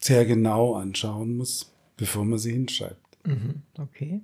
sehr 0.00 0.26
genau 0.26 0.74
anschauen 0.74 1.36
muss, 1.36 1.72
bevor 1.96 2.24
man 2.24 2.38
sie 2.38 2.52
hinschreibt. 2.52 3.00
Mhm, 3.26 3.62
okay. 3.78 4.20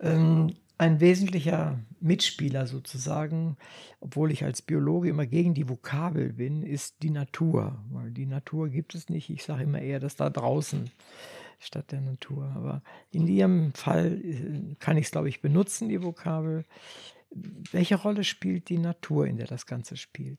Ähm, 0.00 0.54
ein 0.78 1.00
wesentlicher 1.00 1.78
Mitspieler 2.04 2.66
sozusagen, 2.66 3.56
obwohl 4.00 4.30
ich 4.30 4.44
als 4.44 4.62
Biologe 4.62 5.08
immer 5.08 5.26
gegen 5.26 5.54
die 5.54 5.68
Vokabel 5.68 6.34
bin, 6.34 6.62
ist 6.62 7.02
die 7.02 7.10
Natur. 7.10 7.78
Weil 7.90 8.10
die 8.10 8.26
Natur 8.26 8.68
gibt 8.68 8.94
es 8.94 9.08
nicht. 9.08 9.30
Ich 9.30 9.42
sage 9.42 9.64
immer 9.64 9.80
eher 9.80 10.00
das 10.00 10.14
da 10.14 10.28
draußen 10.30 10.90
statt 11.58 11.92
der 11.92 12.02
Natur. 12.02 12.52
Aber 12.54 12.82
in 13.10 13.26
Ihrem 13.26 13.72
Fall 13.72 14.20
äh, 14.22 14.74
kann 14.78 14.98
ich 14.98 15.06
es, 15.06 15.10
glaube 15.12 15.28
ich, 15.28 15.40
benutzen, 15.40 15.88
die 15.88 16.02
Vokabel. 16.02 16.64
Welche 17.72 17.96
Rolle 17.96 18.22
spielt 18.22 18.68
die 18.68 18.78
Natur, 18.78 19.26
in 19.26 19.38
der 19.38 19.46
das 19.46 19.66
Ganze 19.66 19.96
spielt? 19.96 20.38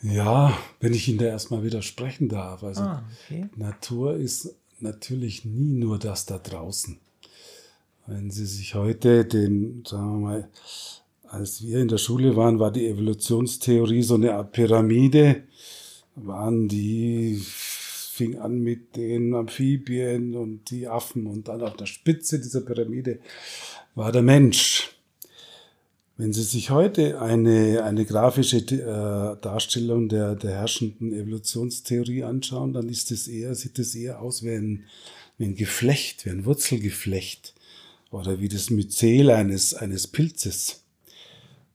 Ja, 0.00 0.56
wenn 0.78 0.94
ich 0.94 1.08
Ihnen 1.08 1.18
da 1.18 1.26
erstmal 1.26 1.64
widersprechen 1.64 2.28
darf. 2.28 2.62
Also 2.62 2.82
ah, 2.82 3.04
okay. 3.24 3.48
Natur 3.56 4.14
ist 4.14 4.54
natürlich 4.78 5.44
nie 5.44 5.74
nur 5.74 5.98
das 5.98 6.24
da 6.24 6.38
draußen. 6.38 7.00
Wenn 8.08 8.30
Sie 8.30 8.46
sich 8.46 8.76
heute 8.76 9.24
den, 9.24 9.82
sagen 9.84 10.20
wir 10.20 10.28
mal, 10.28 10.48
als 11.24 11.64
wir 11.64 11.80
in 11.80 11.88
der 11.88 11.98
Schule 11.98 12.36
waren, 12.36 12.60
war 12.60 12.70
die 12.70 12.86
Evolutionstheorie 12.86 14.04
so 14.04 14.14
eine 14.14 14.34
Art 14.34 14.52
Pyramide. 14.52 15.42
Waren 16.14 16.68
die, 16.68 17.42
fing 17.44 18.38
an 18.38 18.60
mit 18.60 18.94
den 18.94 19.34
Amphibien 19.34 20.36
und 20.36 20.70
die 20.70 20.86
Affen 20.86 21.26
und 21.26 21.48
dann 21.48 21.62
auf 21.62 21.76
der 21.76 21.86
Spitze 21.86 22.38
dieser 22.38 22.60
Pyramide 22.60 23.18
war 23.96 24.12
der 24.12 24.22
Mensch. 24.22 24.96
Wenn 26.16 26.32
Sie 26.32 26.44
sich 26.44 26.70
heute 26.70 27.20
eine, 27.20 27.82
eine 27.82 28.04
grafische 28.04 28.58
äh, 28.58 29.36
Darstellung 29.42 30.08
der, 30.08 30.36
der 30.36 30.52
herrschenden 30.52 31.12
Evolutionstheorie 31.12 32.22
anschauen, 32.22 32.72
dann 32.72 32.88
ist 32.88 33.10
es 33.10 33.26
eher, 33.26 33.56
sieht 33.56 33.80
es 33.80 33.96
eher 33.96 34.22
aus 34.22 34.44
wie 34.44 34.52
ein, 34.52 34.84
wie 35.38 35.46
ein 35.46 35.56
Geflecht, 35.56 36.24
wie 36.24 36.30
ein 36.30 36.44
Wurzelgeflecht 36.44 37.56
oder 38.10 38.40
wie 38.40 38.48
das 38.48 38.70
Myzel 38.70 39.30
eines, 39.30 39.74
eines 39.74 40.06
Pilzes. 40.06 40.84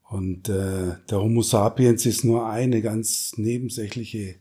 Und 0.10 0.50
äh, 0.50 0.96
der 1.10 1.22
Homo 1.22 1.42
sapiens 1.42 2.06
ist 2.06 2.24
nur 2.24 2.48
eine 2.48 2.82
ganz 2.82 3.34
nebensächliche 3.38 4.36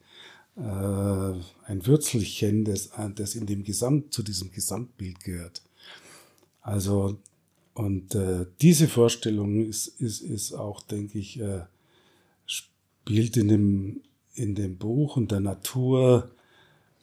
ein 0.62 1.86
Würzelchen, 1.86 2.64
das, 2.64 2.91
das 3.14 3.34
in 3.34 3.47
dem 3.47 3.64
Gesamt, 3.64 4.12
zu 4.12 4.22
diesem 4.22 4.51
Gesamtbild 4.51 5.20
gehört. 5.20 5.62
Also, 6.61 7.18
und 7.72 8.14
äh, 8.14 8.47
diese 8.61 8.88
Vorstellung 8.88 9.64
ist, 9.64 9.86
ist, 9.86 10.20
ist 10.20 10.53
auch, 10.53 10.82
denke 10.82 11.18
ich, 11.18 11.41
äh, 11.41 11.62
spielt 12.45 13.36
in 13.36 13.49
dem, 13.49 14.03
in 14.34 14.55
dem 14.55 14.76
Buch 14.76 15.16
und 15.16 15.30
der 15.30 15.41
Natur, 15.41 16.30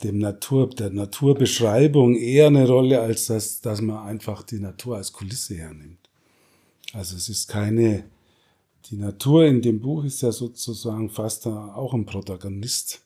dem 0.03 0.19
Natur, 0.19 0.69
der 0.69 0.91
Naturbeschreibung 0.91 2.15
eher 2.15 2.47
eine 2.47 2.67
Rolle, 2.67 3.01
als 3.01 3.27
dass, 3.27 3.61
dass 3.61 3.81
man 3.81 4.05
einfach 4.05 4.43
die 4.43 4.59
Natur 4.59 4.97
als 4.97 5.11
Kulisse 5.11 5.55
hernimmt. 5.55 6.09
Also 6.93 7.15
es 7.15 7.29
ist 7.29 7.47
keine, 7.47 8.05
die 8.89 8.95
Natur 8.95 9.45
in 9.45 9.61
dem 9.61 9.79
Buch 9.79 10.03
ist 10.03 10.21
ja 10.21 10.31
sozusagen 10.31 11.09
fast 11.09 11.47
auch 11.47 11.93
ein 11.93 12.05
Protagonist. 12.05 13.03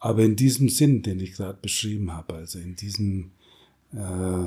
Aber 0.00 0.22
in 0.24 0.34
diesem 0.34 0.68
Sinn, 0.68 1.02
den 1.02 1.20
ich 1.20 1.34
gerade 1.34 1.58
beschrieben 1.60 2.12
habe, 2.12 2.34
also 2.34 2.58
in 2.58 2.74
diesem, 2.74 3.30
äh, 3.92 4.46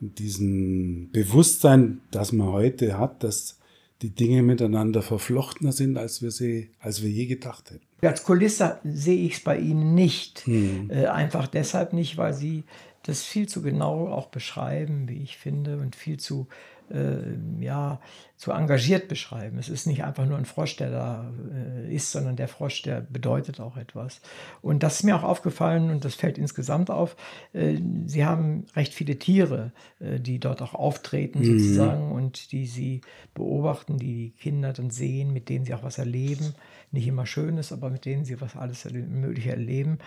in 0.00 0.14
diesem 0.14 1.10
Bewusstsein, 1.10 2.00
das 2.10 2.32
man 2.32 2.48
heute 2.48 2.98
hat, 2.98 3.22
dass 3.22 3.58
die 4.00 4.10
Dinge 4.10 4.42
miteinander 4.42 5.02
verflochtener 5.02 5.72
sind, 5.72 5.98
als 5.98 6.22
wir 6.22 6.30
sie, 6.30 6.70
als 6.78 7.02
wir 7.02 7.10
je 7.10 7.26
gedacht 7.26 7.70
hätten. 7.70 7.91
Als 8.02 8.24
Kulisse 8.24 8.78
sehe 8.84 9.26
ich 9.26 9.34
es 9.34 9.40
bei 9.44 9.58
Ihnen 9.58 9.94
nicht. 9.94 10.40
Hm. 10.46 10.90
Äh, 10.90 11.06
einfach 11.06 11.46
deshalb 11.46 11.92
nicht, 11.92 12.18
weil 12.18 12.34
Sie 12.34 12.64
das 13.04 13.22
viel 13.22 13.48
zu 13.48 13.62
genau 13.62 14.08
auch 14.08 14.26
beschreiben, 14.26 15.08
wie 15.08 15.22
ich 15.22 15.36
finde, 15.36 15.78
und 15.78 15.96
viel 15.96 16.18
zu 16.18 16.46
äh, 16.92 17.64
ja, 17.64 18.00
zu 18.36 18.52
engagiert 18.52 19.08
beschreiben. 19.08 19.58
Es 19.58 19.68
ist 19.68 19.86
nicht 19.86 20.04
einfach 20.04 20.26
nur 20.26 20.36
ein 20.36 20.44
Frosch, 20.44 20.76
der 20.76 20.90
da 20.90 21.32
äh, 21.54 21.94
ist, 21.94 22.12
sondern 22.12 22.36
der 22.36 22.48
Frosch, 22.48 22.82
der 22.82 23.00
bedeutet 23.00 23.60
auch 23.60 23.76
etwas. 23.76 24.20
Und 24.60 24.82
das 24.82 24.96
ist 24.96 25.02
mir 25.04 25.16
auch 25.16 25.22
aufgefallen 25.22 25.90
und 25.90 26.04
das 26.04 26.14
fällt 26.14 26.38
insgesamt 26.38 26.90
auf. 26.90 27.16
Äh, 27.52 27.78
sie 28.06 28.24
haben 28.24 28.66
recht 28.74 28.94
viele 28.94 29.18
Tiere, 29.18 29.72
äh, 30.00 30.18
die 30.20 30.38
dort 30.38 30.60
auch 30.60 30.74
auftreten 30.74 31.40
mhm. 31.40 31.58
sozusagen 31.58 32.12
und 32.12 32.52
die 32.52 32.66
sie 32.66 33.00
beobachten, 33.34 33.98
die 33.98 34.12
die 34.12 34.30
Kinder 34.30 34.72
dann 34.72 34.90
sehen, 34.90 35.32
mit 35.32 35.48
denen 35.48 35.64
sie 35.64 35.74
auch 35.74 35.82
was 35.84 35.98
erleben. 35.98 36.54
Nicht 36.92 37.06
immer 37.06 37.26
Schönes, 37.26 37.72
aber 37.72 37.90
mit 37.90 38.04
denen 38.04 38.24
sie 38.24 38.40
was 38.40 38.54
alles 38.54 38.84
Mögliche 38.84 39.50
erleben. 39.50 39.98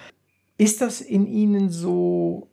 Ist 0.57 0.81
das 0.81 1.01
in 1.01 1.27
Ihnen 1.27 1.69
so 1.69 2.47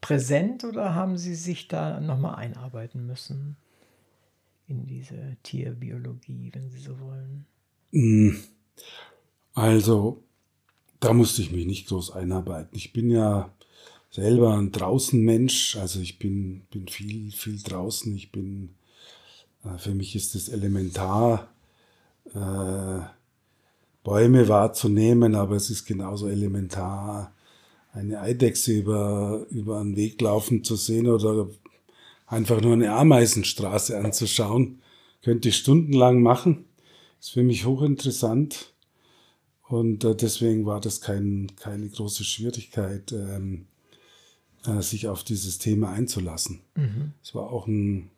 präsent 0.00 0.64
oder 0.64 0.94
haben 0.94 1.16
Sie 1.16 1.34
sich 1.34 1.68
da 1.68 2.00
nochmal 2.00 2.36
einarbeiten 2.36 3.06
müssen 3.06 3.56
in 4.68 4.86
diese 4.86 5.36
Tierbiologie, 5.42 6.50
wenn 6.52 6.70
Sie 6.70 6.78
so 6.78 7.00
wollen? 7.00 7.46
Hm. 7.92 8.38
Also, 9.54 10.22
da 11.00 11.12
musste 11.12 11.42
ich 11.42 11.50
mich 11.50 11.66
nicht 11.66 11.88
groß 11.88 12.12
einarbeiten. 12.12 12.76
Ich 12.76 12.92
bin 12.92 13.10
ja 13.10 13.52
selber 14.10 14.56
ein 14.56 14.72
Draußenmensch, 14.72 15.76
also 15.76 16.00
ich 16.00 16.18
bin, 16.18 16.62
bin 16.70 16.86
viel, 16.88 17.32
viel 17.32 17.60
draußen. 17.60 18.14
Ich 18.14 18.30
bin, 18.30 18.74
äh, 19.64 19.78
für 19.78 19.94
mich 19.94 20.14
ist 20.14 20.34
es 20.34 20.48
elementar, 20.48 21.48
äh, 22.34 23.00
Bäume 24.02 24.48
wahrzunehmen, 24.48 25.34
aber 25.34 25.56
es 25.56 25.70
ist 25.70 25.86
genauso 25.86 26.28
elementar, 26.28 27.32
eine 27.92 28.20
Eidechse 28.20 28.72
über, 28.72 29.46
über 29.50 29.80
einen 29.80 29.96
Weg 29.96 30.20
laufen 30.20 30.64
zu 30.64 30.76
sehen 30.76 31.06
oder 31.08 31.48
einfach 32.26 32.60
nur 32.60 32.72
eine 32.72 32.92
Ameisenstraße 32.92 33.98
anzuschauen, 33.98 34.80
könnte 35.22 35.50
ich 35.50 35.56
stundenlang 35.56 36.22
machen. 36.22 36.64
Ist 37.20 37.32
für 37.32 37.42
mich 37.42 37.66
hochinteressant. 37.66 38.72
Und 39.68 40.04
äh, 40.04 40.16
deswegen 40.16 40.66
war 40.66 40.80
das 40.80 41.00
kein, 41.00 41.52
keine 41.56 41.88
große 41.88 42.24
Schwierigkeit, 42.24 43.12
ähm, 43.12 43.66
äh, 44.66 44.80
sich 44.80 45.08
auf 45.08 45.22
dieses 45.22 45.58
Thema 45.58 45.90
einzulassen. 45.90 46.60
Mhm. 46.74 47.12
Es 47.22 47.34
war 47.34 47.50
auch 47.50 47.66
ein, 47.66 48.10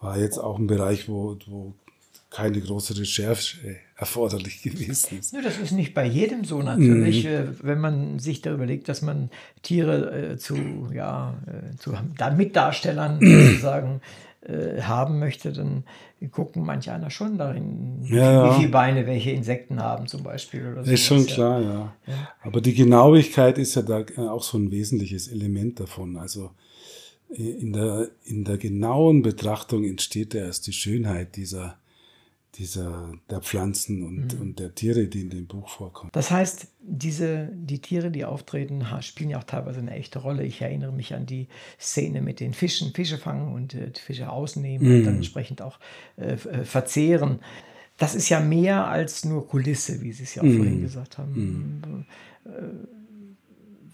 war 0.00 0.18
jetzt 0.18 0.38
auch 0.38 0.58
ein 0.58 0.66
Bereich, 0.66 1.08
wo, 1.08 1.36
wo 1.46 1.74
keine 2.30 2.60
große 2.60 2.96
Recherche 2.98 3.76
erforderlich 3.98 4.62
gewesen 4.62 5.18
ist. 5.18 5.34
Ja, 5.34 5.42
das 5.42 5.58
ist 5.58 5.72
nicht 5.72 5.92
bei 5.92 6.06
jedem 6.06 6.44
so 6.44 6.62
natürlich, 6.62 7.24
mhm. 7.24 7.58
wenn 7.62 7.80
man 7.80 8.18
sich 8.18 8.40
da 8.40 8.54
überlegt, 8.54 8.88
dass 8.88 9.02
man 9.02 9.28
Tiere 9.62 10.32
äh, 10.32 10.36
zu, 10.38 10.56
ja, 10.94 11.34
äh, 11.46 11.76
zu 11.76 11.92
Mitdarstellern 12.36 13.18
sozusagen 13.20 14.00
äh, 14.42 14.80
haben 14.82 15.18
möchte, 15.18 15.52
dann 15.52 15.82
gucken 16.30 16.64
manch 16.64 16.90
einer 16.90 17.10
schon 17.10 17.38
darin, 17.38 18.04
ja, 18.04 18.50
wie 18.50 18.60
viele 18.60 18.70
Beine 18.70 19.06
welche 19.06 19.30
Insekten 19.30 19.80
haben 19.80 20.06
zum 20.06 20.22
Beispiel. 20.22 20.66
Oder 20.72 20.84
so. 20.84 20.90
Ist 20.90 21.04
schon 21.04 21.26
klar, 21.26 21.60
ja. 21.60 21.94
ja. 22.06 22.28
Aber 22.42 22.60
die 22.60 22.74
Genauigkeit 22.74 23.58
ist 23.58 23.74
ja 23.74 23.82
da 23.82 24.04
auch 24.30 24.42
so 24.42 24.58
ein 24.58 24.70
wesentliches 24.70 25.28
Element 25.28 25.80
davon. 25.80 26.16
Also 26.16 26.50
in 27.28 27.72
der, 27.72 28.08
in 28.24 28.44
der 28.44 28.58
genauen 28.58 29.22
Betrachtung 29.22 29.84
entsteht 29.84 30.34
erst 30.34 30.66
die 30.66 30.72
Schönheit 30.72 31.36
dieser 31.36 31.77
dieser, 32.58 33.12
der 33.30 33.40
Pflanzen 33.40 34.02
und, 34.02 34.34
mhm. 34.34 34.40
und 34.40 34.58
der 34.58 34.74
Tiere, 34.74 35.06
die 35.06 35.22
in 35.22 35.30
dem 35.30 35.46
Buch 35.46 35.68
vorkommen. 35.68 36.10
Das 36.12 36.30
heißt, 36.30 36.66
diese, 36.80 37.50
die 37.52 37.80
Tiere, 37.80 38.10
die 38.10 38.24
auftreten, 38.24 38.84
spielen 39.00 39.30
ja 39.30 39.38
auch 39.38 39.44
teilweise 39.44 39.78
eine 39.80 39.92
echte 39.92 40.18
Rolle. 40.18 40.44
Ich 40.44 40.60
erinnere 40.60 40.92
mich 40.92 41.14
an 41.14 41.24
die 41.24 41.48
Szene 41.80 42.20
mit 42.20 42.40
den 42.40 42.54
Fischen, 42.54 42.92
Fische 42.92 43.18
fangen 43.18 43.54
und 43.54 43.74
äh, 43.74 43.92
Fische 43.94 44.30
ausnehmen 44.30 44.88
mhm. 44.88 44.94
und 44.96 45.04
dann 45.04 45.16
entsprechend 45.16 45.62
auch 45.62 45.78
äh, 46.16 46.32
äh, 46.32 46.64
verzehren. 46.64 47.40
Das 47.96 48.14
ist 48.14 48.28
ja 48.28 48.40
mehr 48.40 48.86
als 48.86 49.24
nur 49.24 49.46
Kulisse, 49.46 50.00
wie 50.02 50.12
Sie 50.12 50.24
es 50.24 50.34
ja 50.34 50.42
auch 50.42 50.46
mhm. 50.46 50.56
vorhin 50.56 50.82
gesagt 50.82 51.18
haben. 51.18 51.32
Mhm. 51.84 52.04
Äh, 52.44 52.50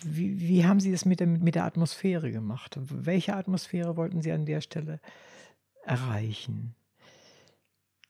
wie, 0.07 0.41
wie, 0.41 0.65
haben 0.65 0.81
Sie 0.81 0.93
das 0.93 1.05
mit 1.05 1.21
der, 1.21 1.27
mit 1.27 1.55
der 1.55 1.65
Atmosphäre 1.65 2.31
gemacht? 2.31 2.79
Welche 2.81 3.35
Atmosphäre 3.37 3.97
wollten 3.97 4.23
Sie 4.23 4.33
an 4.33 4.45
der 4.47 4.61
Stelle 4.61 5.01
erreichen? 5.85 6.75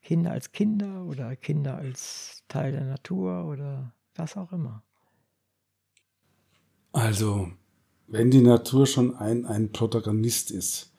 Kinder 0.05 0.33
als 0.33 0.53
Kinder 0.53 1.07
oder 1.07 1.35
Kinder 1.35 1.79
als 1.79 2.45
Teil 2.47 2.73
der 2.73 2.85
Natur 2.85 3.47
oder 3.47 3.93
was 4.15 4.37
auch 4.37 4.53
immer. 4.53 4.83
Also, 6.93 7.49
wenn 8.07 8.31
die 8.31 8.43
Natur 8.43 8.87
schon 8.87 9.17
ein, 9.17 9.47
ein 9.47 9.73
Protagonist 9.73 10.51
ist, 10.51 10.93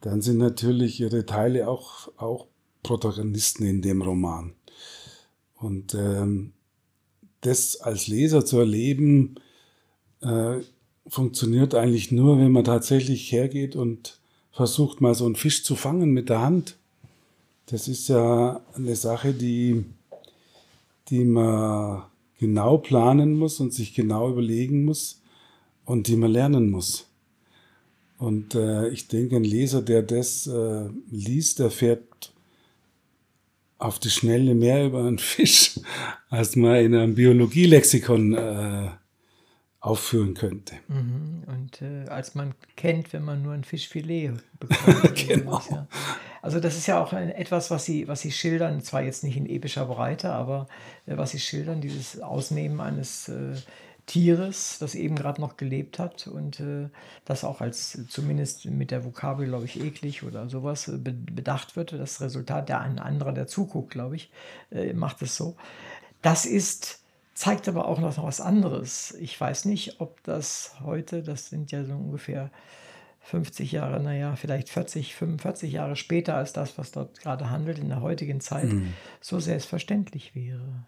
dann 0.00 0.20
sind 0.20 0.38
natürlich 0.38 1.00
ihre 1.00 1.24
Teile 1.24 1.68
auch, 1.68 2.08
auch 2.18 2.48
Protagonisten 2.82 3.64
in 3.64 3.80
dem 3.80 4.02
Roman. 4.02 4.54
Und 5.54 5.94
ähm, 5.94 6.52
das 7.40 7.76
als 7.76 8.08
Leser 8.08 8.44
zu 8.44 8.58
erleben, 8.58 9.36
äh, 10.20 10.58
funktioniert 11.06 11.74
eigentlich 11.74 12.10
nur, 12.10 12.38
wenn 12.38 12.52
man 12.52 12.64
tatsächlich 12.64 13.30
hergeht 13.30 13.76
und 13.76 14.20
versucht 14.50 15.00
mal 15.00 15.14
so 15.14 15.26
einen 15.26 15.36
Fisch 15.36 15.62
zu 15.64 15.76
fangen 15.76 16.10
mit 16.10 16.28
der 16.28 16.40
Hand 16.40 16.76
das 17.66 17.88
ist 17.88 18.08
ja 18.08 18.60
eine 18.74 18.96
Sache, 18.96 19.32
die, 19.32 19.84
die 21.08 21.24
man 21.24 22.04
genau 22.38 22.78
planen 22.78 23.34
muss 23.34 23.60
und 23.60 23.72
sich 23.72 23.94
genau 23.94 24.30
überlegen 24.30 24.84
muss 24.84 25.22
und 25.84 26.06
die 26.06 26.16
man 26.16 26.30
lernen 26.30 26.70
muss. 26.70 27.08
Und 28.18 28.54
äh, 28.54 28.88
ich 28.88 29.08
denke, 29.08 29.36
ein 29.36 29.44
Leser, 29.44 29.82
der 29.82 30.02
das 30.02 30.46
äh, 30.46 30.88
liest, 31.10 31.60
erfährt 31.60 32.32
auf 33.78 33.98
die 33.98 34.10
Schnelle 34.10 34.54
mehr 34.54 34.86
über 34.86 35.00
einen 35.00 35.18
Fisch, 35.18 35.80
als 36.30 36.56
man 36.56 36.76
in 36.76 36.94
einem 36.94 37.14
Biologielexikon 37.14 38.34
äh, 38.34 38.90
aufführen 39.80 40.34
könnte. 40.34 40.76
Mhm. 40.88 41.42
Und 41.46 41.82
äh, 41.82 42.08
als 42.08 42.34
man 42.34 42.54
kennt, 42.74 43.12
wenn 43.12 43.22
man 43.22 43.42
nur 43.42 43.52
ein 43.52 43.64
Fischfilet 43.64 44.32
bekommt. 44.60 45.28
genau. 45.28 45.62
Ja. 45.70 45.86
Also 46.46 46.60
das 46.60 46.76
ist 46.76 46.86
ja 46.86 47.02
auch 47.02 47.12
etwas, 47.12 47.72
was 47.72 47.84
sie, 47.84 48.06
was 48.06 48.20
sie 48.20 48.30
schildern, 48.30 48.80
zwar 48.80 49.02
jetzt 49.02 49.24
nicht 49.24 49.36
in 49.36 49.46
epischer 49.46 49.84
Breite, 49.86 50.30
aber 50.30 50.68
äh, 51.06 51.16
was 51.16 51.32
sie 51.32 51.40
schildern, 51.40 51.80
dieses 51.80 52.20
Ausnehmen 52.20 52.80
eines 52.80 53.28
äh, 53.28 53.56
Tieres, 54.06 54.78
das 54.78 54.94
eben 54.94 55.16
gerade 55.16 55.40
noch 55.40 55.56
gelebt 55.56 55.98
hat 55.98 56.28
und 56.28 56.60
äh, 56.60 56.88
das 57.24 57.42
auch 57.42 57.60
als 57.60 57.98
zumindest 58.08 58.66
mit 58.66 58.92
der 58.92 59.04
Vokabel, 59.04 59.48
glaube 59.48 59.64
ich, 59.64 59.80
eklig 59.80 60.22
oder 60.22 60.48
sowas 60.48 60.86
äh, 60.86 60.98
be 60.98 61.12
bedacht 61.12 61.74
wird. 61.74 61.90
Das 61.90 62.20
Resultat, 62.20 62.68
der 62.68 62.80
ein 62.80 63.00
anderer, 63.00 63.32
der 63.32 63.48
zuguckt, 63.48 63.90
glaube 63.90 64.14
ich, 64.14 64.30
äh, 64.70 64.92
macht 64.92 65.22
es 65.22 65.34
so. 65.34 65.56
Das 66.22 66.46
ist 66.46 67.00
zeigt 67.34 67.66
aber 67.66 67.88
auch 67.88 67.98
noch 67.98 68.22
was 68.22 68.40
anderes. 68.40 69.16
Ich 69.18 69.38
weiß 69.40 69.64
nicht, 69.64 70.00
ob 70.00 70.22
das 70.22 70.76
heute, 70.84 71.24
das 71.24 71.50
sind 71.50 71.72
ja 71.72 71.82
so 71.82 71.94
ungefähr 71.94 72.52
50 73.26 73.72
Jahre, 73.72 74.00
naja, 74.00 74.36
vielleicht 74.36 74.68
40, 74.68 75.14
45 75.16 75.72
Jahre 75.72 75.96
später 75.96 76.36
als 76.36 76.52
das, 76.52 76.78
was 76.78 76.92
dort 76.92 77.18
gerade 77.20 77.50
handelt, 77.50 77.78
in 77.78 77.88
der 77.88 78.00
heutigen 78.00 78.40
Zeit, 78.40 78.72
mhm. 78.72 78.92
so 79.20 79.40
selbstverständlich 79.40 80.36
wäre. 80.36 80.86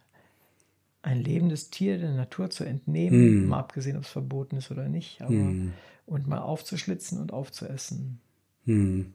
Ein 1.02 1.20
lebendes 1.20 1.70
Tier 1.70 1.98
der 1.98 2.12
Natur 2.12 2.48
zu 2.50 2.62
entnehmen, 2.62 3.42
mhm. 3.42 3.48
mal 3.48 3.58
abgesehen, 3.58 3.96
ob 3.96 4.04
es 4.04 4.10
verboten 4.10 4.56
ist 4.56 4.70
oder 4.70 4.88
nicht, 4.88 5.20
aber 5.20 5.32
mhm. 5.32 5.72
und 6.06 6.28
mal 6.28 6.38
aufzuschlitzen 6.38 7.20
und 7.20 7.32
aufzuessen. 7.32 8.20
Mhm. 8.64 9.14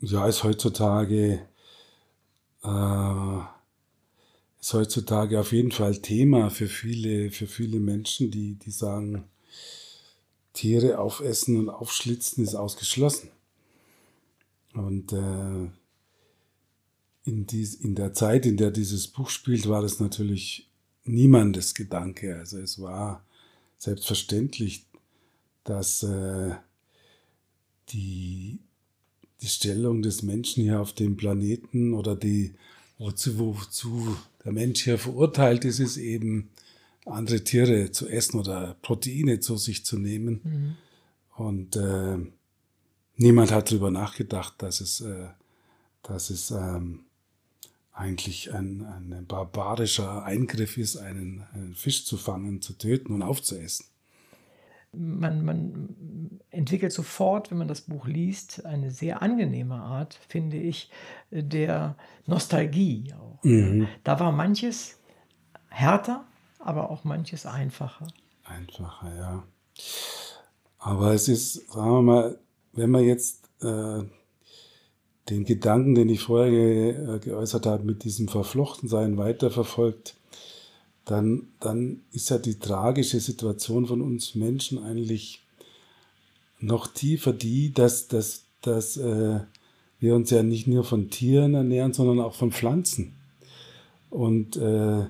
Ja, 0.00 0.26
ist 0.26 0.42
heutzutage 0.42 1.40
äh, 2.64 3.38
ist 4.60 4.74
heutzutage 4.74 5.38
auf 5.38 5.52
jeden 5.52 5.70
Fall 5.70 6.02
Thema 6.02 6.50
für 6.50 6.66
viele, 6.66 7.30
für 7.30 7.46
viele 7.46 7.78
Menschen, 7.78 8.32
die, 8.32 8.54
die 8.54 8.72
sagen, 8.72 9.28
Tiere 10.56 10.98
aufessen 10.98 11.56
und 11.58 11.68
aufschlitzen 11.68 12.42
ist 12.42 12.54
ausgeschlossen. 12.54 13.30
Und 14.72 15.12
äh, 15.12 15.70
in, 17.24 17.46
dies, 17.46 17.74
in 17.74 17.94
der 17.94 18.12
Zeit, 18.14 18.46
in 18.46 18.56
der 18.56 18.70
dieses 18.70 19.06
Buch 19.06 19.30
spielt, 19.30 19.68
war 19.68 19.82
das 19.82 20.00
natürlich 20.00 20.68
niemandes 21.04 21.74
Gedanke. 21.74 22.36
Also 22.36 22.58
es 22.58 22.80
war 22.80 23.24
selbstverständlich, 23.78 24.86
dass 25.64 26.02
äh, 26.02 26.54
die, 27.90 28.58
die 29.42 29.48
Stellung 29.48 30.02
des 30.02 30.22
Menschen 30.22 30.64
hier 30.64 30.80
auf 30.80 30.92
dem 30.92 31.16
Planeten 31.16 31.94
oder 31.94 32.16
die, 32.16 32.54
wozu, 32.98 33.38
wozu 33.38 34.16
der 34.44 34.52
Mensch 34.52 34.84
hier 34.84 34.98
verurteilt 34.98 35.64
ist, 35.64 35.80
ist 35.80 35.96
eben 35.96 36.48
andere 37.06 37.42
Tiere 37.44 37.90
zu 37.92 38.08
essen 38.08 38.40
oder 38.40 38.76
Proteine 38.82 39.40
zu 39.40 39.56
sich 39.56 39.84
zu 39.84 39.98
nehmen. 39.98 40.40
Mhm. 40.42 40.76
Und 41.36 41.76
äh, 41.76 42.18
niemand 43.16 43.52
hat 43.52 43.70
darüber 43.70 43.90
nachgedacht, 43.90 44.54
dass 44.58 44.80
es, 44.80 45.00
äh, 45.00 45.28
dass 46.02 46.30
es 46.30 46.50
ähm, 46.50 47.04
eigentlich 47.92 48.52
ein, 48.52 48.84
ein 48.84 49.24
barbarischer 49.26 50.24
Eingriff 50.24 50.76
ist, 50.76 50.96
einen, 50.96 51.44
einen 51.54 51.74
Fisch 51.74 52.04
zu 52.04 52.16
fangen, 52.16 52.60
zu 52.60 52.74
töten 52.74 53.12
und 53.12 53.22
aufzuessen. 53.22 53.86
Man, 54.92 55.44
man, 55.44 56.40
entwickelt 56.50 56.92
sofort, 56.92 57.50
wenn 57.50 57.58
man 57.58 57.68
das 57.68 57.82
Buch 57.82 58.06
liest, 58.06 58.64
eine 58.64 58.90
sehr 58.90 59.20
angenehme 59.20 59.74
Art, 59.74 60.18
finde 60.28 60.56
ich, 60.56 60.90
der 61.30 61.96
Nostalgie. 62.26 63.12
Auch. 63.12 63.42
Mhm. 63.44 63.88
Da 64.04 64.18
war 64.20 64.32
manches 64.32 64.98
härter, 65.68 66.26
aber 66.66 66.90
auch 66.90 67.04
manches 67.04 67.46
einfacher. 67.46 68.08
Einfacher, 68.44 69.14
ja. 69.16 69.42
Aber 70.78 71.12
es 71.12 71.28
ist, 71.28 71.72
sagen 71.72 71.90
wir 71.90 72.02
mal, 72.02 72.38
wenn 72.72 72.90
man 72.90 73.04
jetzt 73.04 73.48
äh, 73.60 74.02
den 75.28 75.44
Gedanken, 75.44 75.94
den 75.94 76.08
ich 76.08 76.20
vorher 76.20 76.50
ge 76.50 76.90
äh, 76.90 77.18
geäußert 77.18 77.66
habe, 77.66 77.84
mit 77.84 78.04
diesem 78.04 78.28
Verflochtensein 78.28 79.16
weiterverfolgt, 79.16 80.16
dann, 81.04 81.48
dann 81.60 82.02
ist 82.12 82.30
ja 82.30 82.38
die 82.38 82.58
tragische 82.58 83.20
Situation 83.20 83.86
von 83.86 84.02
uns 84.02 84.34
Menschen 84.34 84.82
eigentlich 84.82 85.44
noch 86.58 86.88
tiefer 86.88 87.32
die, 87.32 87.72
dass, 87.72 88.08
dass, 88.08 88.44
dass 88.62 88.96
äh, 88.96 89.40
wir 89.98 90.14
uns 90.14 90.30
ja 90.30 90.42
nicht 90.42 90.66
nur 90.66 90.84
von 90.84 91.10
Tieren 91.10 91.54
ernähren, 91.54 91.92
sondern 91.92 92.20
auch 92.20 92.34
von 92.34 92.52
Pflanzen. 92.52 93.14
Und 94.10 94.56
äh, 94.56 95.06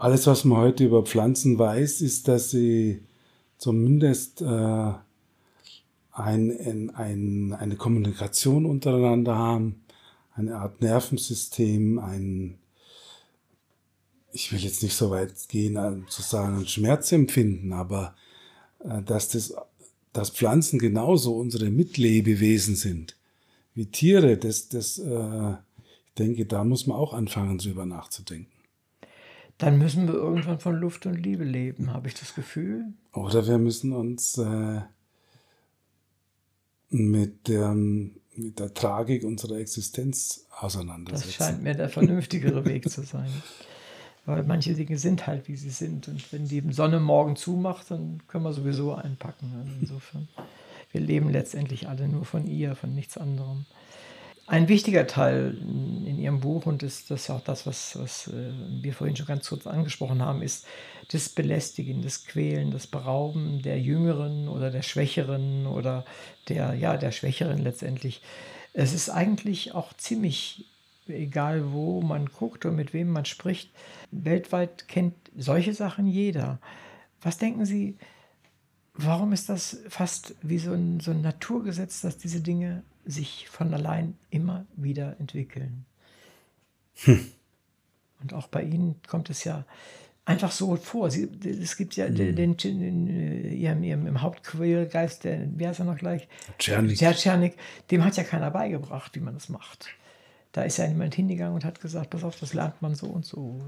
alles, 0.00 0.26
was 0.26 0.46
man 0.46 0.58
heute 0.58 0.84
über 0.84 1.04
Pflanzen 1.04 1.58
weiß, 1.58 2.00
ist, 2.00 2.26
dass 2.26 2.50
sie 2.50 3.02
zumindest 3.58 4.40
äh, 4.40 4.92
ein, 6.12 6.90
ein, 6.94 7.52
eine 7.52 7.76
Kommunikation 7.76 8.64
untereinander 8.64 9.36
haben, 9.36 9.82
eine 10.32 10.56
Art 10.56 10.80
Nervensystem, 10.80 11.98
ein, 11.98 12.58
ich 14.32 14.50
will 14.52 14.60
jetzt 14.60 14.82
nicht 14.82 14.96
so 14.96 15.10
weit 15.10 15.34
gehen, 15.48 15.76
um 15.76 16.08
zu 16.08 16.22
sagen, 16.22 16.60
ein 16.60 16.66
Schmerzempfinden, 16.66 17.74
aber 17.74 18.14
äh, 18.78 19.02
dass, 19.02 19.28
das, 19.28 19.54
dass 20.14 20.30
Pflanzen 20.30 20.78
genauso 20.78 21.36
unsere 21.36 21.68
Mitlebewesen 21.68 22.74
sind 22.74 23.18
wie 23.74 23.84
Tiere, 23.84 24.38
das, 24.38 24.70
das, 24.70 24.98
äh, 24.98 25.50
ich 25.50 26.14
denke, 26.16 26.46
da 26.46 26.64
muss 26.64 26.86
man 26.86 26.96
auch 26.96 27.12
anfangen, 27.12 27.58
drüber 27.58 27.84
nachzudenken. 27.84 28.59
Dann 29.60 29.76
müssen 29.76 30.08
wir 30.08 30.14
irgendwann 30.14 30.58
von 30.58 30.74
Luft 30.74 31.04
und 31.04 31.14
Liebe 31.14 31.44
leben, 31.44 31.92
habe 31.92 32.08
ich 32.08 32.14
das 32.14 32.34
Gefühl. 32.34 32.94
Oder 33.12 33.46
wir 33.46 33.58
müssen 33.58 33.92
uns 33.92 34.38
äh, 34.38 34.80
mit, 36.88 37.46
der, 37.46 37.74
mit 37.74 38.58
der 38.58 38.72
Tragik 38.72 39.22
unserer 39.22 39.58
Existenz 39.58 40.46
auseinandersetzen. 40.58 41.34
Das 41.38 41.46
scheint 41.46 41.62
mir 41.62 41.74
der 41.74 41.90
vernünftigere 41.90 42.64
Weg 42.64 42.88
zu 42.90 43.02
sein. 43.02 43.28
Weil 44.24 44.44
manche 44.44 44.72
Dinge 44.72 44.96
sind 44.96 45.26
halt, 45.26 45.46
wie 45.46 45.56
sie 45.56 45.70
sind. 45.70 46.08
Und 46.08 46.32
wenn 46.32 46.48
die 46.48 46.62
Sonne 46.72 46.98
morgen 46.98 47.36
zumacht, 47.36 47.90
dann 47.90 48.22
können 48.28 48.44
wir 48.44 48.54
sowieso 48.54 48.94
einpacken. 48.94 49.52
Also 49.58 49.72
insofern, 49.78 50.28
wir 50.90 51.02
leben 51.02 51.28
letztendlich 51.28 51.86
alle 51.86 52.08
nur 52.08 52.24
von 52.24 52.46
ihr, 52.46 52.74
von 52.76 52.94
nichts 52.94 53.18
anderem. 53.18 53.66
Ein 54.50 54.66
wichtiger 54.66 55.06
Teil 55.06 55.56
in 55.60 56.18
Ihrem 56.18 56.40
Buch, 56.40 56.66
und 56.66 56.82
das, 56.82 57.06
das 57.06 57.20
ist 57.22 57.30
auch 57.30 57.40
das, 57.40 57.68
was, 57.68 57.96
was 57.96 58.26
äh, 58.26 58.50
wir 58.82 58.92
vorhin 58.92 59.14
schon 59.14 59.26
ganz 59.26 59.48
kurz 59.48 59.64
angesprochen 59.64 60.20
haben, 60.22 60.42
ist 60.42 60.66
das 61.12 61.28
Belästigen, 61.28 62.02
das 62.02 62.24
Quälen, 62.26 62.72
das 62.72 62.88
Berauben 62.88 63.62
der 63.62 63.78
Jüngeren 63.78 64.48
oder 64.48 64.72
der 64.72 64.82
Schwächeren 64.82 65.68
oder 65.68 66.04
der, 66.48 66.74
ja, 66.74 66.96
der 66.96 67.12
Schwächeren 67.12 67.58
letztendlich. 67.58 68.22
Es 68.72 68.92
ist 68.92 69.08
eigentlich 69.08 69.72
auch 69.72 69.92
ziemlich 69.92 70.64
egal, 71.06 71.70
wo 71.70 72.00
man 72.00 72.26
guckt 72.26 72.66
und 72.66 72.74
mit 72.74 72.92
wem 72.92 73.12
man 73.12 73.26
spricht. 73.26 73.70
Weltweit 74.10 74.88
kennt 74.88 75.14
solche 75.36 75.74
Sachen 75.74 76.08
jeder. 76.08 76.58
Was 77.22 77.38
denken 77.38 77.66
Sie, 77.66 77.98
warum 79.04 79.32
ist 79.32 79.48
das 79.48 79.78
fast 79.88 80.34
wie 80.42 80.58
so 80.58 80.72
ein, 80.72 81.00
so 81.00 81.10
ein 81.10 81.20
Naturgesetz, 81.20 82.00
dass 82.00 82.18
diese 82.18 82.40
Dinge 82.40 82.82
sich 83.04 83.48
von 83.48 83.72
allein 83.74 84.16
immer 84.30 84.66
wieder 84.76 85.16
entwickeln. 85.18 85.84
Hm. 87.04 87.26
Und 88.22 88.34
auch 88.34 88.48
bei 88.48 88.62
Ihnen 88.62 88.96
kommt 89.06 89.30
es 89.30 89.44
ja 89.44 89.64
einfach 90.24 90.52
so 90.52 90.76
vor. 90.76 91.10
Sie, 91.10 91.28
es 91.44 91.76
gibt 91.76 91.96
ja 91.96 92.06
hm. 92.06 92.14
den, 92.14 92.36
den, 92.36 92.56
den, 92.56 93.06
äh, 93.08 93.54
ihrem, 93.54 93.82
ihrem, 93.82 94.06
im 94.06 94.22
Hauptquellgeist, 94.22 95.24
der, 95.24 95.48
wie 95.56 95.66
heißt 95.66 95.80
er 95.80 95.86
noch 95.86 95.98
gleich? 95.98 96.28
Czernik. 96.58 96.98
Der 96.98 97.14
Czernik, 97.14 97.54
dem 97.90 98.04
hat 98.04 98.16
ja 98.16 98.24
keiner 98.24 98.50
beigebracht, 98.50 99.14
wie 99.14 99.20
man 99.20 99.34
das 99.34 99.48
macht. 99.48 99.88
Da 100.52 100.62
ist 100.62 100.78
ja 100.78 100.86
jemand 100.86 101.14
hingegangen 101.14 101.54
und 101.54 101.64
hat 101.64 101.80
gesagt, 101.80 102.10
pass 102.10 102.24
auf, 102.24 102.38
das 102.38 102.54
lernt 102.54 102.82
man 102.82 102.94
so 102.94 103.06
und 103.06 103.24
so. 103.24 103.60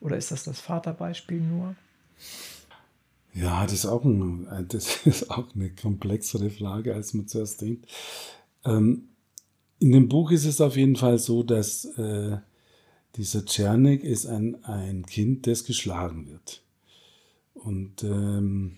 Oder 0.00 0.16
ist 0.16 0.30
das 0.30 0.44
das 0.44 0.60
Vaterbeispiel 0.60 1.40
nur? 1.40 1.74
Ja, 3.34 3.64
das 3.64 3.74
ist 3.74 3.86
auch, 3.86 4.04
ein, 4.04 4.66
das 4.68 4.96
ist 5.06 5.30
auch 5.30 5.54
eine 5.54 5.70
komplexere 5.70 6.50
Frage, 6.50 6.94
als 6.94 7.14
man 7.14 7.28
zuerst 7.28 7.60
denkt. 7.60 7.86
Ähm, 8.64 9.08
in 9.78 9.92
dem 9.92 10.08
Buch 10.08 10.30
ist 10.30 10.44
es 10.44 10.60
auf 10.60 10.76
jeden 10.76 10.96
Fall 10.96 11.18
so, 11.18 11.42
dass 11.42 11.84
äh, 11.96 12.38
dieser 13.16 13.46
Czernik 13.46 14.04
ist 14.04 14.26
ein, 14.26 14.62
ein 14.64 15.06
Kind, 15.06 15.46
das 15.46 15.64
geschlagen 15.64 16.28
wird. 16.28 16.62
Und 17.54 18.04
ähm, 18.04 18.76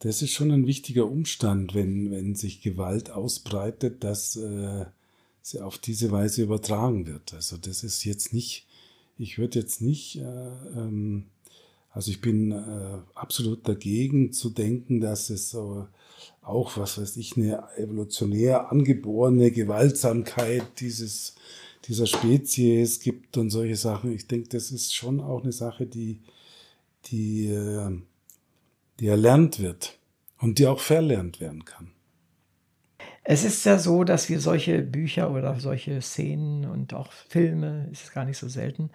das 0.00 0.22
ist 0.22 0.32
schon 0.32 0.50
ein 0.50 0.66
wichtiger 0.66 1.06
Umstand, 1.06 1.74
wenn, 1.74 2.10
wenn 2.10 2.34
sich 2.34 2.60
Gewalt 2.60 3.10
ausbreitet, 3.10 4.02
dass 4.02 4.36
äh, 4.36 4.86
sie 5.42 5.60
auf 5.60 5.78
diese 5.78 6.10
Weise 6.10 6.42
übertragen 6.42 7.06
wird. 7.06 7.34
Also 7.34 7.56
das 7.56 7.84
ist 7.84 8.04
jetzt 8.04 8.32
nicht, 8.32 8.66
ich 9.16 9.38
würde 9.38 9.60
jetzt 9.60 9.80
nicht, 9.80 10.16
äh, 10.16 10.50
ähm, 10.76 11.26
also 11.92 12.10
ich 12.10 12.20
bin 12.20 12.52
äh, 12.52 12.98
absolut 13.14 13.68
dagegen 13.68 14.32
zu 14.32 14.50
denken, 14.50 15.00
dass 15.00 15.30
es 15.30 15.50
so 15.50 15.86
auch, 16.40 16.76
was 16.76 16.98
weiß 16.98 17.16
ich, 17.18 17.36
eine 17.36 17.62
evolutionär 17.76 18.72
angeborene 18.72 19.50
Gewaltsamkeit 19.50 20.80
dieses, 20.80 21.36
dieser 21.84 22.06
Spezies 22.06 23.00
gibt 23.00 23.36
und 23.36 23.50
solche 23.50 23.76
Sachen. 23.76 24.12
Ich 24.12 24.26
denke, 24.26 24.48
das 24.48 24.70
ist 24.70 24.94
schon 24.94 25.20
auch 25.20 25.42
eine 25.42 25.52
Sache, 25.52 25.86
die, 25.86 26.20
die, 27.06 27.48
äh, 27.48 27.90
die 28.98 29.08
erlernt 29.08 29.60
wird 29.60 29.98
und 30.38 30.58
die 30.58 30.66
auch 30.66 30.80
verlernt 30.80 31.40
werden 31.40 31.64
kann. 31.64 31.90
Es 33.24 33.44
ist 33.44 33.64
ja 33.64 33.78
so, 33.78 34.02
dass 34.02 34.28
wir 34.28 34.40
solche 34.40 34.82
Bücher 34.82 35.30
oder 35.30 35.60
solche 35.60 36.00
Szenen 36.00 36.64
und 36.64 36.92
auch 36.92 37.12
Filme, 37.12 37.88
ist 37.92 38.12
gar 38.12 38.24
nicht 38.24 38.38
so 38.38 38.48
selten, 38.48 38.90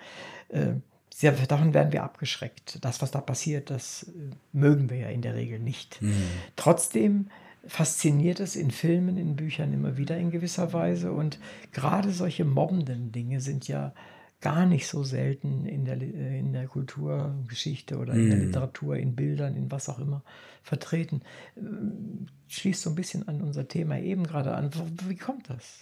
äh, 0.50 0.74
davon 1.22 1.74
werden 1.74 1.92
wir 1.92 2.04
abgeschreckt. 2.04 2.84
Das, 2.84 3.02
was 3.02 3.12
da 3.12 3.22
passiert, 3.22 3.70
das 3.70 4.04
äh, 4.04 4.36
mögen 4.54 4.90
wir 4.90 4.98
ja 4.98 5.08
in 5.10 5.22
der 5.22 5.36
Regel 5.36 5.60
nicht. 5.60 6.02
Mhm. 6.02 6.14
Trotzdem 6.56 7.30
fasziniert 7.66 8.40
es 8.40 8.56
in 8.56 8.72
Filmen, 8.72 9.18
in 9.18 9.36
Büchern 9.36 9.74
immer 9.74 9.98
wieder 9.98 10.18
in 10.18 10.32
gewisser 10.32 10.74
Weise. 10.74 11.12
Und 11.12 11.40
gerade 11.72 12.12
solche 12.12 12.46
mobbenden 12.46 13.12
Dinge 13.12 13.42
sind 13.42 13.68
ja 13.68 13.94
gar 14.40 14.66
nicht 14.66 14.88
so 14.88 15.04
selten 15.04 15.66
in 15.66 15.86
der, 15.86 16.00
äh, 16.00 16.40
in 16.40 16.54
der 16.54 16.68
Kulturgeschichte 16.68 17.98
oder 17.98 18.14
in 18.14 18.30
der 18.30 18.38
mhm. 18.38 18.46
Literatur, 18.46 18.98
in 18.98 19.16
Bildern, 19.16 19.56
in 19.56 19.72
was 19.72 19.90
auch 19.90 20.00
immer 20.00 20.24
vertreten. 20.62 21.22
Ähm, 21.58 22.28
schließt 22.48 22.82
so 22.82 22.92
ein 22.92 22.96
bisschen 22.96 23.28
an 23.28 23.42
unser 23.42 23.68
Thema 23.68 24.00
eben 24.00 24.24
gerade 24.24 24.54
an. 24.54 24.70
Wie 25.08 25.18
kommt 25.18 25.50
das? 25.50 25.80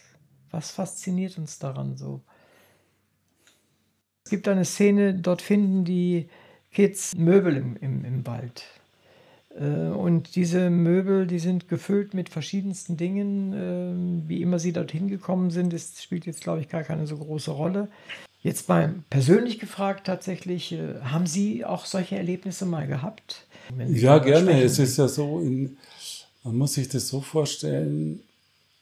Was 0.51 0.71
fasziniert 0.71 1.37
uns 1.37 1.59
daran 1.59 1.97
so? 1.97 2.23
Es 4.25 4.31
gibt 4.31 4.47
eine 4.47 4.65
Szene, 4.65 5.13
dort 5.13 5.43
finden 5.43 5.85
die 5.85 6.27
Kids 6.71 7.15
Möbel 7.15 7.57
im, 7.57 7.77
im, 7.77 8.03
im 8.03 8.25
Wald. 8.25 8.63
Äh, 9.55 9.89
und 9.89 10.35
diese 10.35 10.71
Möbel, 10.71 11.27
die 11.27 11.37
sind 11.37 11.69
gefüllt 11.69 12.15
mit 12.15 12.29
verschiedensten 12.29 12.97
Dingen. 12.97 13.53
Ähm, 13.53 14.23
wie 14.27 14.41
immer 14.41 14.57
sie 14.57 14.73
dorthin 14.73 15.09
gekommen 15.09 15.51
sind, 15.51 15.73
das 15.73 16.01
spielt 16.01 16.25
jetzt, 16.25 16.41
glaube 16.41 16.61
ich, 16.61 16.69
gar 16.69 16.81
keine 16.81 17.05
so 17.05 17.17
große 17.17 17.51
Rolle. 17.51 17.87
Jetzt 18.41 18.67
mal 18.67 18.95
persönlich 19.11 19.59
gefragt 19.59 20.07
tatsächlich, 20.07 20.71
äh, 20.71 21.01
haben 21.03 21.27
Sie 21.27 21.63
auch 21.63 21.85
solche 21.85 22.15
Erlebnisse 22.15 22.65
mal 22.65 22.87
gehabt? 22.87 23.45
Ja, 23.77 24.17
gerne. 24.17 24.47
Sprechen? 24.47 24.65
Es 24.65 24.79
ist 24.79 24.97
ja 24.97 25.07
so, 25.07 25.39
in, 25.39 25.77
man 26.43 26.57
muss 26.57 26.73
sich 26.73 26.89
das 26.89 27.07
so 27.07 27.21
vorstellen, 27.21 28.21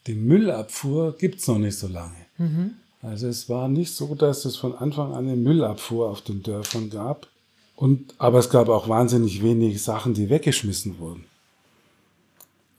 die 0.08 0.16
Müllabfuhr 0.16 1.18
gibt 1.18 1.42
es 1.42 1.48
noch 1.50 1.60
nicht 1.60 1.78
so 1.78 1.90
lange. 1.90 2.16
Mhm. 2.38 2.76
Also 3.04 3.28
es 3.28 3.50
war 3.50 3.68
nicht 3.68 3.94
so, 3.94 4.16
dass 4.16 4.46
es 4.46 4.56
von 4.56 4.76
Anfang 4.76 5.14
an 5.14 5.28
eine 5.28 5.36
Müllabfuhr 5.36 6.10
auf 6.10 6.22
den 6.22 6.42
Dörfern 6.42 6.90
gab. 6.90 7.28
Und, 7.76 8.16
aber 8.18 8.40
es 8.40 8.50
gab 8.50 8.70
auch 8.70 8.88
wahnsinnig 8.88 9.44
wenig 9.44 9.84
Sachen, 9.84 10.14
die 10.14 10.30
weggeschmissen 10.30 11.00
wurden. 11.00 11.26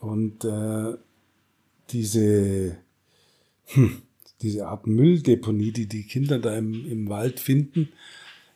Und 0.01 0.45
äh, 0.45 0.97
diese, 1.91 2.79
hm, 3.66 4.03
diese 4.41 4.66
Art 4.66 4.87
Mülldeponie, 4.87 5.72
die 5.72 5.87
die 5.87 6.05
Kinder 6.05 6.39
da 6.39 6.57
im, 6.57 6.91
im 6.91 7.09
Wald 7.11 7.39
finden, 7.39 7.91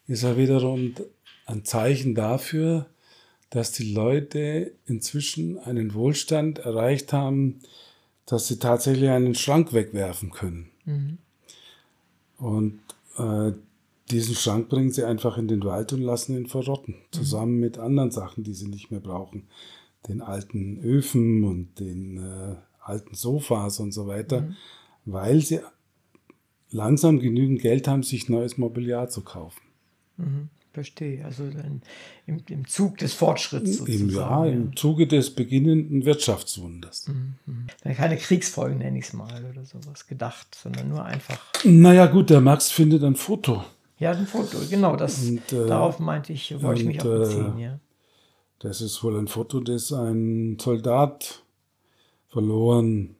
ist 0.07 0.23
ja 0.23 0.39
wiederum 0.39 0.95
ein 1.45 1.67
Zeichen 1.67 2.15
dafür, 2.15 2.87
dass 3.51 3.73
die 3.73 3.93
Leute 3.93 4.73
inzwischen 4.87 5.59
einen 5.59 5.93
Wohlstand 5.93 6.61
erreicht 6.61 7.13
haben, 7.13 7.61
dass 8.25 8.49
sie 8.49 8.59
tatsächlich 8.59 9.11
einen 9.11 9.35
Schrank 9.35 9.75
wegwerfen 9.75 10.31
können. 10.31 10.71
Mhm. 10.87 11.19
Und 12.39 12.81
äh, 13.17 13.53
diesen 14.11 14.35
Schrank 14.35 14.69
bringen 14.69 14.91
sie 14.91 15.05
einfach 15.05 15.37
in 15.37 15.49
den 15.49 15.65
Wald 15.65 15.93
und 15.93 16.01
lassen 16.01 16.37
ihn 16.37 16.47
verrotten, 16.47 16.95
mhm. 16.95 17.13
zusammen 17.13 17.61
mit 17.61 17.79
anderen 17.79 18.11
Sachen, 18.11 18.45
die 18.45 18.55
sie 18.55 18.69
nicht 18.69 18.91
mehr 18.91 19.01
brauchen. 19.01 19.49
Den 20.09 20.23
alten 20.23 20.79
Öfen 20.79 21.45
und 21.45 21.79
den 21.79 22.17
äh, 22.19 22.57
alten 22.81 23.15
Sofas 23.15 23.81
und 23.81 23.93
so 23.93 24.07
weiter, 24.07 24.43
mhm. 24.43 24.57
weil 25.05 25.41
sie 25.41 25.61
langsam 26.71 27.19
genügend 27.19 27.61
Geld 27.61 27.89
haben, 27.89 28.03
sich 28.03 28.29
neues 28.29 28.57
Mobiliar 28.57 29.09
zu 29.09 29.23
kaufen. 29.23 29.63
Mhm. 30.17 30.49
Verstehe, 30.79 31.25
also 31.25 31.43
im, 32.27 32.41
im, 32.47 32.69
Zug 32.69 32.99
des 32.99 33.13
Fortschritts 33.13 33.79
sozusagen. 33.79 34.11
Im, 34.11 34.11
ja, 34.11 34.47
im 34.47 34.77
Zuge 34.77 35.09
des 35.09 35.35
beginnenden 35.35 36.05
Wirtschaftswunders. 36.05 37.09
Mhm. 37.09 37.35
mhm. 37.47 37.95
Keine 37.95 38.17
Kriegsfolgen, 38.17 38.79
nenne 38.79 38.97
ich 38.97 39.07
es 39.07 39.13
mal, 39.13 39.45
oder 39.45 39.65
sowas 39.65 40.07
gedacht, 40.07 40.55
sondern 40.55 40.89
nur 40.89 41.05
einfach. 41.05 41.41
Naja, 41.65 42.07
gut, 42.07 42.31
der 42.31 42.41
Max 42.41 42.71
findet 42.71 43.03
ein 43.03 43.17
Foto. 43.17 43.65
Ja, 43.99 44.13
ein 44.13 44.29
Foto, 44.29 44.59
genau, 44.71 44.95
das, 44.95 45.25
und, 45.25 45.53
äh, 45.53 45.67
darauf 45.67 45.99
meinte 45.99 46.33
ich, 46.33 46.63
wollte 46.63 46.83
ich 46.83 46.87
mich 46.87 47.01
auch 47.01 47.07
beziehen, 47.07 47.59
äh, 47.59 47.63
ja. 47.63 47.81
Das 48.61 48.81
ist 48.81 49.03
wohl 49.03 49.19
ein 49.19 49.27
Foto, 49.27 49.59
das 49.59 49.93
ein 49.93 50.59
Soldat 50.61 51.43
verloren 52.29 53.17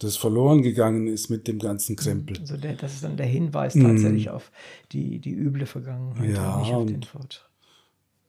das 0.00 0.16
verloren 0.16 0.62
gegangen 0.62 1.06
ist 1.06 1.28
mit 1.28 1.46
dem 1.46 1.58
ganzen 1.58 1.94
Krempel. 1.94 2.38
Also 2.40 2.56
der, 2.56 2.74
das 2.74 2.94
ist 2.94 3.04
dann 3.04 3.16
der 3.16 3.26
Hinweis 3.26 3.74
tatsächlich 3.74 4.26
mm. 4.26 4.30
auf 4.30 4.50
die, 4.92 5.18
die 5.18 5.32
üble 5.32 5.66
Vergangenheit 5.66 6.34
ja, 6.34 6.54
und 6.54 6.62
nicht 6.62 6.72
auf 6.72 6.86
den 6.86 7.02
Fortschritt. 7.02 7.50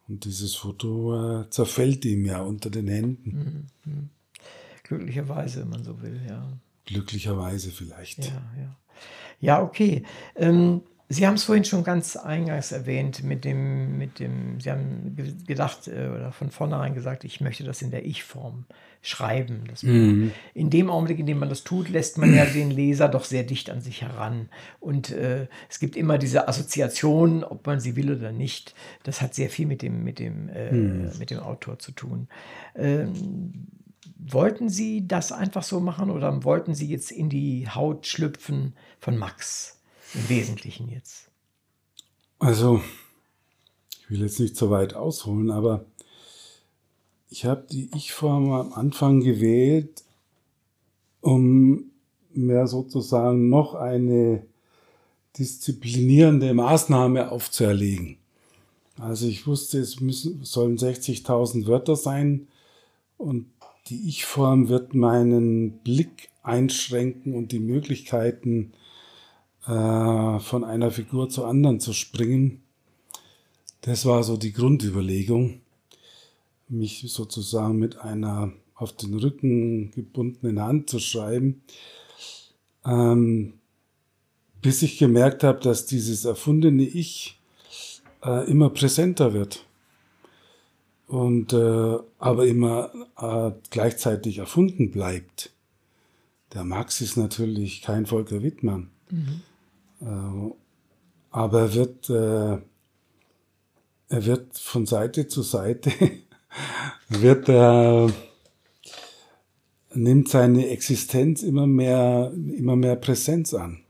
Und 0.09 0.25
dieses 0.25 0.55
Foto 0.55 1.41
äh, 1.41 1.49
zerfällt 1.49 2.03
ihm 2.03 2.25
ja 2.25 2.41
unter 2.41 2.69
den 2.69 2.89
Händen. 2.89 3.69
Mm, 3.85 3.89
mm. 3.89 4.09
Glücklicherweise, 4.83 5.61
wenn 5.61 5.69
man 5.69 5.83
so 5.85 6.01
will, 6.01 6.19
ja. 6.27 6.45
Glücklicherweise 6.85 7.71
vielleicht. 7.71 8.25
Ja, 8.25 8.43
ja. 8.57 8.77
Ja, 9.39 9.63
okay. 9.63 10.03
Ähm, 10.35 10.81
Sie 11.11 11.27
haben 11.27 11.33
es 11.33 11.43
vorhin 11.43 11.65
schon 11.65 11.83
ganz 11.83 12.15
eingangs 12.15 12.71
erwähnt 12.71 13.21
mit 13.21 13.43
dem, 13.43 13.97
mit 13.97 14.19
dem, 14.19 14.61
Sie 14.61 14.71
haben 14.71 15.17
gedacht 15.45 15.89
äh, 15.89 16.07
oder 16.07 16.31
von 16.31 16.51
vornherein 16.51 16.93
gesagt, 16.93 17.25
ich 17.25 17.41
möchte 17.41 17.65
das 17.65 17.81
in 17.81 17.91
der 17.91 18.05
Ich-Form 18.05 18.65
schreiben. 19.01 19.63
Mhm. 19.81 20.31
In 20.53 20.69
dem 20.69 20.89
Augenblick, 20.89 21.19
in 21.19 21.25
dem 21.25 21.39
man 21.39 21.49
das 21.49 21.65
tut, 21.65 21.89
lässt 21.89 22.17
man 22.17 22.33
ja 22.33 22.45
den 22.45 22.71
Leser 22.71 23.09
doch 23.09 23.25
sehr 23.25 23.43
dicht 23.43 23.69
an 23.69 23.81
sich 23.81 24.03
heran. 24.03 24.47
Und 24.79 25.11
äh, 25.11 25.47
es 25.69 25.79
gibt 25.79 25.97
immer 25.97 26.17
diese 26.17 26.47
Assoziation, 26.47 27.43
ob 27.43 27.67
man 27.67 27.81
sie 27.81 27.97
will 27.97 28.15
oder 28.15 28.31
nicht. 28.31 28.73
Das 29.03 29.21
hat 29.21 29.35
sehr 29.35 29.49
viel 29.49 29.65
mit 29.65 29.81
dem, 29.81 30.05
mit 30.05 30.17
dem, 30.17 30.47
äh, 30.47 30.71
mhm. 30.71 31.11
mit 31.19 31.29
dem 31.29 31.39
Autor 31.39 31.77
zu 31.77 31.91
tun. 31.91 32.29
Ähm, 32.73 33.67
wollten 34.17 34.69
Sie 34.69 35.07
das 35.07 35.33
einfach 35.33 35.63
so 35.63 35.81
machen 35.81 36.09
oder 36.09 36.45
wollten 36.45 36.73
Sie 36.73 36.87
jetzt 36.87 37.11
in 37.11 37.27
die 37.27 37.67
Haut 37.67 38.07
schlüpfen 38.07 38.75
von 38.99 39.17
Max? 39.17 39.80
Im 40.13 40.29
Wesentlichen 40.29 40.89
jetzt. 40.89 41.29
Also, 42.39 42.81
ich 44.01 44.09
will 44.09 44.21
jetzt 44.21 44.39
nicht 44.39 44.57
so 44.57 44.69
weit 44.69 44.93
ausholen, 44.93 45.51
aber 45.51 45.85
ich 47.29 47.45
habe 47.45 47.65
die 47.69 47.89
Ich-Form 47.95 48.51
am 48.51 48.73
Anfang 48.73 49.21
gewählt, 49.21 50.03
um 51.21 51.91
mir 52.33 52.67
sozusagen 52.67 53.49
noch 53.49 53.75
eine 53.75 54.45
disziplinierende 55.37 56.53
Maßnahme 56.53 57.31
aufzuerlegen. 57.31 58.17
Also 58.97 59.27
ich 59.27 59.47
wusste, 59.47 59.79
es 59.79 59.99
müssen, 59.99 60.43
sollen 60.43 60.77
60.000 60.77 61.67
Wörter 61.67 61.95
sein 61.95 62.47
und 63.17 63.45
die 63.87 64.09
Ich-Form 64.09 64.67
wird 64.67 64.93
meinen 64.93 65.71
Blick 65.79 66.29
einschränken 66.43 67.33
und 67.33 67.51
die 67.51 67.59
Möglichkeiten 67.59 68.73
äh, 69.67 70.39
von 70.39 70.63
einer 70.63 70.91
Figur 70.91 71.29
zur 71.29 71.47
anderen 71.47 71.79
zu 71.79 71.93
springen. 71.93 72.63
Das 73.81 74.05
war 74.05 74.23
so 74.23 74.37
die 74.37 74.53
Grundüberlegung, 74.53 75.61
mich 76.69 77.03
sozusagen 77.07 77.77
mit 77.77 77.97
einer 77.97 78.53
auf 78.75 78.93
den 78.93 79.13
Rücken 79.13 79.91
gebundenen 79.91 80.59
Hand 80.59 80.89
zu 80.89 80.99
schreiben, 80.99 81.61
ähm, 82.85 83.53
bis 84.61 84.81
ich 84.81 84.97
gemerkt 84.97 85.43
habe, 85.43 85.59
dass 85.59 85.85
dieses 85.85 86.25
erfundene 86.25 86.83
Ich 86.83 87.39
äh, 88.23 88.49
immer 88.49 88.69
präsenter 88.69 89.33
wird 89.33 89.65
und 91.07 91.53
äh, 91.53 91.97
aber 92.19 92.47
immer 92.47 92.91
äh, 93.17 93.51
gleichzeitig 93.69 94.39
erfunden 94.39 94.91
bleibt. 94.91 95.51
Der 96.53 96.63
Max 96.63 97.01
ist 97.01 97.17
natürlich 97.17 97.81
kein 97.81 98.05
Volker 98.05 98.43
Wittmann. 98.43 98.89
Mhm. 99.09 99.41
Äh, 100.01 100.51
aber 101.29 101.61
er 101.61 101.73
wird, 101.73 102.09
äh, 102.09 102.57
er 104.09 104.25
wird 104.25 104.57
von 104.57 104.85
Seite 104.85 105.27
zu 105.27 105.41
Seite, 105.41 105.91
wird 107.09 107.47
er, 107.49 108.11
nimmt 109.93 110.29
seine 110.29 110.67
Existenz 110.69 111.43
immer 111.43 111.67
mehr, 111.67 112.33
immer 112.35 112.75
mehr 112.75 112.95
Präsenz 112.95 113.53
an. 113.53 113.81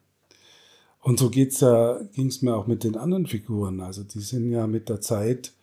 Und 1.01 1.18
so 1.18 1.30
geht's 1.32 1.62
ja, 1.62 1.99
ging 2.14 2.28
es 2.28 2.43
mir 2.43 2.55
auch 2.55 2.68
mit 2.68 2.84
den 2.84 2.95
anderen 2.95 3.26
Figuren. 3.26 3.80
Also 3.80 4.03
die 4.03 4.20
sind 4.20 4.51
ja 4.51 4.68
mit 4.68 4.88
der 4.88 5.01
Zeit 5.01 5.53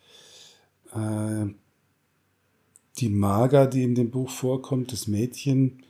äh, 0.93 1.47
die 2.99 3.09
Mager, 3.09 3.67
die 3.67 3.85
in 3.85 3.95
dem 3.95 4.11
Buch 4.11 4.31
vorkommt, 4.31 4.93
das 4.93 5.07
Mädchen. 5.07 5.85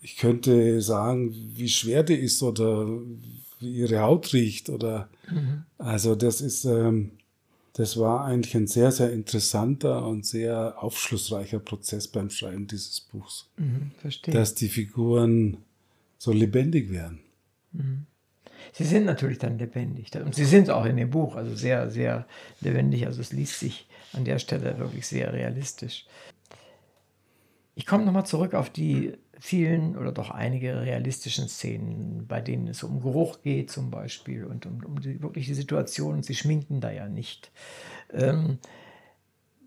Ich 0.00 0.16
könnte 0.16 0.80
sagen, 0.80 1.34
wie 1.54 1.68
schwer 1.68 2.04
die 2.04 2.14
ist 2.14 2.40
oder 2.42 3.00
wie 3.60 3.72
ihre 3.72 4.00
Haut 4.00 4.32
riecht 4.32 4.70
oder 4.70 5.08
mhm. 5.30 5.64
also 5.78 6.14
das 6.14 6.40
ist 6.40 6.64
ähm, 6.64 7.12
das 7.74 7.96
war 7.96 8.24
eigentlich 8.24 8.56
ein 8.56 8.66
sehr 8.66 8.90
sehr 8.90 9.12
interessanter 9.12 10.06
und 10.06 10.26
sehr 10.26 10.82
aufschlussreicher 10.82 11.60
Prozess 11.60 12.08
beim 12.08 12.30
Schreiben 12.30 12.66
dieses 12.66 13.00
Buchs. 13.00 13.48
Mhm, 13.56 13.92
verstehe. 14.00 14.34
Dass 14.34 14.54
die 14.54 14.68
Figuren 14.68 15.58
so 16.18 16.32
lebendig 16.32 16.90
werden. 16.90 17.20
Mhm. 17.72 18.06
Sie 18.72 18.84
sind 18.84 19.04
natürlich 19.04 19.38
dann 19.38 19.58
lebendig 19.58 20.10
und 20.14 20.34
sie 20.34 20.44
sind 20.44 20.70
auch 20.70 20.84
in 20.84 20.96
dem 20.96 21.10
Buch 21.10 21.36
also 21.36 21.54
sehr 21.54 21.90
sehr 21.90 22.26
lebendig. 22.60 23.06
Also 23.06 23.20
es 23.20 23.32
liest 23.32 23.60
sich 23.60 23.86
an 24.12 24.24
der 24.24 24.38
Stelle 24.38 24.78
wirklich 24.78 25.06
sehr 25.06 25.32
realistisch. 25.32 26.06
Ich 27.74 27.86
komme 27.86 28.04
nochmal 28.04 28.26
zurück 28.26 28.54
auf 28.54 28.70
die 28.70 29.12
vielen 29.40 29.96
oder 29.96 30.12
doch 30.12 30.30
einige 30.30 30.82
realistischen 30.82 31.48
Szenen, 31.48 32.26
bei 32.26 32.40
denen 32.40 32.66
es 32.68 32.82
um 32.82 33.00
Geruch 33.00 33.42
geht 33.42 33.70
zum 33.70 33.90
Beispiel 33.90 34.44
und 34.44 34.66
um, 34.66 34.84
um 34.84 35.00
die, 35.00 35.22
wirklich 35.22 35.46
die 35.46 35.54
Situation. 35.54 36.22
Sie 36.22 36.34
schminken 36.34 36.80
da 36.80 36.90
ja 36.90 37.08
nicht. 37.08 37.52
Ähm, 38.12 38.58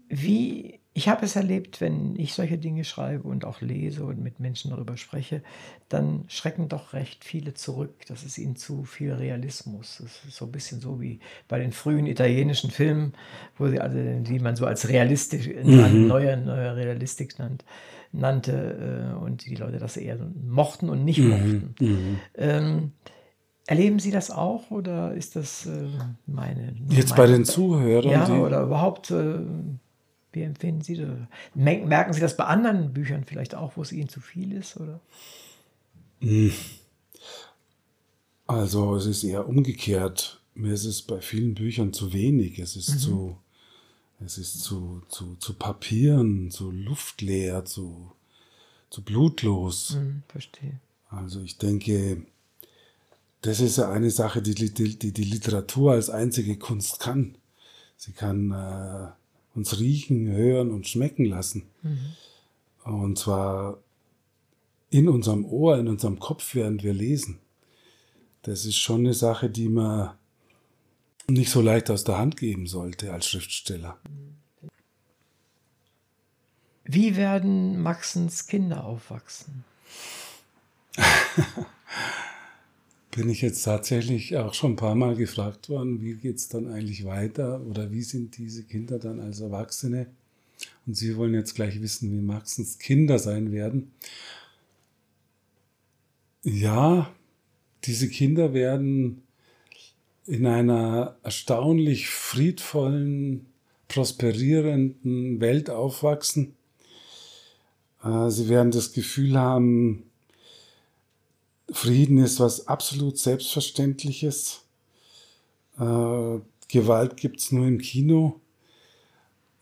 wie 0.09 0.80
ich 0.93 1.07
habe 1.07 1.25
es 1.25 1.37
erlebt, 1.37 1.79
wenn 1.79 2.17
ich 2.17 2.33
solche 2.33 2.57
Dinge 2.57 2.83
schreibe 2.83 3.27
und 3.27 3.45
auch 3.45 3.61
lese 3.61 4.03
und 4.03 4.21
mit 4.21 4.39
Menschen 4.41 4.71
darüber 4.71 4.97
spreche, 4.97 5.41
dann 5.87 6.25
schrecken 6.27 6.67
doch 6.67 6.93
recht 6.93 7.23
viele 7.23 7.53
zurück. 7.53 7.93
Das 8.07 8.23
ist 8.23 8.37
ihnen 8.37 8.57
zu 8.57 8.83
viel 8.83 9.13
Realismus. 9.13 9.99
Das 10.01 10.25
ist 10.27 10.35
so 10.35 10.45
ein 10.45 10.51
bisschen 10.51 10.81
so 10.81 10.99
wie 10.99 11.19
bei 11.47 11.59
den 11.59 11.71
frühen 11.71 12.07
italienischen 12.07 12.71
Filmen, 12.71 13.13
wo 13.57 13.67
sie 13.69 13.79
also, 13.79 13.97
die 13.97 14.39
man 14.39 14.57
so 14.57 14.65
als 14.65 14.89
realistisch, 14.89 15.47
mhm. 15.47 16.07
neue, 16.07 16.35
neue 16.37 16.75
Realistik 16.75 17.39
nannt 17.39 17.63
nannte 18.13 19.13
äh, 19.13 19.23
und 19.23 19.45
die 19.45 19.55
Leute 19.55 19.77
das 19.77 19.97
eher 19.97 20.17
mochten 20.45 20.89
und 20.89 21.05
nicht 21.05 21.19
mhm. 21.19 21.29
mochten. 21.29 21.75
Mhm. 21.79 22.19
Ähm, 22.35 22.91
erleben 23.67 23.99
Sie 23.99 24.11
das 24.11 24.31
auch 24.31 24.69
oder 24.71 25.13
ist 25.13 25.35
das 25.35 25.65
äh, 25.65 25.87
meine? 26.25 26.75
Jetzt 26.89 27.11
meine, 27.11 27.21
bei 27.21 27.27
den 27.27 27.45
Zuhörern? 27.45 28.11
Ja, 28.11 28.27
oder 28.29 28.63
überhaupt, 28.63 29.11
äh, 29.11 29.39
wie 30.33 30.43
empfinden 30.43 30.81
Sie 30.81 30.95
das? 30.95 31.09
Merken 31.53 32.13
Sie 32.13 32.21
das 32.21 32.37
bei 32.37 32.45
anderen 32.45 32.93
Büchern 32.93 33.25
vielleicht 33.25 33.55
auch, 33.55 33.75
wo 33.75 33.81
es 33.81 33.91
Ihnen 33.91 34.09
zu 34.09 34.21
viel 34.21 34.53
ist? 34.53 34.77
Oder? 34.77 34.99
Mhm. 36.19 36.53
Also 38.47 38.95
es 38.95 39.05
ist 39.05 39.23
eher 39.23 39.47
umgekehrt. 39.47 40.41
Mir 40.53 40.73
ist 40.73 40.85
es 40.85 41.01
bei 41.01 41.21
vielen 41.21 41.53
Büchern 41.55 41.93
zu 41.93 42.13
wenig. 42.13 42.59
Es 42.59 42.75
ist 42.75 42.99
zu, 42.99 43.37
es 44.19 44.37
ist 44.37 44.61
zu, 44.61 45.01
zu, 45.07 45.35
zu 45.35 45.53
Papieren, 45.53 46.51
zu 46.51 46.71
luftleer, 46.71 47.65
zu, 47.65 48.11
zu 48.89 49.03
blutlos. 49.03 49.95
Hm, 49.95 50.23
verstehe. 50.27 50.79
Also 51.09 51.41
ich 51.41 51.57
denke, 51.57 52.25
das 53.41 53.59
ist 53.59 53.77
ja 53.77 53.89
eine 53.89 54.11
Sache, 54.11 54.41
die 54.41 54.53
die, 54.53 54.73
die, 54.73 55.11
die 55.11 55.23
Literatur 55.23 55.93
als 55.93 56.09
einzige 56.09 56.57
Kunst 56.57 56.99
kann. 56.99 57.37
Sie 57.97 58.11
kann 58.13 58.51
äh, 58.51 59.07
uns 59.55 59.79
riechen, 59.79 60.27
hören 60.27 60.71
und 60.71 60.87
schmecken 60.87 61.25
lassen. 61.25 61.63
Und 62.83 63.17
zwar 63.17 63.77
in 64.89 65.07
unserem 65.09 65.45
Ohr, 65.45 65.77
in 65.77 65.87
unserem 65.87 66.19
Kopf, 66.19 66.55
während 66.55 66.83
wir 66.83 66.93
lesen. 66.93 67.39
Das 68.43 68.65
ist 68.65 68.77
schon 68.77 69.01
eine 69.01 69.13
Sache, 69.13 69.49
die 69.49 69.69
man 69.69 70.11
nicht 71.27 71.51
so 71.51 71.61
leicht 71.61 71.89
aus 71.89 72.03
der 72.03 72.17
Hand 72.17 72.37
geben 72.37 72.67
sollte 72.67 73.13
als 73.13 73.27
Schriftsteller. 73.27 73.97
Wie 76.83 77.15
werden 77.15 77.81
Maxens 77.81 78.47
Kinder 78.47 78.83
aufwachsen? 78.83 79.63
Bin 83.11 83.29
ich 83.29 83.41
jetzt 83.41 83.63
tatsächlich 83.63 84.37
auch 84.37 84.53
schon 84.53 84.73
ein 84.73 84.77
paar 84.77 84.95
Mal 84.95 85.15
gefragt 85.15 85.67
worden, 85.67 86.01
wie 86.01 86.15
geht 86.15 86.37
es 86.37 86.47
dann 86.47 86.71
eigentlich 86.71 87.03
weiter 87.03 87.61
oder 87.65 87.91
wie 87.91 88.03
sind 88.03 88.37
diese 88.37 88.63
Kinder 88.63 88.99
dann 88.99 89.19
als 89.19 89.41
Erwachsene? 89.41 90.07
Und 90.85 90.95
Sie 90.95 91.17
wollen 91.17 91.33
jetzt 91.33 91.55
gleich 91.55 91.81
wissen, 91.81 92.11
wie 92.11 92.21
Maxens 92.21 92.79
Kinder 92.79 93.19
sein 93.19 93.51
werden. 93.51 93.91
Ja, 96.43 97.11
diese 97.83 98.07
Kinder 98.07 98.53
werden 98.53 99.23
in 100.25 100.45
einer 100.45 101.17
erstaunlich 101.23 102.07
friedvollen, 102.09 103.47
prosperierenden 103.87 105.41
Welt 105.41 105.69
aufwachsen. 105.69 106.55
Äh, 108.03 108.29
Sie 108.29 108.47
werden 108.47 108.71
das 108.71 108.93
Gefühl 108.93 109.37
haben, 109.37 110.10
Frieden 111.71 112.17
ist 112.17 112.39
was 112.39 112.67
absolut 112.67 113.17
Selbstverständliches. 113.17 114.63
Äh, 115.77 116.39
Gewalt 116.67 117.17
gibt's 117.17 117.51
nur 117.51 117.67
im 117.67 117.79
Kino. 117.79 118.39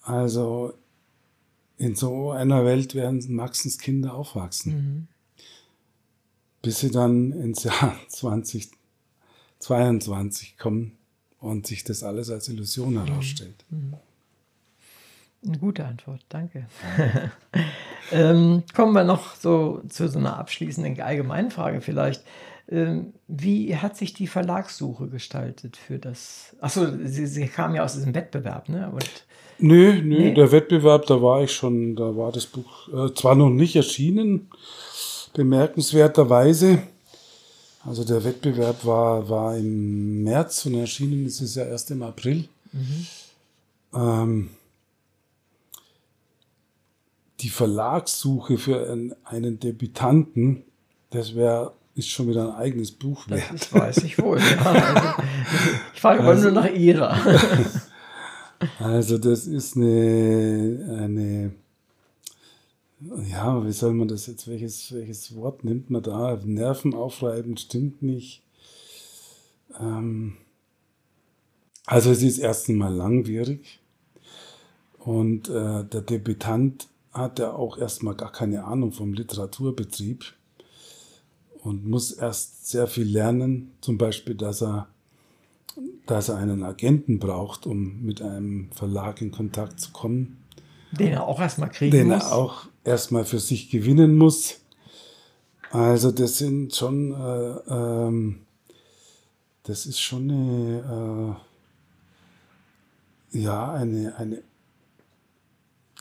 Also 0.01 0.73
in 1.77 1.95
so 1.95 2.31
einer 2.31 2.65
Welt 2.65 2.95
werden 2.95 3.23
Maxens 3.33 3.77
Kinder 3.77 4.13
aufwachsen. 4.13 4.73
Bis 6.61 6.79
sie 6.79 6.91
dann 6.91 7.31
ins 7.31 7.63
Jahr 7.63 7.97
2022 8.09 10.57
kommen 10.57 10.97
und 11.39 11.67
sich 11.67 11.83
das 11.83 12.03
alles 12.03 12.29
als 12.29 12.47
Illusion 12.49 13.05
herausstellt. 13.05 13.65
Eine 15.45 15.57
gute 15.57 15.85
Antwort, 15.85 16.21
danke. 16.29 16.67
ähm, 18.11 18.63
kommen 18.75 18.93
wir 18.93 19.03
noch 19.03 19.35
so 19.35 19.81
zu 19.87 20.07
so 20.09 20.19
einer 20.19 20.37
abschließenden 20.37 20.99
allgemeinen 21.01 21.49
Frage 21.51 21.81
vielleicht. 21.81 22.23
Ähm, 22.69 23.13
wie 23.27 23.75
hat 23.75 23.97
sich 23.97 24.13
die 24.13 24.27
Verlagssuche 24.27 25.07
gestaltet 25.07 25.77
für 25.77 25.97
das? 25.97 26.55
Achso, 26.59 26.85
Sie, 27.03 27.25
Sie 27.25 27.47
kamen 27.47 27.75
ja 27.75 27.83
aus 27.83 27.93
diesem 27.93 28.13
Wettbewerb, 28.13 28.69
ne? 28.69 28.91
Und 28.91 29.25
Nö, 29.61 30.01
nö, 30.01 30.01
Nee? 30.01 30.33
der 30.33 30.51
Wettbewerb, 30.51 31.05
da 31.07 31.21
war 31.21 31.43
ich 31.43 31.51
schon, 31.51 31.95
da 31.95 32.15
war 32.15 32.31
das 32.31 32.45
Buch 32.45 32.87
äh, 32.93 33.13
zwar 33.13 33.35
noch 33.35 33.49
nicht 33.49 33.75
erschienen, 33.75 34.49
bemerkenswerterweise. 35.33 36.79
Also 37.85 38.03
der 38.03 38.23
Wettbewerb 38.23 38.85
war, 38.85 39.29
war 39.29 39.57
im 39.57 40.23
März 40.23 40.65
und 40.65 40.75
erschienen 40.75 41.25
ist 41.25 41.41
es 41.41 41.55
ja 41.55 41.63
erst 41.65 41.91
im 41.91 42.03
April. 42.03 42.47
Ähm, 43.93 44.49
die 47.41 47.49
Verlagssuche 47.49 48.57
für 48.57 48.89
einen, 48.89 49.13
einen 49.23 49.59
Debütanten, 49.59 50.63
das 51.09 51.35
wäre, 51.35 51.73
ist 51.95 52.09
schon 52.09 52.27
wieder 52.27 52.49
ein 52.49 52.55
eigenes 52.55 52.91
Buch 52.91 53.27
wert. 53.29 53.43
das 53.51 53.73
weiß 53.73 53.97
ich 54.03 54.19
wohl. 54.19 54.39
Ja. 54.39 54.71
Also, 54.71 55.23
ich 55.93 56.01
frage 56.01 56.21
aber 56.21 56.35
nur 56.35 56.51
nach 56.51 56.71
Ihrer. 56.71 57.17
Also 58.77 59.17
das 59.17 59.47
ist 59.47 59.77
eine, 59.77 60.97
eine, 60.99 61.51
ja, 63.29 63.65
wie 63.65 63.71
soll 63.71 63.93
man 63.93 64.09
das 64.09 64.27
jetzt, 64.27 64.49
welches, 64.49 64.93
welches 64.93 65.33
Wort 65.35 65.63
nimmt 65.63 65.89
man 65.89 66.03
da? 66.03 66.37
Nervenaufreibend 66.43 67.61
stimmt 67.61 68.01
nicht. 68.01 68.43
Ähm, 69.79 70.37
also 71.85 72.11
es 72.11 72.21
ist 72.21 72.39
erstens 72.39 72.75
mal 72.75 72.93
langwierig 72.93 73.79
und 74.99 75.47
äh, 75.49 75.85
der 75.85 76.01
Debütant 76.01 76.87
hat 77.11 77.39
ja 77.39 77.53
auch 77.53 77.77
erstmal 77.77 78.15
gar 78.15 78.31
keine 78.31 78.63
Ahnung 78.63 78.91
vom 78.91 79.13
Literaturbetrieb 79.13 80.25
und 81.63 81.85
muss 81.87 82.11
erst 82.11 82.69
sehr 82.69 82.87
viel 82.87 83.07
lernen, 83.07 83.71
zum 83.81 83.97
Beispiel, 83.97 84.35
dass 84.35 84.61
er 84.61 84.87
dass 86.05 86.29
er 86.29 86.37
einen 86.37 86.63
Agenten 86.63 87.19
braucht, 87.19 87.65
um 87.65 88.01
mit 88.01 88.21
einem 88.21 88.71
Verlag 88.71 89.21
in 89.21 89.31
Kontakt 89.31 89.79
zu 89.79 89.91
kommen, 89.91 90.43
Den 90.91 91.13
er 91.13 91.27
auch 91.27 91.39
erstmal 91.39 91.69
kriegen 91.69 91.91
den 91.91 92.07
muss. 92.07 92.23
er 92.23 92.33
auch 92.33 92.65
erstmal 92.83 93.25
für 93.25 93.39
sich 93.39 93.69
gewinnen 93.69 94.17
muss. 94.17 94.59
Also 95.71 96.11
das 96.11 96.39
sind 96.39 96.75
schon, 96.75 97.13
äh, 97.13 97.73
ähm, 97.73 98.41
das 99.63 99.85
ist 99.85 99.99
schon 99.99 100.31
eine, 100.31 101.37
äh, 103.33 103.39
ja, 103.39 103.71
eine, 103.71 104.15
eine 104.17 104.41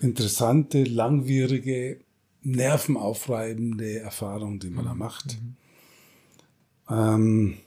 interessante, 0.00 0.84
langwierige, 0.84 2.00
nervenaufreibende 2.42 3.98
Erfahrung, 4.00 4.58
die 4.60 4.70
man 4.70 4.84
da 4.84 4.94
macht. 4.94 5.38
Ähm, 6.88 7.58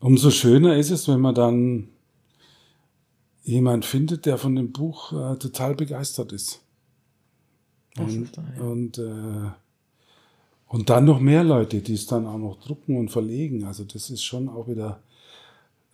umso 0.00 0.30
schöner 0.30 0.76
ist 0.76 0.90
es, 0.90 1.08
wenn 1.08 1.20
man 1.20 1.34
dann 1.34 1.88
jemand 3.42 3.84
findet, 3.86 4.26
der 4.26 4.36
von 4.36 4.54
dem 4.56 4.72
Buch 4.72 5.12
äh, 5.12 5.36
total 5.38 5.74
begeistert 5.74 6.32
ist. 6.32 6.60
Das 7.94 8.14
Und, 8.14 8.22
ist 8.24 8.36
da, 8.36 8.44
ja. 8.56 8.62
und, 8.62 8.98
äh, 8.98 9.50
und 10.66 10.90
dann 10.90 11.06
noch 11.06 11.18
mehr 11.18 11.44
Leute, 11.44 11.80
die 11.80 11.94
es 11.94 12.06
dann 12.06 12.26
auch 12.26 12.36
noch 12.36 12.60
drucken 12.60 12.98
und 12.98 13.10
verlegen. 13.10 13.64
Also 13.64 13.84
das 13.84 14.10
ist 14.10 14.22
schon 14.22 14.48
auch 14.50 14.68
wieder, 14.68 15.02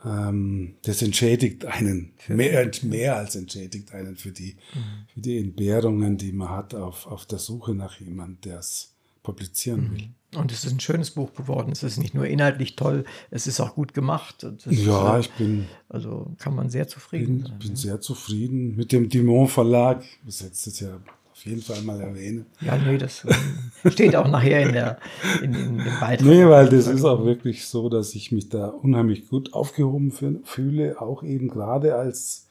ähm, 0.05 0.75
das 0.83 1.03
entschädigt 1.03 1.65
einen, 1.65 2.13
mehr, 2.29 2.71
mehr 2.83 3.17
als 3.17 3.37
entschädigt 3.37 3.93
einen 3.93 4.17
für 4.17 4.31
die, 4.33 4.57
Mhm. 4.75 4.79
für 5.13 5.21
die 5.21 5.39
Entbehrungen, 5.39 6.17
die 6.19 6.33
man 6.33 6.51
hat 6.51 6.75
auf, 6.75 7.07
auf 7.07 7.27
der 7.27 7.39
Suche 7.39 7.75
nach 7.75 8.01
jemandem, 8.01 8.41
der 8.43 8.59
es 8.59 8.93
publizieren 9.23 9.91
will. 9.93 10.09
Und 10.39 10.53
es 10.53 10.65
ist 10.65 10.73
ein 10.73 10.81
schönes 10.81 11.13
Buch 11.13 11.33
geworden. 11.35 11.71
Es 11.73 11.83
ist 11.83 11.97
nicht 11.97 12.13
nur 12.15 12.27
inhaltlich 12.27 12.77
toll, 12.77 13.05
es 13.31 13.47
ist 13.47 13.61
auch 13.61 13.75
gut 13.75 13.95
gemacht. 13.95 14.43
Es 14.43 14.65
Ja, 14.67 15.19
ich 15.19 15.31
bin, 15.33 15.67
also 15.89 16.35
kann 16.39 16.55
man 16.55 16.69
sehr 16.71 16.89
zufrieden 16.89 17.39
bin, 17.39 17.47
sein. 17.47 17.59
bin 17.61 17.77
sehr 17.77 18.01
zufrieden 18.01 18.75
mit 18.77 18.93
dem 18.93 19.09
Dimon 19.09 19.49
Verlag. 19.49 20.05
Jetzt 20.27 20.67
das 20.67 20.81
ja 20.81 21.01
jeden 21.45 21.63
Fall 21.63 21.83
mal 21.83 22.01
erwähnen. 22.01 22.47
Ja, 22.61 22.77
nee, 22.77 22.99
das 22.99 23.25
ähm, 23.25 23.91
steht 23.93 24.17
auch 24.17 24.29
nachher 24.29 24.63
in, 24.63 24.73
der, 24.73 24.99
in, 25.43 25.55
in 25.55 25.79
dem 25.79 26.01
Beitrag. 26.01 26.27
Nee, 26.27 26.47
weil 26.47 26.69
das 26.69 26.87
ist 26.87 27.05
auch 27.05 27.25
wirklich 27.25 27.67
so, 27.67 27.89
dass 27.89 28.15
ich 28.15 28.33
mich 28.33 28.49
da 28.49 28.69
unheimlich 28.69 29.29
gut 29.29 29.53
aufgehoben 29.53 30.11
fü- 30.13 30.45
fühle, 30.45 31.01
auch 31.01 31.23
eben 31.23 31.49
gerade 31.49 31.95
als, 31.97 32.49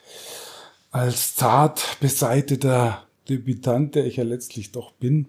als 0.91 1.35
zart 1.35 1.97
beseiteter 1.99 3.03
Debütant, 3.29 3.95
der 3.95 4.05
ich 4.05 4.17
ja 4.17 4.23
letztlich 4.23 4.71
doch 4.71 4.91
bin. 4.91 5.27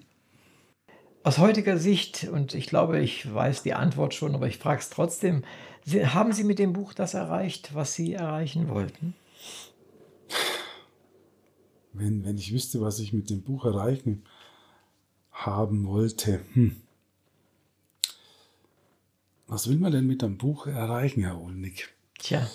Aus 1.23 1.39
heutiger 1.39 1.79
Sicht, 1.79 2.29
und 2.31 2.55
ich 2.55 2.67
glaube, 2.67 3.01
ich 3.01 3.33
weiß 3.33 3.63
die 3.63 3.73
Antwort 3.73 4.13
schon, 4.13 4.35
aber 4.35 4.47
ich 4.47 4.59
frage 4.59 4.81
es 4.81 4.91
trotzdem, 4.91 5.43
haben 5.87 6.33
Sie 6.33 6.45
mit 6.45 6.59
dem 6.59 6.75
Buch 6.75 6.93
das 6.93 7.15
erreicht, 7.15 7.75
was 7.75 7.95
Sie 7.95 8.13
erreichen 8.13 8.69
wollten? 8.69 9.15
Wenn, 11.95 12.25
wenn 12.25 12.37
ich 12.37 12.53
wüsste, 12.53 12.81
was 12.81 12.99
ich 12.99 13.13
mit 13.13 13.31
dem 13.31 13.43
Buch 13.43 13.65
erreichen 13.65 14.25
haben 15.33 15.87
wollte. 15.87 16.41
Hm. 16.53 16.77
Was 19.47 19.69
will 19.69 19.77
man 19.79 19.93
denn 19.93 20.07
mit 20.07 20.23
einem 20.25 20.39
Buch 20.39 20.67
erreichen, 20.67 21.23
Herr 21.23 21.41
Olnick? 21.41 21.91
Tja, 22.19 22.47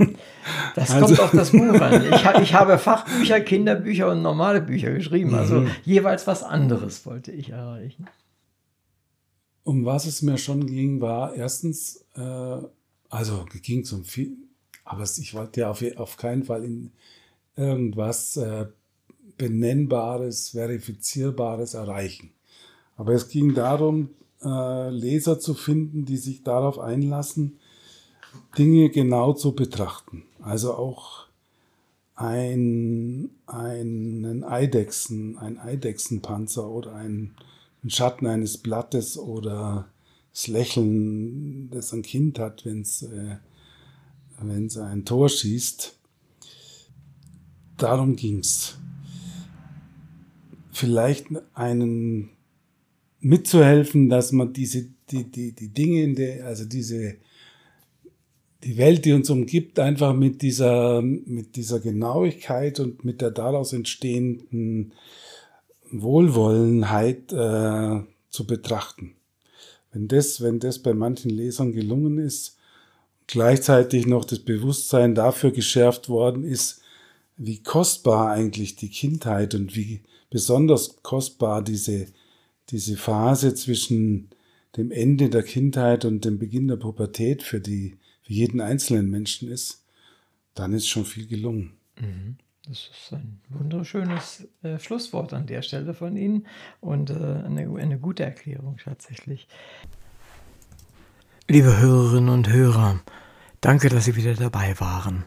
das 0.74 0.90
Also- 0.90 1.06
kommt 1.06 1.20
auf 1.20 1.30
das 1.32 1.50
Buch 1.52 1.80
an. 1.80 2.04
Ich, 2.12 2.24
ha- 2.24 2.40
ich 2.40 2.54
habe 2.54 2.78
Fachbücher, 2.78 3.40
Kinderbücher 3.40 4.10
und 4.10 4.22
normale 4.22 4.60
Bücher 4.60 4.92
geschrieben. 4.92 5.34
Also 5.34 5.60
Mhm. 5.60 5.70
jeweils 5.84 6.26
was 6.26 6.42
anderes 6.42 7.06
wollte 7.06 7.32
ich 7.32 7.50
erreichen. 7.50 8.06
Um 9.64 9.84
was 9.84 10.06
es 10.06 10.22
mir 10.22 10.38
schon 10.38 10.66
ging, 10.66 11.00
war 11.00 11.34
erstens, 11.34 12.04
äh, 12.14 12.58
also 13.10 13.44
ging 13.62 13.80
es 13.80 13.92
um 13.92 14.04
viel, 14.04 14.36
aber 14.84 15.02
ich 15.04 15.34
wollte 15.34 15.60
ja 15.60 15.70
auf, 15.70 15.82
auf 15.96 16.16
keinen 16.16 16.44
Fall 16.44 16.64
in 16.64 16.92
irgendwas 17.58 18.36
äh, 18.36 18.66
Benennbares, 19.36 20.50
Verifizierbares 20.50 21.74
erreichen. 21.74 22.30
Aber 22.96 23.12
es 23.12 23.28
ging 23.28 23.54
darum, 23.54 24.10
äh, 24.42 24.90
Leser 24.90 25.38
zu 25.38 25.54
finden, 25.54 26.04
die 26.04 26.16
sich 26.16 26.42
darauf 26.42 26.78
einlassen, 26.78 27.58
Dinge 28.56 28.90
genau 28.90 29.32
zu 29.32 29.52
betrachten. 29.52 30.24
Also 30.40 30.74
auch 30.74 31.26
ein, 32.14 33.30
einen 33.46 34.44
Eidechsen, 34.44 35.38
ein 35.38 35.58
Eidechsenpanzer 35.58 36.68
oder 36.68 36.94
ein, 36.94 37.34
ein 37.84 37.90
Schatten 37.90 38.26
eines 38.26 38.58
Blattes 38.58 39.18
oder 39.18 39.88
das 40.32 40.48
Lächeln, 40.48 41.70
das 41.70 41.92
ein 41.92 42.02
Kind 42.02 42.38
hat, 42.38 42.64
wenn 42.64 42.82
es 42.82 43.02
äh, 43.02 43.36
ein 44.40 45.04
Tor 45.04 45.28
schießt. 45.28 45.97
Darum 47.78 48.16
ging's. 48.16 48.76
Vielleicht 50.70 51.28
einen 51.54 52.30
mitzuhelfen, 53.20 54.08
dass 54.08 54.32
man 54.32 54.52
diese 54.52 54.88
die, 55.10 55.24
die, 55.24 55.52
die 55.52 55.68
Dinge 55.68 56.02
in 56.02 56.14
der, 56.14 56.46
also 56.46 56.64
diese 56.64 57.16
die 58.64 58.76
Welt, 58.76 59.04
die 59.04 59.12
uns 59.12 59.30
umgibt, 59.30 59.78
einfach 59.78 60.14
mit 60.14 60.42
dieser, 60.42 61.00
mit 61.00 61.54
dieser 61.54 61.78
Genauigkeit 61.78 62.80
und 62.80 63.04
mit 63.04 63.20
der 63.20 63.30
daraus 63.30 63.72
entstehenden 63.72 64.92
Wohlwollenheit 65.90 67.32
äh, 67.32 68.00
zu 68.30 68.46
betrachten. 68.46 69.14
Wenn 69.92 70.08
das, 70.08 70.40
wenn 70.40 70.58
das 70.58 70.80
bei 70.80 70.92
manchen 70.92 71.30
Lesern 71.30 71.72
gelungen 71.72 72.18
ist, 72.18 72.56
gleichzeitig 73.26 74.06
noch 74.06 74.24
das 74.24 74.40
Bewusstsein 74.40 75.14
dafür 75.14 75.52
geschärft 75.52 76.08
worden 76.08 76.44
ist, 76.44 76.82
wie 77.38 77.62
kostbar 77.62 78.32
eigentlich 78.32 78.76
die 78.76 78.90
Kindheit 78.90 79.54
und 79.54 79.74
wie 79.74 80.02
besonders 80.28 81.02
kostbar 81.02 81.62
diese, 81.62 82.06
diese 82.70 82.96
Phase 82.96 83.54
zwischen 83.54 84.28
dem 84.76 84.90
Ende 84.90 85.30
der 85.30 85.42
Kindheit 85.42 86.04
und 86.04 86.24
dem 86.24 86.38
Beginn 86.38 86.68
der 86.68 86.76
Pubertät 86.76 87.42
für 87.42 87.60
die 87.60 87.96
für 88.28 88.34
jeden 88.34 88.60
einzelnen 88.60 89.08
Menschen 89.08 89.48
ist, 89.48 89.86
dann 90.54 90.74
ist 90.74 90.86
schon 90.86 91.06
viel 91.06 91.26
gelungen. 91.26 91.78
Mhm. 91.98 92.36
Das 92.66 92.90
ist 92.92 93.12
ein 93.12 93.40
wunderschönes 93.48 94.46
äh, 94.62 94.78
Schlusswort 94.78 95.32
an 95.32 95.46
der 95.46 95.62
Stelle 95.62 95.94
von 95.94 96.14
Ihnen 96.18 96.46
und 96.80 97.08
äh, 97.08 97.14
eine, 97.14 97.74
eine 97.78 97.98
gute 97.98 98.24
Erklärung 98.24 98.76
tatsächlich. 98.84 99.48
Liebe 101.48 101.78
Hörerinnen 101.78 102.28
und 102.28 102.50
Hörer, 102.50 103.00
danke, 103.62 103.88
dass 103.88 104.04
Sie 104.04 104.16
wieder 104.16 104.34
dabei 104.34 104.78
waren. 104.78 105.24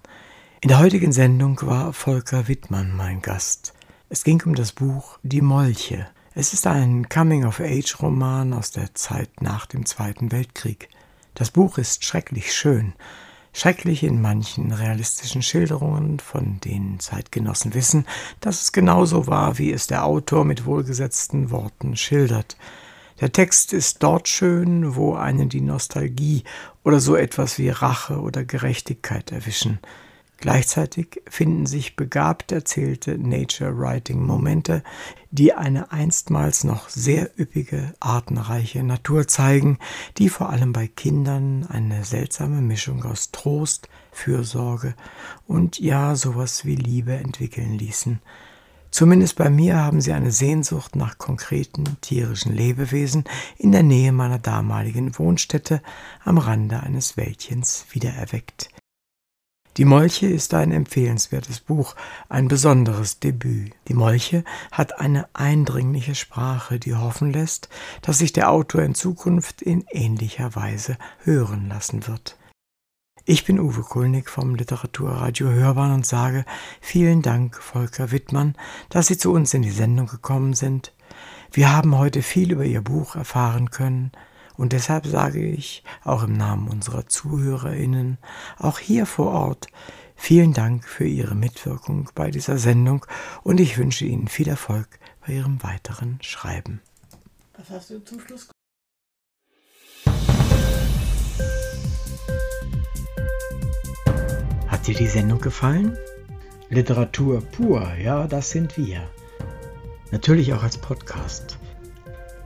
In 0.63 0.67
der 0.67 0.77
heutigen 0.77 1.11
Sendung 1.11 1.59
war 1.63 1.91
Volker 1.91 2.47
Wittmann 2.47 2.95
mein 2.95 3.23
Gast. 3.23 3.73
Es 4.09 4.23
ging 4.23 4.43
um 4.45 4.53
das 4.53 4.73
Buch 4.73 5.17
Die 5.23 5.41
Molche. 5.41 6.07
Es 6.35 6.53
ist 6.53 6.67
ein 6.67 7.09
Coming-of-Age-Roman 7.09 8.53
aus 8.53 8.69
der 8.69 8.93
Zeit 8.93 9.41
nach 9.41 9.65
dem 9.65 9.87
Zweiten 9.87 10.31
Weltkrieg. 10.31 10.89
Das 11.33 11.49
Buch 11.49 11.79
ist 11.79 12.05
schrecklich 12.05 12.53
schön, 12.53 12.93
schrecklich 13.53 14.03
in 14.03 14.21
manchen 14.21 14.71
realistischen 14.71 15.41
Schilderungen, 15.41 16.19
von 16.19 16.59
denen 16.59 16.99
Zeitgenossen 16.99 17.73
wissen, 17.73 18.05
dass 18.39 18.61
es 18.61 18.71
genauso 18.71 19.25
war, 19.25 19.57
wie 19.57 19.71
es 19.71 19.87
der 19.87 20.05
Autor 20.05 20.45
mit 20.45 20.67
wohlgesetzten 20.67 21.49
Worten 21.49 21.97
schildert. 21.97 22.55
Der 23.19 23.31
Text 23.31 23.73
ist 23.73 24.03
dort 24.03 24.27
schön, 24.27 24.95
wo 24.95 25.15
einen 25.15 25.49
die 25.49 25.61
Nostalgie 25.61 26.43
oder 26.83 26.99
so 26.99 27.15
etwas 27.15 27.57
wie 27.57 27.69
Rache 27.69 28.21
oder 28.21 28.43
Gerechtigkeit 28.43 29.31
erwischen. 29.31 29.79
Gleichzeitig 30.41 31.21
finden 31.29 31.67
sich 31.67 31.95
begabt 31.95 32.51
erzählte 32.51 33.15
Nature-Writing-Momente, 33.15 34.81
die 35.29 35.53
eine 35.53 35.91
einstmals 35.91 36.63
noch 36.63 36.89
sehr 36.89 37.29
üppige, 37.39 37.93
artenreiche 37.99 38.81
Natur 38.81 39.27
zeigen, 39.27 39.77
die 40.17 40.29
vor 40.29 40.49
allem 40.49 40.73
bei 40.73 40.87
Kindern 40.87 41.67
eine 41.69 42.03
seltsame 42.03 42.59
Mischung 42.59 43.05
aus 43.05 43.29
Trost, 43.29 43.87
Fürsorge 44.11 44.95
und 45.45 45.79
ja 45.79 46.15
sowas 46.15 46.65
wie 46.65 46.75
Liebe 46.75 47.13
entwickeln 47.13 47.77
ließen. 47.77 48.19
Zumindest 48.89 49.35
bei 49.35 49.51
mir 49.51 49.77
haben 49.77 50.01
sie 50.01 50.11
eine 50.11 50.31
Sehnsucht 50.31 50.95
nach 50.95 51.19
konkreten 51.19 51.83
tierischen 52.01 52.55
Lebewesen 52.55 53.25
in 53.59 53.71
der 53.71 53.83
Nähe 53.83 54.11
meiner 54.11 54.39
damaligen 54.39 55.17
Wohnstätte 55.19 55.83
am 56.23 56.39
Rande 56.39 56.79
eines 56.79 57.15
Wäldchens 57.15 57.85
wiedererweckt. 57.91 58.69
Die 59.77 59.85
Molche 59.85 60.27
ist 60.27 60.53
ein 60.53 60.71
empfehlenswertes 60.73 61.61
Buch, 61.61 61.95
ein 62.27 62.49
besonderes 62.49 63.19
Debüt. 63.19 63.71
Die 63.87 63.93
Molche 63.93 64.43
hat 64.69 64.99
eine 64.99 65.29
eindringliche 65.33 66.13
Sprache, 66.13 66.77
die 66.77 66.93
hoffen 66.93 67.31
lässt, 67.31 67.69
dass 68.01 68.17
sich 68.17 68.33
der 68.33 68.51
Autor 68.51 68.81
in 68.81 68.95
Zukunft 68.95 69.61
in 69.61 69.85
ähnlicher 69.89 70.55
Weise 70.55 70.97
hören 71.23 71.69
lassen 71.69 72.05
wird. 72.05 72.37
Ich 73.23 73.45
bin 73.45 73.61
Uwe 73.61 73.83
Kulnig 73.83 74.29
vom 74.29 74.55
Literaturradio 74.55 75.47
Hörbahn 75.47 75.93
und 75.93 76.05
sage 76.05 76.43
vielen 76.81 77.21
Dank, 77.21 77.55
Volker 77.55 78.11
Wittmann, 78.11 78.55
dass 78.89 79.07
Sie 79.07 79.17
zu 79.17 79.31
uns 79.31 79.53
in 79.53 79.61
die 79.61 79.71
Sendung 79.71 80.07
gekommen 80.07 80.53
sind. 80.53 80.93
Wir 81.53 81.71
haben 81.71 81.97
heute 81.97 82.23
viel 82.23 82.51
über 82.51 82.65
Ihr 82.65 82.81
Buch 82.81 83.15
erfahren 83.15 83.69
können, 83.69 84.11
und 84.61 84.73
deshalb 84.73 85.07
sage 85.07 85.43
ich, 85.43 85.83
auch 86.03 86.21
im 86.21 86.37
Namen 86.37 86.67
unserer 86.67 87.07
Zuhörerinnen, 87.07 88.19
auch 88.59 88.77
hier 88.77 89.07
vor 89.07 89.31
Ort, 89.31 89.65
vielen 90.15 90.53
Dank 90.53 90.87
für 90.87 91.03
Ihre 91.03 91.33
Mitwirkung 91.33 92.11
bei 92.13 92.29
dieser 92.29 92.59
Sendung 92.59 93.03
und 93.41 93.59
ich 93.59 93.79
wünsche 93.79 94.05
Ihnen 94.05 94.27
viel 94.27 94.47
Erfolg 94.47 94.99
bei 95.25 95.33
Ihrem 95.33 95.63
weiteren 95.63 96.19
Schreiben. 96.21 96.79
Was 97.57 97.71
hast 97.71 97.89
du 97.89 98.03
zum 98.03 98.19
Schluss 98.19 98.51
Hat 104.67 104.85
dir 104.85 104.93
die 104.93 105.07
Sendung 105.07 105.41
gefallen? 105.41 105.97
Literatur 106.69 107.41
pur, 107.41 107.95
ja, 107.95 108.27
das 108.27 108.51
sind 108.51 108.77
wir. 108.77 109.09
Natürlich 110.11 110.53
auch 110.53 110.61
als 110.61 110.77
Podcast. 110.77 111.57